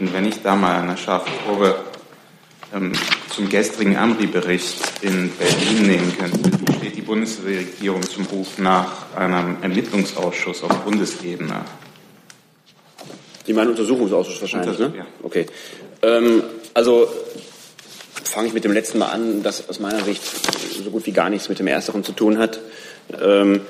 Und 0.00 0.12
wenn 0.12 0.26
ich 0.26 0.42
da 0.42 0.56
mal 0.56 0.80
eine 0.80 0.96
scharfe 0.96 1.30
Kurve 1.44 1.76
ähm, 2.74 2.92
zum 3.28 3.48
gestrigen 3.48 3.96
Amri-Bericht 3.96 5.02
in 5.02 5.30
Berlin 5.36 5.86
nehmen 5.86 6.16
könnte, 6.18 6.50
steht 6.76 6.96
die 6.96 7.02
Bundesregierung 7.02 8.02
zum 8.02 8.26
Ruf 8.26 8.58
nach 8.58 9.14
einem 9.16 9.56
Ermittlungsausschuss 9.62 10.62
auf 10.62 10.76
Bundesebene? 10.84 11.64
Die 13.46 13.52
meinen 13.52 13.70
Untersuchungsausschuss 13.70 14.40
wahrscheinlich, 14.40 14.78
ne? 14.78 14.92
Ja. 14.96 15.06
Okay. 15.22 15.46
Ähm, 16.02 16.42
also 16.74 17.08
fange 18.24 18.48
ich 18.48 18.54
mit 18.54 18.64
dem 18.64 18.72
letzten 18.72 18.98
Mal 18.98 19.08
an, 19.08 19.42
das 19.42 19.68
aus 19.68 19.80
meiner 19.80 20.00
Sicht 20.00 20.22
so 20.82 20.90
gut 20.90 21.06
wie 21.06 21.12
gar 21.12 21.28
nichts 21.30 21.48
mit 21.48 21.58
dem 21.58 21.66
ersteren 21.66 22.04
zu 22.04 22.12
tun 22.12 22.38
hat. 22.38 22.60
Ähm, 23.20 23.62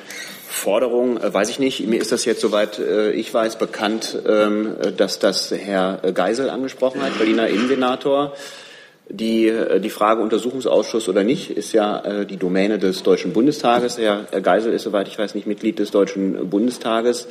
Forderung, 0.48 1.16
äh, 1.16 1.32
weiß 1.32 1.48
ich 1.48 1.58
nicht. 1.58 1.86
Mir 1.86 2.00
ist 2.00 2.12
das 2.12 2.24
jetzt, 2.24 2.40
soweit 2.40 2.78
äh, 2.78 3.10
ich 3.12 3.32
weiß, 3.32 3.56
bekannt, 3.56 4.18
ähm, 4.26 4.76
dass 4.96 5.18
das 5.18 5.50
Herr 5.50 6.12
Geisel 6.12 6.50
angesprochen 6.50 7.02
hat, 7.02 7.16
Berliner 7.18 7.48
Innensenator. 7.48 8.34
Die, 9.08 9.48
äh, 9.48 9.80
die 9.80 9.90
Frage 9.90 10.22
Untersuchungsausschuss 10.22 11.08
oder 11.08 11.24
nicht 11.24 11.50
ist 11.50 11.72
ja 11.72 11.98
äh, 12.04 12.26
die 12.26 12.36
Domäne 12.36 12.78
des 12.78 13.02
Deutschen 13.02 13.32
Bundestages. 13.32 13.98
Herr, 13.98 14.26
Herr 14.30 14.40
Geisel 14.40 14.72
ist, 14.72 14.84
soweit 14.84 15.08
ich 15.08 15.18
weiß, 15.18 15.34
nicht 15.34 15.46
Mitglied 15.46 15.78
des 15.78 15.90
Deutschen 15.90 16.48
Bundestages. 16.48 17.26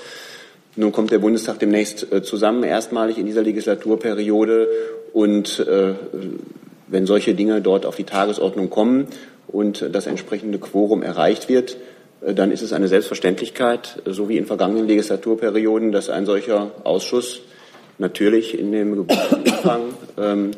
Nun 0.76 0.92
kommt 0.94 1.12
der 1.12 1.20
Bundestag 1.20 1.60
demnächst 1.60 2.12
äh, 2.12 2.24
zusammen, 2.24 2.64
erstmalig 2.64 3.18
in 3.18 3.26
dieser 3.26 3.42
Legislaturperiode. 3.42 4.70
Und 5.12 5.60
äh, 5.60 5.94
wenn 6.88 7.06
solche 7.06 7.34
Dinge 7.34 7.62
dort 7.62 7.86
auf 7.86 7.98
die 7.98 8.06
Tagesordnung 8.06 8.70
kommen 8.70 9.08
und 9.48 9.90
das 9.92 10.08
entsprechende 10.08 10.60
Quorum 10.60 11.04
erreicht 11.04 11.50
wird, 11.50 11.76
äh, 12.22 12.34
dann 12.34 12.52
ist 12.52 12.62
es 12.62 12.72
eine 12.72 12.88
Selbstverständlichkeit, 12.88 14.02
so 14.06 14.30
wie 14.30 14.38
in 14.38 14.46
vergangenen 14.46 14.88
Legislaturperioden, 14.88 15.92
dass 15.92 16.10
ein 16.10 16.26
solcher 16.26 16.72
Ausschuss 16.86 17.42
natürlich 17.98 18.58
in 18.58 18.72
dem 18.72 18.96
gebotenen 18.96 19.44
Umfang 19.44 19.82
ähm, 20.18 20.52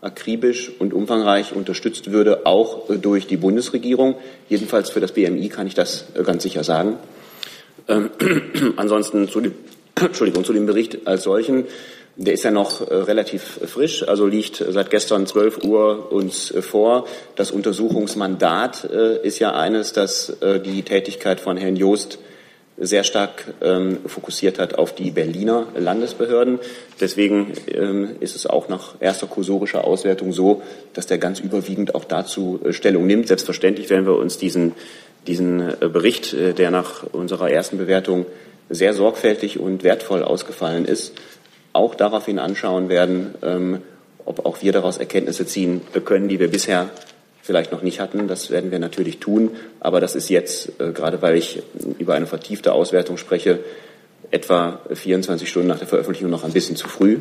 akribisch 0.00 0.72
und 0.80 0.92
umfangreich 0.92 1.54
unterstützt 1.54 2.10
würde, 2.10 2.44
auch 2.46 2.88
durch 2.88 3.28
die 3.28 3.36
Bundesregierung. 3.36 4.16
Jedenfalls 4.48 4.90
für 4.90 5.00
das 5.00 5.12
BMI 5.12 5.48
kann 5.48 5.66
ich 5.66 5.74
das 5.74 6.06
ganz 6.24 6.42
sicher 6.42 6.64
sagen. 6.64 6.96
Ähm, 7.90 8.10
ansonsten 8.76 9.28
zu 9.28 9.40
dem, 9.40 9.54
Entschuldigung, 10.00 10.44
zu 10.44 10.52
dem 10.52 10.66
Bericht 10.66 11.06
als 11.06 11.24
solchen. 11.24 11.64
Der 12.16 12.34
ist 12.34 12.44
ja 12.44 12.50
noch 12.50 12.86
äh, 12.88 12.94
relativ 12.94 13.42
frisch, 13.66 14.06
also 14.06 14.26
liegt 14.26 14.64
seit 14.68 14.90
gestern 14.90 15.26
12 15.26 15.64
Uhr 15.64 16.12
uns 16.12 16.52
vor. 16.60 17.06
Das 17.36 17.50
Untersuchungsmandat 17.50 18.88
äh, 18.90 19.26
ist 19.26 19.38
ja 19.38 19.54
eines, 19.54 19.92
das 19.92 20.30
äh, 20.40 20.60
die 20.60 20.82
Tätigkeit 20.82 21.40
von 21.40 21.56
Herrn 21.56 21.76
Joost 21.76 22.18
sehr 22.82 23.04
stark 23.04 23.52
ähm, 23.60 23.98
fokussiert 24.06 24.58
hat 24.58 24.74
auf 24.76 24.94
die 24.94 25.10
Berliner 25.10 25.66
Landesbehörden. 25.76 26.58
Deswegen 26.98 27.52
ähm, 27.68 28.16
ist 28.20 28.34
es 28.34 28.46
auch 28.46 28.68
nach 28.68 28.94
erster 29.00 29.26
kursorischer 29.26 29.84
Auswertung 29.84 30.32
so, 30.32 30.62
dass 30.94 31.06
der 31.06 31.18
ganz 31.18 31.40
überwiegend 31.40 31.94
auch 31.94 32.04
dazu 32.04 32.58
Stellung 32.70 33.06
nimmt. 33.06 33.28
Selbstverständlich 33.28 33.90
werden 33.90 34.06
wir 34.06 34.16
uns 34.16 34.38
diesen 34.38 34.72
diesen 35.26 35.60
äh, 35.60 35.88
Bericht, 35.88 36.32
äh, 36.34 36.52
der 36.52 36.70
nach 36.70 37.04
unserer 37.12 37.50
ersten 37.50 37.78
Bewertung 37.78 38.26
sehr 38.68 38.94
sorgfältig 38.94 39.58
und 39.58 39.82
wertvoll 39.82 40.22
ausgefallen 40.22 40.84
ist, 40.84 41.12
auch 41.72 41.94
daraufhin 41.94 42.38
anschauen 42.38 42.88
werden, 42.88 43.34
ähm, 43.42 43.82
ob 44.24 44.46
auch 44.46 44.62
wir 44.62 44.72
daraus 44.72 44.98
Erkenntnisse 44.98 45.46
ziehen 45.46 45.80
können, 46.04 46.28
die 46.28 46.38
wir 46.38 46.48
bisher 46.48 46.90
vielleicht 47.42 47.72
noch 47.72 47.82
nicht 47.82 48.00
hatten. 48.00 48.28
Das 48.28 48.50
werden 48.50 48.70
wir 48.70 48.78
natürlich 48.78 49.18
tun. 49.18 49.50
Aber 49.80 50.00
das 50.00 50.14
ist 50.14 50.28
jetzt, 50.28 50.80
äh, 50.80 50.92
gerade 50.92 51.22
weil 51.22 51.36
ich 51.36 51.62
über 51.98 52.14
eine 52.14 52.26
vertiefte 52.26 52.72
Auswertung 52.72 53.16
spreche, 53.16 53.60
etwa 54.30 54.80
24 54.92 55.48
Stunden 55.48 55.68
nach 55.68 55.78
der 55.78 55.88
Veröffentlichung 55.88 56.30
noch 56.30 56.44
ein 56.44 56.52
bisschen 56.52 56.76
zu 56.76 56.88
früh. 56.88 57.18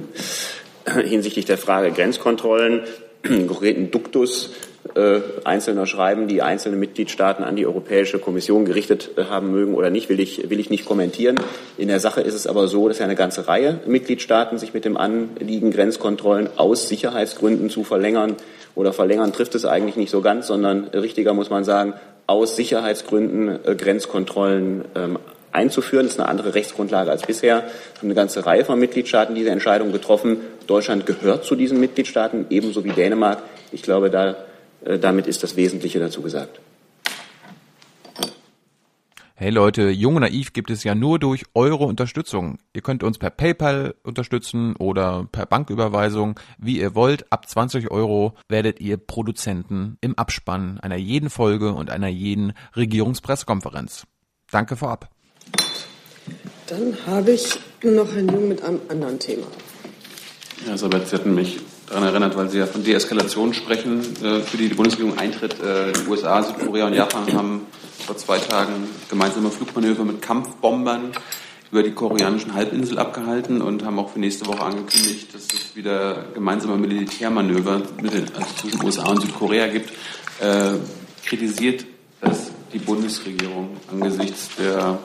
Hinsichtlich 1.04 1.46
der 1.46 1.58
Frage 1.58 1.92
Grenzkontrollen, 1.92 2.84
konkreten 3.48 3.92
Duktus 3.92 4.52
äh, 4.96 5.20
einzelner 5.44 5.86
Schreiben, 5.86 6.28
die 6.28 6.42
einzelne 6.42 6.78
Mitgliedstaaten 6.78 7.44
an 7.44 7.56
die 7.56 7.66
Europäische 7.66 8.18
Kommission 8.18 8.66
gerichtet 8.66 9.12
äh, 9.18 9.26
haben 9.26 9.52
mögen 9.52 9.76
oder 9.76 9.90
nicht, 9.90 10.10
will 10.10 10.20
ich, 10.20 10.50
will 10.50 10.60
ich 10.60 10.70
nicht 10.70 10.86
kommentieren. 10.86 11.36
In 11.78 11.90
der 11.90 12.00
Sache 12.00 12.22
ist 12.22 12.34
es 12.34 12.48
aber 12.48 12.68
so, 12.68 12.88
dass 12.88 13.00
ja 13.00 13.06
eine 13.06 13.16
ganze 13.16 13.48
Reihe 13.48 13.82
Mitgliedstaaten 13.86 14.58
sich 14.58 14.74
mit 14.74 14.86
dem 14.86 14.98
Anliegen, 14.98 15.72
Grenzkontrollen 15.72 16.50
aus 16.56 16.88
Sicherheitsgründen 16.88 17.70
zu 17.70 17.84
verlängern 17.84 18.36
oder 18.74 18.94
verlängern 18.94 19.34
trifft 19.34 19.56
es 19.56 19.66
eigentlich 19.66 19.98
nicht 19.98 20.12
so 20.12 20.22
ganz, 20.22 20.48
sondern 20.48 20.86
richtiger 20.86 21.34
muss 21.34 21.50
man 21.50 21.64
sagen, 21.64 21.94
aus 22.26 22.56
Sicherheitsgründen 22.56 23.60
äh, 23.66 23.76
Grenzkontrollen 23.76 24.86
ähm, 24.96 25.20
einzuführen. 25.60 26.06
Das 26.06 26.14
ist 26.14 26.20
eine 26.20 26.30
andere 26.30 26.56
Rechtsgrundlage 26.56 27.12
als 27.12 27.24
bisher. 27.24 27.58
Wir 27.58 27.98
haben 27.98 28.08
eine 28.08 28.16
ganze 28.16 28.46
Reihe 28.46 28.66
von 28.66 28.80
Mitgliedstaaten 28.80 29.36
diese 29.36 29.50
Entscheidung 29.50 29.92
getroffen. 29.92 30.38
Deutschland 30.68 31.06
gehört 31.06 31.44
zu 31.44 31.56
diesen 31.56 31.80
Mitgliedstaaten, 31.80 32.46
ebenso 32.50 32.84
wie 32.84 32.92
Dänemark. 32.92 33.44
Ich 33.72 33.82
glaube, 33.82 34.10
da 34.10 34.36
äh, 34.86 34.98
damit 34.98 35.28
ist 35.28 35.44
das 35.44 35.56
Wesentliche 35.56 36.00
dazu 36.00 36.22
gesagt. 36.22 36.60
Hey 39.36 39.52
Leute, 39.52 39.90
Jung 39.90 40.18
und 40.18 40.24
Naiv 40.24 40.52
gibt 40.52 40.70
es 40.70 40.84
ja 40.84 40.96
nur 40.96 41.18
durch 41.18 41.46
eure 41.54 41.86
Unterstützung. 41.86 42.58
Ihr 42.74 42.82
könnt 42.82 43.04
uns 43.04 43.18
per 43.18 43.30
PayPal 43.30 43.96
unterstützen 44.04 44.76
oder 44.76 45.30
per 45.32 45.46
Banküberweisung, 45.46 46.38
wie 46.58 46.78
ihr 46.78 46.94
wollt. 46.94 47.32
Ab 47.32 47.48
20 47.48 47.90
Euro 47.90 48.34
werdet 48.50 48.82
ihr 48.82 48.98
Produzenten 48.98 49.98
im 50.02 50.18
Abspann 50.18 50.78
einer 50.82 50.98
jeden 50.98 51.30
Folge 51.30 51.72
und 51.72 51.90
einer 51.90 52.10
jeden 52.10 52.52
Regierungspressekonferenz. 52.76 54.06
Danke 54.52 54.76
vorab. 54.76 55.10
Dann 56.70 56.96
habe 57.08 57.32
ich 57.32 57.48
nur 57.82 57.94
noch 57.94 58.14
Herrn 58.14 58.28
Jung 58.28 58.48
mit 58.48 58.62
einem 58.62 58.80
anderen 58.90 59.18
Thema. 59.18 59.48
Ja, 60.68 60.78
Sabet, 60.78 61.08
Sie 61.08 61.16
hatten 61.16 61.34
mich 61.34 61.60
daran 61.88 62.04
erinnert, 62.04 62.38
weil 62.38 62.48
Sie 62.50 62.60
ja 62.60 62.68
von 62.68 62.84
Deeskalation 62.84 63.56
sprechen, 63.56 64.02
äh, 64.24 64.42
für 64.42 64.58
die 64.58 64.70
die 64.70 64.76
Bundesregierung 64.76 65.18
eintritt. 65.18 65.60
Äh, 65.60 65.94
die 65.94 66.08
USA, 66.08 66.44
Südkorea 66.44 66.86
und 66.86 66.94
Japan 66.94 67.34
haben 67.34 67.62
vor 68.06 68.18
zwei 68.18 68.38
Tagen 68.38 68.88
gemeinsame 69.10 69.50
Flugmanöver 69.50 70.04
mit 70.04 70.22
Kampfbombern 70.22 71.12
über 71.72 71.82
die 71.82 71.92
koreanischen 71.92 72.54
Halbinsel 72.54 73.00
abgehalten 73.00 73.64
und 73.64 73.84
haben 73.84 73.98
auch 73.98 74.12
für 74.12 74.20
nächste 74.20 74.46
Woche 74.46 74.62
angekündigt, 74.62 75.34
dass 75.34 75.46
es 75.46 75.76
wieder 75.76 76.26
gemeinsame 76.36 76.78
Militärmanöver 76.78 77.82
den, 78.00 78.26
also 78.36 78.48
zwischen 78.62 78.84
USA 78.84 79.10
und 79.10 79.22
Südkorea 79.22 79.68
gibt. 79.68 79.90
Äh, 80.40 80.74
kritisiert 81.26 81.86
das 82.22 82.52
die 82.74 82.80
Bundesregierung 82.80 83.78
angesichts 83.92 84.50
der 84.58 85.00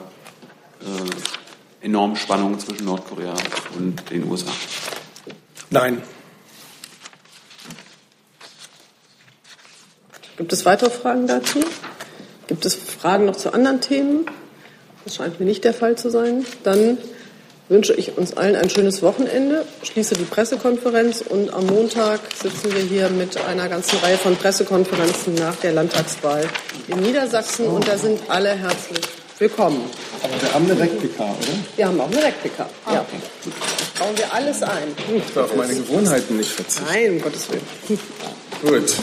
äh, 0.81 1.44
enormen 1.85 2.17
Spannungen 2.17 2.59
zwischen 2.59 2.85
Nordkorea 2.85 3.35
und 3.77 4.09
den 4.09 4.29
USA? 4.29 4.51
Nein, 5.69 6.01
Gibt 10.37 10.51
es 10.51 10.65
weitere 10.65 10.89
Fragen 10.89 11.27
dazu? 11.27 11.61
Gibt 12.47 12.65
es 12.65 12.75
Fragen 12.75 13.25
noch 13.25 13.37
zu 13.37 13.53
anderen 13.53 13.79
Themen? 13.79 14.25
Das 15.05 15.15
scheint 15.15 15.39
mir 15.39 15.45
nicht 15.45 15.63
der 15.63 15.73
Fall 15.73 15.97
zu 15.97 16.09
sein. 16.09 16.45
Dann 16.63 16.97
wünsche 17.69 17.93
ich 17.93 18.17
uns 18.17 18.35
allen 18.35 18.55
ein 18.55 18.69
schönes 18.69 19.01
Wochenende, 19.01 19.65
schließe 19.83 20.15
die 20.15 20.25
Pressekonferenz 20.25 21.21
und 21.21 21.53
am 21.53 21.65
Montag 21.67 22.19
sitzen 22.39 22.75
wir 22.75 22.81
hier 22.81 23.09
mit 23.09 23.37
einer 23.45 23.69
ganzen 23.69 23.97
Reihe 23.99 24.17
von 24.17 24.35
Pressekonferenzen 24.35 25.35
nach 25.35 25.55
der 25.55 25.71
Landtagswahl 25.71 26.47
in 26.89 26.99
Niedersachsen 26.99 27.67
und 27.67 27.87
da 27.87 27.97
sind 27.97 28.19
alle 28.29 28.49
herzlich 28.49 29.24
willkommen. 29.39 29.81
Aber 30.23 30.41
wir 30.41 30.53
haben 30.53 30.65
eine 30.69 30.79
Replika, 30.79 31.23
oder? 31.23 31.35
Wir 31.75 31.87
haben 31.87 31.99
auch 31.99 32.07
eine 32.07 32.23
Replika. 32.23 32.69
Ja. 32.91 33.05
Bauen 33.99 34.17
wir 34.17 34.33
alles 34.33 34.63
ein. 34.63 34.87
Ich 35.15 35.33
darf 35.33 35.55
meine 35.55 35.75
Gewohnheiten 35.75 36.37
nicht 36.37 36.51
verzichten. 36.51 36.85
Nein, 36.87 37.11
um 37.11 37.21
Gottes 37.21 37.47
Willen. 37.49 37.99
Gut. 38.61 38.95